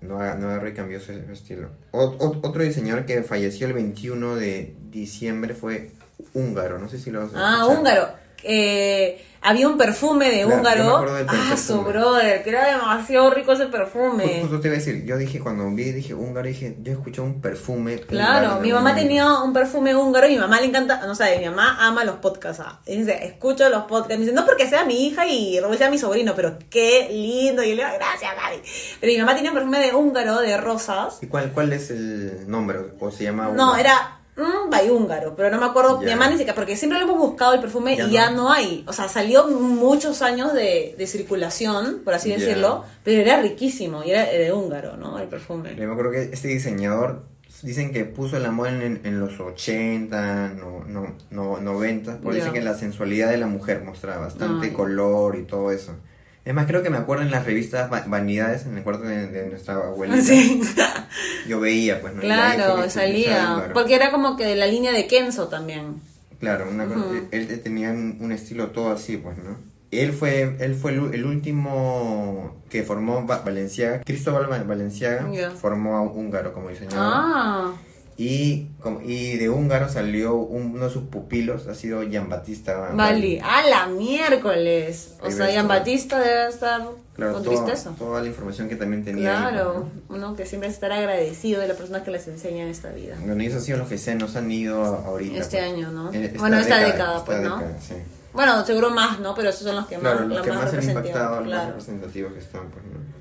No, 0.00 0.18
no 0.18 0.48
agarró 0.50 0.68
y 0.68 0.74
cambió 0.74 1.00
su, 1.00 1.06
su 1.14 1.32
estilo. 1.32 1.70
O- 1.92 2.02
o- 2.04 2.46
otro 2.46 2.62
diseñador 2.62 3.06
que 3.06 3.22
falleció 3.22 3.66
el 3.66 3.72
21 3.72 4.36
de 4.36 4.76
diciembre 4.90 5.54
fue 5.54 5.92
húngaro, 6.34 6.78
no 6.78 6.88
sé 6.90 6.98
si 6.98 7.10
lo 7.10 7.20
vas 7.20 7.34
a 7.34 7.38
Ah, 7.38 7.54
escuchar. 7.62 7.78
húngaro. 7.78 8.23
Eh, 8.44 9.24
había 9.46 9.68
un 9.68 9.76
perfume 9.76 10.30
de 10.30 10.44
Claro, 10.44 10.56
húngaro. 11.00 11.26
Ah, 11.28 11.54
su 11.58 11.82
brother, 11.82 12.42
que 12.42 12.48
era 12.48 12.66
demasiado 12.66 13.28
rico 13.30 13.52
ese 13.52 13.66
perfume. 13.66 14.38
Justo 14.40 14.58
te 14.58 14.68
iba 14.68 14.76
a 14.76 14.78
decir, 14.78 15.04
yo 15.04 15.18
dije 15.18 15.38
cuando 15.38 15.70
vi, 15.70 15.92
dije 15.92 16.14
húngaro, 16.14 16.46
dije, 16.48 16.76
yo 16.80 16.92
escuché 16.92 17.20
un 17.20 17.42
perfume. 17.42 18.00
Claro, 18.00 18.58
mi 18.60 18.72
mamá 18.72 18.94
tenía 18.94 19.40
un 19.42 19.52
perfume 19.52 19.94
húngaro 19.94 20.26
y 20.28 20.30
mi 20.30 20.38
mamá 20.38 20.60
le 20.60 20.68
encanta, 20.68 21.06
no 21.06 21.14
sé, 21.14 21.38
mi 21.40 21.44
mamá 21.44 21.76
ama 21.86 22.04
los 22.04 22.16
podcasts. 22.16 22.62
ah. 22.64 22.80
Y 22.86 22.96
dice, 22.96 23.22
escucho 23.26 23.68
los 23.68 23.84
podcasts. 23.84 24.16
Me 24.18 24.24
dice, 24.24 24.32
no 24.32 24.46
porque 24.46 24.66
sea 24.66 24.86
mi 24.86 25.06
hija 25.08 25.26
y 25.26 25.60
Raúl 25.60 25.76
sea 25.76 25.90
mi 25.90 25.98
sobrino, 25.98 26.32
pero 26.34 26.56
qué 26.70 27.08
lindo. 27.10 27.62
Y 27.62 27.68
yo 27.70 27.74
le 27.76 27.84
digo, 27.84 27.94
gracias, 27.96 28.30
Gaby. 28.34 28.62
Pero 28.98 29.12
mi 29.12 29.18
mamá 29.18 29.34
tenía 29.34 29.50
un 29.50 29.56
perfume 29.56 29.78
de 29.80 29.94
húngaro, 29.94 30.40
de 30.40 30.56
rosas. 30.56 31.18
¿Y 31.20 31.26
cuál, 31.26 31.52
cuál 31.52 31.70
es 31.74 31.90
el 31.90 32.48
nombre? 32.48 32.78
¿O 32.98 33.10
se 33.10 33.24
llama 33.24 33.44
No, 33.48 33.50
húngaro? 33.72 33.76
era 33.76 34.20
mm, 34.36 34.70
by 34.70 34.90
húngaro, 34.90 35.34
pero 35.36 35.50
no 35.50 35.58
me 35.58 35.66
acuerdo. 35.66 36.00
Mamá 36.02 36.26
ni 36.26 36.32
siquiera, 36.32 36.54
porque 36.54 36.76
siempre 36.76 36.98
lo 36.98 37.04
hemos 37.04 37.18
buscado 37.18 37.54
el 37.54 37.60
perfume 37.60 37.94
y 37.94 38.10
ya 38.10 38.30
no. 38.30 38.52
hay. 38.52 38.84
O 38.86 38.92
sea, 38.92 39.08
salió 39.08 39.48
muchos 39.48 40.22
años 40.22 40.52
de, 40.52 40.94
de 40.96 41.06
circulación, 41.06 42.02
por 42.04 42.14
así 42.14 42.30
decirlo, 42.30 42.84
pero 43.02 43.22
era 43.22 43.40
riquísimo 43.40 44.04
y 44.04 44.10
era 44.10 44.24
de 44.24 44.52
húngaro, 44.52 44.96
¿no? 44.96 45.18
El 45.18 45.28
perfume. 45.28 45.74
Yo 45.76 45.86
me 45.86 45.92
acuerdo 45.92 46.12
que 46.12 46.22
este 46.32 46.48
diseñador 46.48 47.22
dicen 47.62 47.92
que 47.92 48.04
puso 48.04 48.38
la 48.38 48.50
moda 48.50 48.70
en, 48.70 49.00
en 49.04 49.20
los 49.20 49.40
80, 49.40 50.48
no, 50.50 50.84
no, 50.86 51.16
no, 51.30 51.60
90, 51.60 52.18
porque 52.22 52.38
dicen 52.38 52.52
que 52.52 52.60
la 52.60 52.74
sensualidad 52.74 53.30
de 53.30 53.38
la 53.38 53.46
mujer 53.46 53.82
mostraba 53.82 54.26
bastante 54.26 54.66
Ay. 54.66 54.72
color 54.72 55.36
y 55.36 55.44
todo 55.44 55.70
eso. 55.70 55.96
Es 56.44 56.52
más, 56.54 56.66
creo 56.66 56.82
que 56.82 56.90
me 56.90 56.98
acuerdo 56.98 57.22
en 57.22 57.30
las 57.30 57.46
revistas 57.46 57.90
Va- 57.90 58.04
Vanidades, 58.06 58.66
en 58.66 58.76
el 58.76 58.82
cuarto 58.84 59.04
de, 59.04 59.28
de 59.28 59.46
nuestra 59.48 59.74
abuelita. 59.76 60.22
Sí, 60.22 60.60
Yo 61.48 61.58
veía, 61.60 62.00
pues, 62.02 62.12
¿no? 62.14 62.20
Claro, 62.20 62.88
salía. 62.90 63.70
Porque 63.72 63.94
era 63.94 64.10
como 64.10 64.36
que 64.36 64.44
de 64.44 64.56
la 64.56 64.66
línea 64.66 64.92
de 64.92 65.06
Kenzo 65.06 65.48
también. 65.48 66.02
Claro, 66.40 66.66
una 66.70 66.86
él, 67.30 67.60
tenía 67.62 67.90
un, 67.90 68.30
estilo 68.32 68.68
todo 68.68 68.90
así, 68.92 69.16
pues, 69.16 69.38
¿no? 69.38 69.56
Él 69.90 70.12
fue, 70.12 70.56
él 70.60 70.74
fue 70.74 70.90
el, 70.92 71.14
el 71.14 71.24
último 71.24 72.62
que 72.68 72.82
formó 72.82 73.26
Va- 73.26 73.38
Valenciaga. 73.42 74.00
Cristóbal 74.04 74.50
Va- 74.50 74.62
Valenciaga 74.62 75.26
formó 75.58 75.96
a 75.96 76.02
húngaro 76.02 76.52
como 76.52 76.68
diseñador. 76.68 76.98
Ah, 77.00 77.72
Y, 78.16 78.68
y 79.04 79.36
de 79.38 79.48
húngaro 79.48 79.88
salió 79.88 80.34
un- 80.36 80.72
uno 80.76 80.84
de 80.86 80.90
sus 80.92 81.02
pupilos, 81.04 81.66
ha 81.66 81.74
sido 81.74 82.02
Gian 82.08 82.28
Battista 82.28 82.90
Bali. 82.92 83.40
A 83.42 83.62
la 83.68 83.86
miércoles. 83.88 85.14
O 85.20 85.26
Ahí 85.26 85.32
sea. 85.32 85.62
Batista 85.64 86.20
debe 86.20 86.48
estar 86.48 86.82
Claro, 87.14 87.32
con 87.34 87.42
toda, 87.42 87.56
tristeza. 87.64 87.90
toda 87.98 88.20
la 88.20 88.28
información 88.28 88.68
que 88.68 88.76
también 88.76 89.04
tenía. 89.04 89.46
ahí, 89.46 89.52
Claro, 89.54 89.88
pues, 90.06 90.18
uno 90.20 90.36
que 90.36 90.46
siempre 90.46 90.68
estar 90.68 90.92
agradecido 90.92 91.60
de 91.60 91.68
la 91.68 91.74
persona 91.74 92.02
que 92.04 92.10
les 92.10 92.26
enseña 92.28 92.62
en 92.62 92.68
esta 92.68 92.90
vida. 92.90 93.16
¿no? 93.16 93.26
Bueno, 93.26 93.42
y 93.42 93.46
eso 93.46 93.58
ha 93.58 93.60
sido 93.60 93.78
los 93.78 93.88
que 93.88 93.98
se 93.98 94.14
nos 94.14 94.36
han 94.36 94.50
ido 94.50 94.82
ahorita. 94.84 95.38
Este 95.38 95.58
pues. 95.58 95.72
año, 95.72 95.90
¿no? 95.90 96.12
Eh, 96.12 96.34
Bueno, 96.38 96.58
esta 96.58 96.78
década, 96.78 97.24
pues, 97.24 97.40
¿no? 97.40 97.56
década, 97.58 97.78
sí. 97.80 97.94
Bueno, 98.32 98.64
seguro 98.66 98.90
más, 98.90 99.20
¿no? 99.20 99.32
Pero 99.34 99.50
esos 99.50 99.62
son 99.62 99.76
los 99.76 99.86
que 99.86 99.96
Claro, 99.96 100.20
más, 100.20 100.28
los 100.28 100.40
que 100.42 100.50
más 100.50 100.58
han 100.60 100.64
representativos, 100.66 101.06
impactado, 101.16 101.36
los 101.36 101.44
más 101.44 101.48
claro. 101.52 101.66
representativos 101.68 102.32
que 102.32 102.38
están, 102.40 102.62
pues, 102.70 102.84
¿no? 102.84 103.13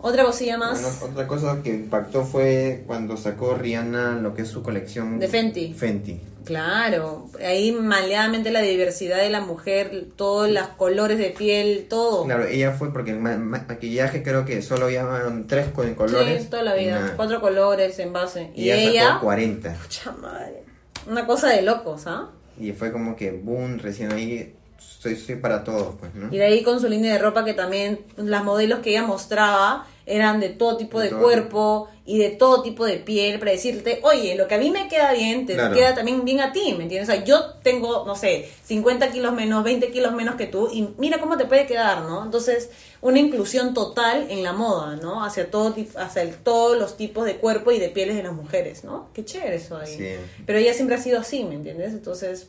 Otra 0.00 0.24
cosilla 0.24 0.56
más. 0.56 0.80
Bueno, 0.80 1.12
otra 1.12 1.26
cosa 1.26 1.60
que 1.62 1.70
impactó 1.70 2.24
fue 2.24 2.84
cuando 2.86 3.16
sacó 3.16 3.54
Rihanna 3.54 4.16
lo 4.20 4.34
que 4.34 4.42
es 4.42 4.48
su 4.48 4.62
colección 4.62 5.18
De 5.18 5.26
Fenty. 5.28 5.74
Fenty. 5.74 6.20
Claro, 6.44 7.26
ahí 7.44 7.72
maleadamente 7.72 8.50
la 8.50 8.62
diversidad 8.62 9.18
de 9.18 9.28
la 9.28 9.40
mujer, 9.42 10.06
todos 10.16 10.48
los 10.50 10.66
colores 10.68 11.18
de 11.18 11.30
piel, 11.30 11.86
todo. 11.90 12.24
Claro, 12.24 12.44
ella 12.46 12.72
fue 12.72 12.90
porque 12.92 13.10
el 13.10 13.18
ma- 13.18 13.36
ma- 13.36 13.66
maquillaje 13.68 14.22
creo 14.22 14.46
que 14.46 14.62
solo 14.62 14.86
había 14.86 15.06
tres 15.46 15.66
co- 15.74 15.84
colores. 15.94 16.44
Sí, 16.44 16.48
toda 16.48 16.62
la 16.62 16.74
vida. 16.74 17.12
Cuatro 17.16 17.40
colores 17.42 17.98
en 17.98 18.14
base. 18.14 18.50
Y, 18.54 18.62
Y, 18.64 18.70
ella, 18.72 18.90
ella. 18.90 19.08
sacó 19.14 19.26
40. 19.26 19.74
Pucha 19.74 20.12
madre. 20.12 20.62
Una 21.06 21.26
cosa 21.26 21.48
de 21.50 21.60
locos, 21.62 22.06
¿ah? 22.06 22.30
Y 22.58 22.72
fue 22.72 22.92
como 22.92 23.14
que 23.14 23.30
boom, 23.32 23.78
recién 23.78 24.12
ahí 24.12 24.54
soy, 24.78 25.16
soy 25.16 25.36
para 25.36 25.64
todos, 25.64 25.94
pues, 25.98 26.14
¿no? 26.14 26.32
Y 26.32 26.38
de 26.38 26.44
ahí 26.44 26.62
con 26.62 26.80
su 26.80 26.88
línea 26.88 27.12
de 27.12 27.18
ropa 27.18 27.44
que 27.44 27.54
también 27.54 28.00
las 28.16 28.44
modelos 28.44 28.80
que 28.80 28.90
ella 28.90 29.02
mostraba 29.02 29.86
eran 30.06 30.40
de 30.40 30.48
todo 30.48 30.76
tipo 30.78 30.98
De 30.98 31.04
de, 31.06 31.10
todo 31.10 31.20
cuerpo 31.22 31.88
y 32.06 32.16
de 32.18 32.30
todo 32.30 32.62
tipo 32.62 32.86
de 32.86 32.96
piel 32.96 33.38
para 33.38 33.50
decirte, 33.50 34.00
oye, 34.02 34.34
lo 34.36 34.48
que 34.48 34.54
a 34.54 34.58
mí 34.58 34.70
me 34.70 34.88
queda 34.88 35.12
bien, 35.12 35.44
te 35.44 35.52
Claro. 35.52 35.74
queda 35.74 35.94
también 35.94 36.24
bien 36.24 36.40
a 36.40 36.50
ti, 36.52 36.74
¿me 36.78 36.84
entiendes? 36.84 37.10
O 37.10 37.12
sea, 37.12 37.24
yo 37.24 37.44
tengo, 37.62 38.04
no 38.06 38.16
sé, 38.16 38.48
50 38.64 39.10
kilos 39.12 39.34
menos, 39.34 39.62
20 39.62 39.90
kilos 39.90 40.14
menos 40.14 40.36
que 40.36 40.46
tú 40.46 40.70
y 40.72 40.88
mira 40.96 41.20
cómo 41.20 41.36
te 41.36 41.44
puede 41.44 41.66
quedar, 41.66 42.02
¿no? 42.04 42.24
Entonces, 42.24 42.70
una 43.02 43.18
inclusión 43.18 43.74
total 43.74 44.26
en 44.30 44.42
la 44.42 44.54
moda, 44.54 44.96
¿no? 44.96 45.22
Hacia, 45.22 45.50
todo, 45.50 45.74
hacia 45.96 46.22
el- 46.22 46.36
todos 46.36 46.78
los 46.78 46.96
tipos 46.96 47.26
de 47.26 47.36
cuerpo 47.36 47.70
y 47.70 47.78
de 47.78 47.90
pieles 47.90 48.16
de 48.16 48.22
las 48.22 48.32
mujeres, 48.32 48.84
¿no? 48.84 49.10
Qué 49.12 49.26
chévere 49.26 49.56
eso 49.56 49.76
ahí. 49.76 49.94
Sí. 49.94 50.08
Pero 50.46 50.58
ella 50.58 50.72
siempre 50.72 50.96
ha 50.96 51.02
sido 51.02 51.20
así, 51.20 51.44
¿me 51.44 51.56
entiendes? 51.56 51.92
Entonces, 51.92 52.48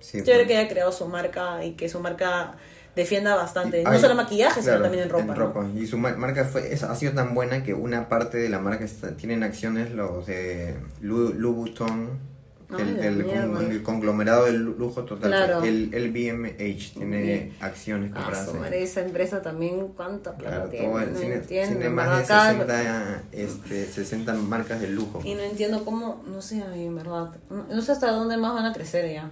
Sí, 0.00 0.18
Chévere 0.22 0.44
pues. 0.44 0.48
que 0.48 0.56
haya 0.56 0.68
creado 0.68 0.92
su 0.92 1.06
marca 1.06 1.64
y 1.64 1.72
que 1.72 1.88
su 1.88 2.00
marca 2.00 2.54
defienda 2.96 3.36
bastante. 3.36 3.80
Y- 3.82 3.84
no 3.84 3.90
ay, 3.90 4.00
solo 4.00 4.14
maquillaje, 4.16 4.60
claro, 4.60 4.78
sino 4.78 4.82
también 4.82 5.04
en 5.04 5.10
ropa. 5.36 5.62
¿no? 5.62 5.80
Y 5.80 5.86
su 5.86 5.96
ma- 5.98 6.16
marca 6.16 6.44
fue, 6.44 6.72
es- 6.72 6.82
ha 6.82 6.94
sido 6.96 7.12
tan 7.12 7.34
buena 7.34 7.62
que 7.62 7.72
una 7.74 8.08
parte 8.08 8.38
de 8.38 8.48
la 8.48 8.58
marca 8.58 8.84
está, 8.84 9.16
tienen 9.16 9.42
acciones 9.44 9.90
los 9.92 10.26
de 10.26 10.74
Louboutin, 11.00 12.30
Ay, 12.72 12.80
el, 12.82 12.96
la 12.98 13.06
el 13.06 13.24
con- 13.52 13.70
el 13.72 13.82
conglomerado 13.82 14.44
del 14.46 14.62
lujo 14.62 15.02
total. 15.04 15.30
Claro. 15.30 15.62
El, 15.64 15.92
el 15.92 16.10
BMH 16.12 16.94
tiene 16.94 17.52
acciones 17.60 18.12
Ah, 18.14 18.22
compradas. 18.22 18.54
madre, 18.54 18.82
esa 18.82 19.00
empresa 19.00 19.42
también, 19.42 19.88
¿cuánta 19.88 20.36
plata 20.36 20.56
Claro, 20.56 20.70
tiene? 20.70 20.88
no 20.88 21.18
cine, 21.18 21.34
entiendo, 21.34 21.68
tiene 21.70 21.86
en 21.86 21.94
más 21.94 22.06
de 22.06 22.12
verdad, 22.14 22.28
cada- 22.28 22.52
60, 22.52 23.22
este, 23.32 23.86
60 23.86 24.34
marcas 24.34 24.80
de 24.80 24.88
lujo. 24.88 25.20
Y 25.24 25.34
no 25.34 25.42
entiendo 25.42 25.84
cómo, 25.84 26.22
no 26.26 26.40
sé, 26.42 26.58
en 26.74 26.94
verdad. 26.94 27.30
No 27.50 27.82
sé 27.82 27.92
hasta 27.92 28.10
dónde 28.12 28.36
más 28.36 28.54
van 28.54 28.66
a 28.66 28.72
crecer 28.72 29.12
ya. 29.12 29.30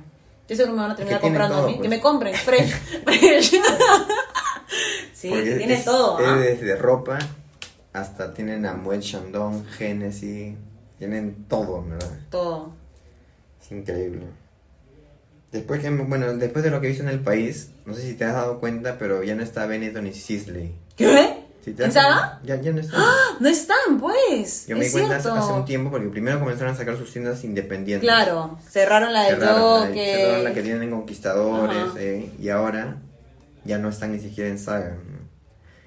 Yo 0.49 0.65
que 0.65 0.71
me 0.71 0.77
van 0.77 0.91
a 0.93 0.97
terminar 0.97 1.21
comprando 1.21 1.57
todo, 1.57 1.65
a 1.65 1.69
mí. 1.69 1.73
Que 1.75 1.79
pues. 1.81 1.91
me 1.91 2.01
compren, 2.01 2.35
fresh. 2.45 2.71
fresh. 3.05 3.51
sí, 5.15 5.29
Porque 5.31 5.57
tiene 5.57 5.75
es- 5.75 5.85
todo. 5.85 6.19
¿ah? 6.19 6.43
Es 6.45 6.61
desde 6.61 6.77
ropa 6.77 7.19
hasta 7.93 8.33
tienen 8.35 8.65
a 8.67 8.75
Moet 8.75 9.01
Chandon, 9.01 9.65
Genesis, 9.67 10.55
tienen 10.99 11.45
todo, 11.49 11.85
¿verdad? 11.85 12.19
Todo. 12.31 12.73
Es 13.61 13.73
increíble. 13.73 14.23
Después 15.53 15.81
que, 15.81 15.89
bueno, 15.91 16.35
después 16.35 16.63
de 16.65 16.71
lo 16.71 16.81
que 16.81 16.91
hizo 16.91 17.03
en 17.03 17.09
el 17.09 17.21
país, 17.21 17.71
no 17.87 17.95
sé 17.95 18.03
si 18.03 18.15
te 18.15 18.25
has 18.25 18.35
dado 18.35 18.61
cuenta, 18.61 18.99
pero 18.99 19.23
ya 19.23 19.35
no 19.35 19.43
está 19.43 19.65
Benetton 19.67 20.07
y 20.07 20.13
Sisley. 20.13 20.75
¿Qué? 20.97 21.38
¿En 21.67 21.75
cuenta, 21.75 22.41
Ya, 22.45 22.61
ya 22.61 22.73
no 22.73 22.81
está. 22.81 22.97
No 23.41 23.49
están, 23.49 23.99
pues. 24.01 24.67
Yo 24.67 24.77
me 24.77 24.87
di 24.87 24.91
cuenta 24.91 25.17
hace, 25.17 25.29
hace 25.29 25.53
un 25.53 25.65
tiempo 25.65 25.91
porque 25.91 26.09
primero 26.09 26.39
comenzaron 26.41 26.73
a 26.73 26.77
sacar 26.77 26.97
sus 26.97 27.13
tiendas 27.13 27.45
independientes. 27.45 28.09
Claro, 28.09 28.59
cerraron 28.69 29.13
la 29.13 29.25
de 29.25 29.29
Cerraron 29.31 29.81
la- 29.81 29.87
Toque. 29.89 30.15
cerraron 30.17 30.45
la 30.45 30.53
que 30.55 30.63
tienen 30.63 30.91
conquistadores 30.91 31.77
eh, 31.99 32.31
y 32.41 32.49
ahora 32.49 32.97
ya 33.65 33.79
no 33.79 33.91
están 33.91 34.13
ni 34.13 34.19
siquiera 34.21 34.49
en 34.49 34.59
saga. 34.59 34.97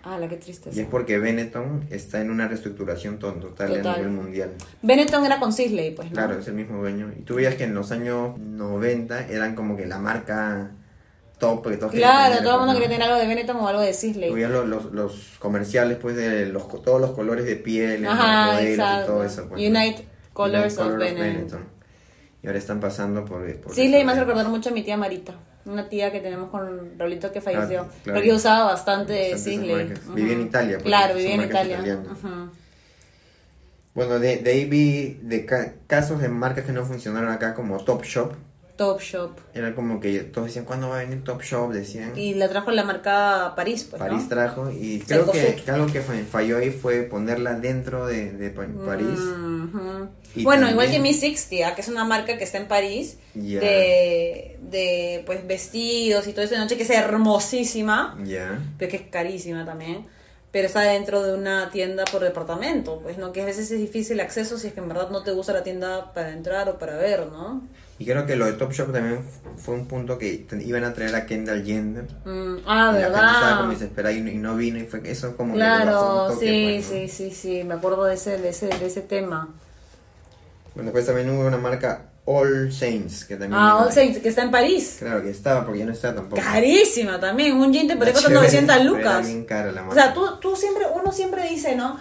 Ah, 0.03 0.17
la 0.17 0.27
que 0.27 0.37
triste. 0.37 0.69
Y 0.73 0.79
es 0.79 0.87
porque 0.87 1.19
Benetton 1.19 1.85
está 1.91 2.21
en 2.21 2.31
una 2.31 2.47
reestructuración 2.47 3.19
to- 3.19 3.33
total, 3.33 3.71
a 3.71 3.77
Total. 3.77 3.97
nivel 3.97 4.11
mundial. 4.11 4.49
Benetton 4.81 5.25
era 5.25 5.39
con 5.39 5.53
Sisley, 5.53 5.91
pues, 5.95 6.09
¿no? 6.09 6.13
Claro, 6.13 6.39
es 6.39 6.47
el 6.47 6.55
mismo 6.55 6.77
dueño. 6.79 7.11
Y 7.17 7.21
tú 7.21 7.35
veías 7.35 7.53
que 7.55 7.65
en 7.65 7.75
los 7.75 7.91
años 7.91 8.37
90 8.39 9.27
eran 9.27 9.53
como 9.55 9.77
que 9.77 9.85
la 9.85 9.99
marca 9.99 10.71
top 11.41 11.67
que 11.67 11.75
todos 11.75 11.91
Claro, 11.91 12.29
tener, 12.35 12.43
todo 12.45 12.53
el 12.53 12.59
mundo 12.59 12.73
¿no? 12.73 12.79
quería 12.79 12.95
tener 12.95 13.09
algo 13.09 13.19
de 13.19 13.27
Benetton 13.27 13.57
o 13.57 13.67
algo 13.67 13.81
de 13.81 13.93
Sisley. 13.93 14.31
veías 14.31 14.49
los, 14.51 14.65
los, 14.65 14.85
los 14.93 15.35
comerciales 15.39 15.97
pues 16.01 16.15
de 16.15 16.45
los, 16.45 16.65
todos 16.83 17.01
los 17.01 17.11
colores 17.11 17.43
de 17.43 17.57
piel, 17.57 18.05
Ajá, 18.07 18.53
modelos 18.53 18.87
y 19.03 19.05
todo 19.05 19.23
eso. 19.25 19.47
pues. 19.49 19.67
Unite 19.69 20.05
Colors 20.31 20.77
of 20.77 20.83
Color 20.93 20.99
Benetton. 20.99 21.65
Y 22.43 22.47
ahora 22.47 22.57
están 22.59 22.79
pasando 22.79 23.25
por... 23.25 23.53
por 23.59 23.75
Sisley 23.75 24.05
me 24.05 24.13
hace 24.13 24.21
recordar 24.21 24.47
mucho 24.47 24.69
a 24.69 24.71
mi 24.71 24.83
tía 24.83 24.95
Marita. 24.95 25.33
Una 25.65 25.89
tía 25.89 26.11
que 26.11 26.21
tenemos 26.21 26.49
con 26.49 26.97
Raulito 26.97 27.31
que 27.31 27.39
falleció. 27.41 27.81
Ah, 27.81 27.93
claro. 28.03 28.15
Porque 28.17 28.29
yo 28.29 28.35
usaba 28.35 28.63
bastante 28.71 29.37
Sisley. 29.37 29.93
Vivía 30.15 30.33
en 30.33 30.41
Italia, 30.41 30.77
pues, 30.77 30.85
Claro, 30.85 31.15
vivía 31.15 31.35
en 31.35 31.41
Italia. 31.43 31.99
Bueno, 33.93 34.19
de, 34.19 34.37
de 34.37 34.51
ahí 34.51 34.65
vi 34.65 35.19
de 35.21 35.45
ca- 35.45 35.73
casos 35.85 36.21
de 36.21 36.29
marcas 36.29 36.63
que 36.65 36.71
no 36.71 36.85
funcionaron 36.85 37.29
acá 37.31 37.53
como 37.53 37.83
Top 37.83 38.03
Shop. 38.81 38.91
Top 38.93 39.01
Shop. 39.01 39.31
Era 39.53 39.75
como 39.75 39.99
que 39.99 40.19
todos 40.21 40.47
decían, 40.47 40.65
¿cuándo 40.65 40.89
va 40.89 40.99
a 40.99 41.03
venir 41.03 41.23
Top 41.23 41.41
Shop? 41.41 41.71
Decían. 41.71 42.17
Y 42.17 42.33
la 42.33 42.49
trajo 42.49 42.71
la 42.71 42.83
marca 42.83 43.53
París, 43.55 43.85
pues, 43.89 43.99
París 43.99 44.23
¿no? 44.23 44.29
trajo 44.29 44.71
y 44.71 44.99
creo 45.01 45.31
que, 45.31 45.61
algo 45.71 45.87
que 45.87 46.01
fa- 46.01 46.13
falló 46.29 46.57
ahí 46.57 46.71
fue 46.71 47.03
ponerla 47.03 47.53
dentro 47.55 48.05
de, 48.07 48.31
de 48.31 48.49
Pa- 48.49 48.67
París. 48.85 49.19
Y 50.33 50.43
Bueno, 50.43 50.61
también- 50.67 50.69
igual 50.71 50.91
que 50.91 50.99
Mi 50.99 51.13
60, 51.13 51.67
¿ah? 51.67 51.75
que 51.75 51.81
es 51.81 51.87
una 51.89 52.05
marca 52.05 52.37
que 52.37 52.43
está 52.43 52.57
en 52.57 52.67
París 52.67 53.17
Ya. 53.35 53.59
de, 53.59 54.57
de 54.61 55.23
pues 55.25 55.45
vestidos 55.45 56.25
y 56.27 56.31
todo 56.33 56.43
eso 56.45 56.53
de 56.55 56.59
noche 56.61 56.77
que 56.77 56.83
es 56.83 56.89
hermosísima, 56.89 58.17
Ya. 58.23 58.59
pero 58.77 58.89
que 58.91 58.97
es 58.97 59.03
carísima 59.09 59.65
también. 59.65 60.05
Pero 60.51 60.67
está 60.67 60.81
dentro 60.81 61.23
de 61.23 61.33
una 61.33 61.69
tienda 61.71 62.03
por 62.11 62.21
departamento, 62.23 62.99
pues 63.01 63.17
no 63.17 63.31
que 63.31 63.41
a 63.41 63.45
veces 63.45 63.71
es 63.71 63.79
difícil 63.79 64.13
el 64.15 64.19
acceso 64.19 64.57
si 64.57 64.67
es 64.67 64.73
que 64.73 64.81
en 64.81 64.89
verdad 64.89 65.09
no 65.09 65.23
te 65.23 65.31
gusta 65.31 65.53
la 65.53 65.63
tienda 65.63 66.11
para 66.13 66.31
entrar 66.33 66.67
o 66.67 66.77
para 66.77 66.97
ver, 66.97 67.27
¿no? 67.27 67.61
Y 67.99 68.05
creo 68.05 68.25
que 68.25 68.35
lo 68.35 68.45
de 68.45 68.53
Top 68.53 68.71
Shop 68.71 68.91
también 68.91 69.19
fue 69.57 69.75
un 69.75 69.85
punto 69.87 70.17
que 70.17 70.47
iban 70.65 70.83
a 70.83 70.93
traer 70.93 71.13
a 71.13 71.25
Kendall 71.25 71.63
Jenner. 71.63 72.05
Mm, 72.25 72.57
ah, 72.65 72.93
Y 72.97 72.99
la 72.99 73.05
gente 73.05 73.17
estaba 73.17 73.57
como 73.57 73.69
¿verdad? 73.69 73.69
desesperada 73.69 74.15
y, 74.15 74.21
no 74.21 74.55
vino 74.55 74.79
y 74.79 74.85
fue 74.85 75.01
eso 75.05 75.37
como 75.37 75.53
que 75.53 75.59
Claro, 75.59 76.25
un 76.25 76.33
toque, 76.33 76.45
sí, 76.45 76.63
pues, 76.89 77.01
¿no? 77.01 77.07
sí, 77.07 77.29
sí, 77.29 77.35
sí, 77.35 77.63
me 77.63 77.75
acuerdo 77.75 78.05
de 78.05 78.15
ese, 78.15 78.37
de 78.39 78.49
ese, 78.49 78.67
de 78.67 78.85
ese 78.87 79.01
tema. 79.01 79.49
Bueno, 80.73 80.87
después 80.87 81.05
también 81.05 81.29
hubo 81.29 81.45
una 81.45 81.57
marca 81.57 82.05
All 82.25 82.71
Saints 82.71 83.25
que 83.25 83.35
también... 83.35 83.53
Ah, 83.61 83.77
All 83.83 83.91
Saints, 83.91 84.19
que 84.19 84.29
está 84.29 84.43
en 84.43 84.51
París. 84.51 84.97
Claro 84.99 85.21
que 85.21 85.29
estaba 85.29 85.63
porque 85.65 85.79
ya 85.79 85.85
no 85.85 85.91
está 85.91 86.15
tampoco. 86.15 86.41
Carísima 86.41 87.19
también, 87.19 87.55
un 87.57 87.71
jean 87.73 87.87
te 87.87 87.93
chévere, 87.93 88.33
900 88.33 88.77
pero 88.77 88.89
lucas. 88.89 89.27
Bien 89.27 89.45
cara 89.45 89.71
la 89.71 89.81
O 89.81 89.85
marca. 89.85 90.01
sea, 90.01 90.13
tú, 90.13 90.25
tú 90.39 90.55
siempre, 90.55 90.85
uno 90.93 91.11
siempre 91.11 91.47
dice, 91.49 91.75
¿no? 91.75 91.99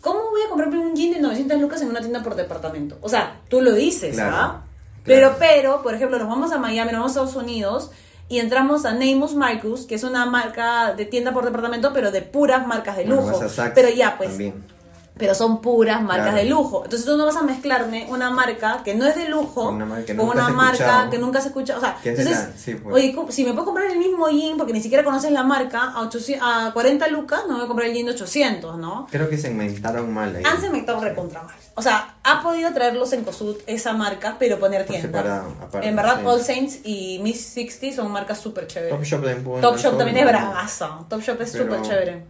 ¿Cómo 0.00 0.30
voy 0.30 0.40
a 0.46 0.48
comprarme 0.48 0.78
un 0.78 0.94
jean 0.94 1.12
de 1.14 1.20
900 1.20 1.60
lucas 1.60 1.82
en 1.82 1.88
una 1.88 2.00
tienda 2.00 2.22
por 2.22 2.34
departamento? 2.36 2.98
O 3.02 3.08
sea, 3.08 3.40
tú 3.48 3.60
lo 3.60 3.72
dices, 3.72 4.14
Claro, 4.14 4.36
¿ah? 4.36 4.64
Claro. 5.02 5.36
Pero, 5.36 5.36
pero, 5.38 5.82
por 5.82 5.94
ejemplo, 5.94 6.18
nos 6.18 6.28
vamos 6.28 6.52
a 6.52 6.58
Miami, 6.58 6.92
nos 6.92 7.00
vamos 7.00 7.16
a 7.16 7.20
Estados 7.24 7.42
Unidos 7.42 7.90
y 8.28 8.38
entramos 8.38 8.86
a 8.86 8.94
Neymus 8.94 9.34
Marcus, 9.34 9.86
que 9.86 9.94
es 9.94 10.04
una 10.04 10.24
marca 10.26 10.94
de 10.94 11.04
tienda 11.04 11.32
por 11.32 11.44
departamento, 11.44 11.92
pero 11.92 12.10
de 12.10 12.22
puras 12.22 12.66
marcas 12.66 12.96
de 12.96 13.04
lujo. 13.04 13.40
pero 13.74 13.88
ya, 13.90 14.16
pues, 14.16 14.30
También. 14.30 14.71
Pero 15.16 15.34
son 15.34 15.60
puras 15.60 16.00
marcas 16.02 16.28
Claro. 16.30 16.38
de 16.38 16.44
lujo. 16.46 16.84
Entonces 16.84 17.06
tú 17.06 17.16
no 17.16 17.26
vas 17.26 17.36
a 17.36 17.42
mezclarme 17.42 18.06
una 18.08 18.30
marca 18.30 18.80
que 18.84 18.94
no 18.94 19.06
es 19.06 19.14
de 19.14 19.28
lujo 19.28 19.64
Con 19.66 19.74
una 19.76 19.86
marca 19.86 20.06
que 20.06 20.14
nunca 20.14 20.34
marca 20.50 21.10
que 21.10 21.40
se 21.40 21.48
escucha. 21.48 21.76
O 21.76 21.80
sea, 21.80 21.96
entonces, 22.02 22.48
sí, 22.56 22.74
pues. 22.74 22.94
oye, 22.94 23.14
¿cómo- 23.14 23.30
si 23.30 23.44
me 23.44 23.52
puedo 23.52 23.66
comprar 23.66 23.90
el 23.90 23.98
mismo 23.98 24.28
jean 24.30 24.56
porque 24.56 24.72
ni 24.72 24.80
siquiera 24.80 25.04
conoces 25.04 25.30
la 25.30 25.42
marca 25.42 25.92
a, 25.94 26.00
800 26.02 26.46
a 26.46 26.70
40 26.72 27.08
lucas, 27.08 27.40
no 27.42 27.50
me 27.50 27.54
voy 27.56 27.64
a 27.64 27.68
comprar 27.68 27.88
el 27.88 27.94
jean 27.94 28.06
de 28.06 28.12
800, 28.12 28.78
¿no? 28.78 29.06
Creo 29.10 29.28
que 29.28 29.36
segmentaron 29.38 30.12
mal 30.12 30.34
ahí. 30.34 30.42
Han 30.44 30.60
segmentado 30.60 31.00
recontra 31.00 31.42
mal. 31.42 31.54
O 31.74 31.82
sea, 31.82 32.16
ha 32.22 32.42
podido 32.42 32.72
traerlos 32.72 33.12
en 33.12 33.24
Cosud 33.24 33.56
esa 33.66 33.92
marca, 33.94 34.36
pero 34.38 34.58
poner 34.58 34.84
Por 34.84 34.94
tiendas. 34.96 35.10
separado, 35.10 35.54
aparte, 35.62 35.88
en 35.88 35.96
verdad, 35.96 36.18
sí. 36.20 36.26
All 36.26 36.40
Saints 36.42 36.78
y 36.84 37.18
Miss 37.22 37.46
60 37.46 37.96
son 37.96 38.10
marcas 38.10 38.38
súper 38.38 38.66
chéveres. 38.66 38.94
Top 38.94 39.04
Shop 39.04 39.60
Top 39.60 39.76
Shop 39.78 39.96
también 39.96 40.18
es 40.18 40.26
bravazo. 40.26 41.06
Top 41.08 41.20
Shop 41.22 41.40
es 41.40 41.52
súper 41.52 41.80
chévere. 41.82 42.24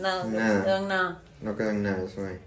Nada, 0.00 0.24
Nada. 0.24 0.54
no 0.58 0.64
dan 0.66 0.88
nada. 0.88 1.18
No 1.40 1.56
quedó 1.56 1.70
en 1.70 1.82
nada 1.82 2.04
eso 2.04 2.24
ahí. 2.26 2.38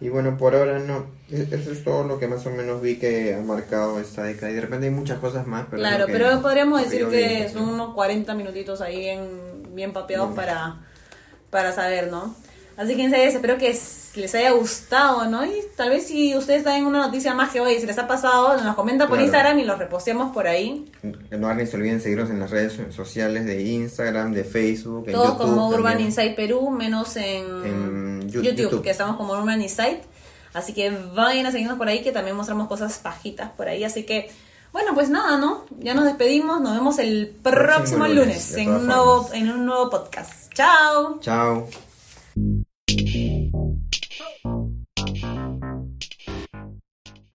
Y 0.00 0.08
bueno, 0.08 0.36
por 0.36 0.54
ahora 0.54 0.78
no. 0.78 1.06
E- 1.30 1.48
Eso 1.50 1.72
es 1.72 1.82
todo 1.84 2.04
lo 2.04 2.18
que 2.18 2.28
más 2.28 2.44
o 2.46 2.50
menos 2.50 2.82
vi 2.82 2.96
que 2.96 3.34
ha 3.34 3.40
marcado 3.40 3.98
esta 4.00 4.24
década. 4.24 4.52
Y 4.52 4.54
de 4.54 4.60
repente 4.60 4.86
hay 4.86 4.92
muchas 4.92 5.18
cosas 5.18 5.46
más. 5.46 5.66
Pero 5.70 5.80
Claro, 5.80 6.06
pero 6.06 6.42
podríamos 6.42 6.82
decir 6.82 7.08
que 7.08 7.38
pues, 7.42 7.52
son 7.52 7.66
¿no? 7.66 7.74
unos 7.74 7.94
40 7.94 8.34
minutitos 8.34 8.80
ahí 8.80 9.06
en, 9.08 9.74
bien 9.74 9.92
papeados 9.92 10.34
para, 10.34 10.82
para 11.50 11.72
saber, 11.72 12.10
¿no? 12.10 12.34
Así 12.76 12.96
que 12.96 13.04
en 13.04 13.10
serio, 13.10 13.26
espero 13.28 13.56
que 13.56 13.70
s- 14.14 14.20
les 14.20 14.34
haya 14.34 14.52
gustado, 14.52 15.26
¿no? 15.26 15.44
Y 15.44 15.52
tal 15.76 15.90
vez 15.90 16.06
si 16.06 16.36
ustedes 16.36 16.62
traen 16.62 16.86
una 16.86 16.98
noticia 17.06 17.34
más 17.34 17.50
que 17.50 17.60
hoy, 17.60 17.78
si 17.80 17.86
les 17.86 17.98
ha 17.98 18.06
pasado, 18.06 18.56
nos 18.62 18.74
comenta 18.76 19.06
por 19.06 19.16
Claro. 19.16 19.24
Instagram 19.24 19.58
y 19.58 19.64
los 19.64 19.78
reposteamos 19.78 20.32
por 20.32 20.46
ahí. 20.46 20.90
No 21.30 21.66
se 21.66 21.76
olviden 21.76 22.00
seguirnos 22.00 22.30
en 22.30 22.40
las 22.40 22.50
redes 22.50 22.78
sociales 22.94 23.44
de 23.44 23.62
Instagram, 23.62 24.32
de 24.32 24.44
Facebook, 24.44 25.04
en 25.08 25.14
Todos 25.14 25.28
YouTube. 25.30 25.40
como 25.42 25.68
Urban 25.68 25.82
también. 25.84 26.08
Insight 26.08 26.36
Perú, 26.36 26.70
menos 26.70 27.16
en, 27.16 27.44
En 27.64 28.28
YouTube, 28.30 28.54
YouTube. 28.56 28.82
que 28.82 28.90
estamos 28.90 29.16
como 29.16 29.32
Urban 29.34 29.60
Insight. 29.60 30.00
Así 30.52 30.72
que 30.72 30.90
vayan 31.14 31.46
a 31.46 31.50
seguirnos 31.50 31.76
por 31.78 31.88
ahí, 31.88 32.02
que 32.02 32.12
también 32.12 32.36
mostramos 32.36 32.68
cosas 32.68 32.98
pajitas 32.98 33.50
por 33.50 33.68
ahí. 33.68 33.82
Así 33.82 34.04
que, 34.04 34.30
bueno, 34.72 34.94
pues 34.94 35.10
nada, 35.10 35.36
¿no? 35.36 35.64
Ya 35.80 35.94
nos 35.94 36.04
despedimos. 36.04 36.60
Nos 36.60 36.74
vemos 36.74 36.98
el 37.00 37.34
próximo, 37.42 37.64
Próximo 37.74 38.06
lunes, 38.06 38.26
lunes, 38.50 38.54
en, 38.56 38.70
un 38.72 38.86
nuevo, 38.86 39.28
en 39.32 39.50
un 39.50 39.66
nuevo 39.66 39.90
podcast. 39.90 40.52
¡Chao! 40.54 41.18
Chao. 41.20 41.66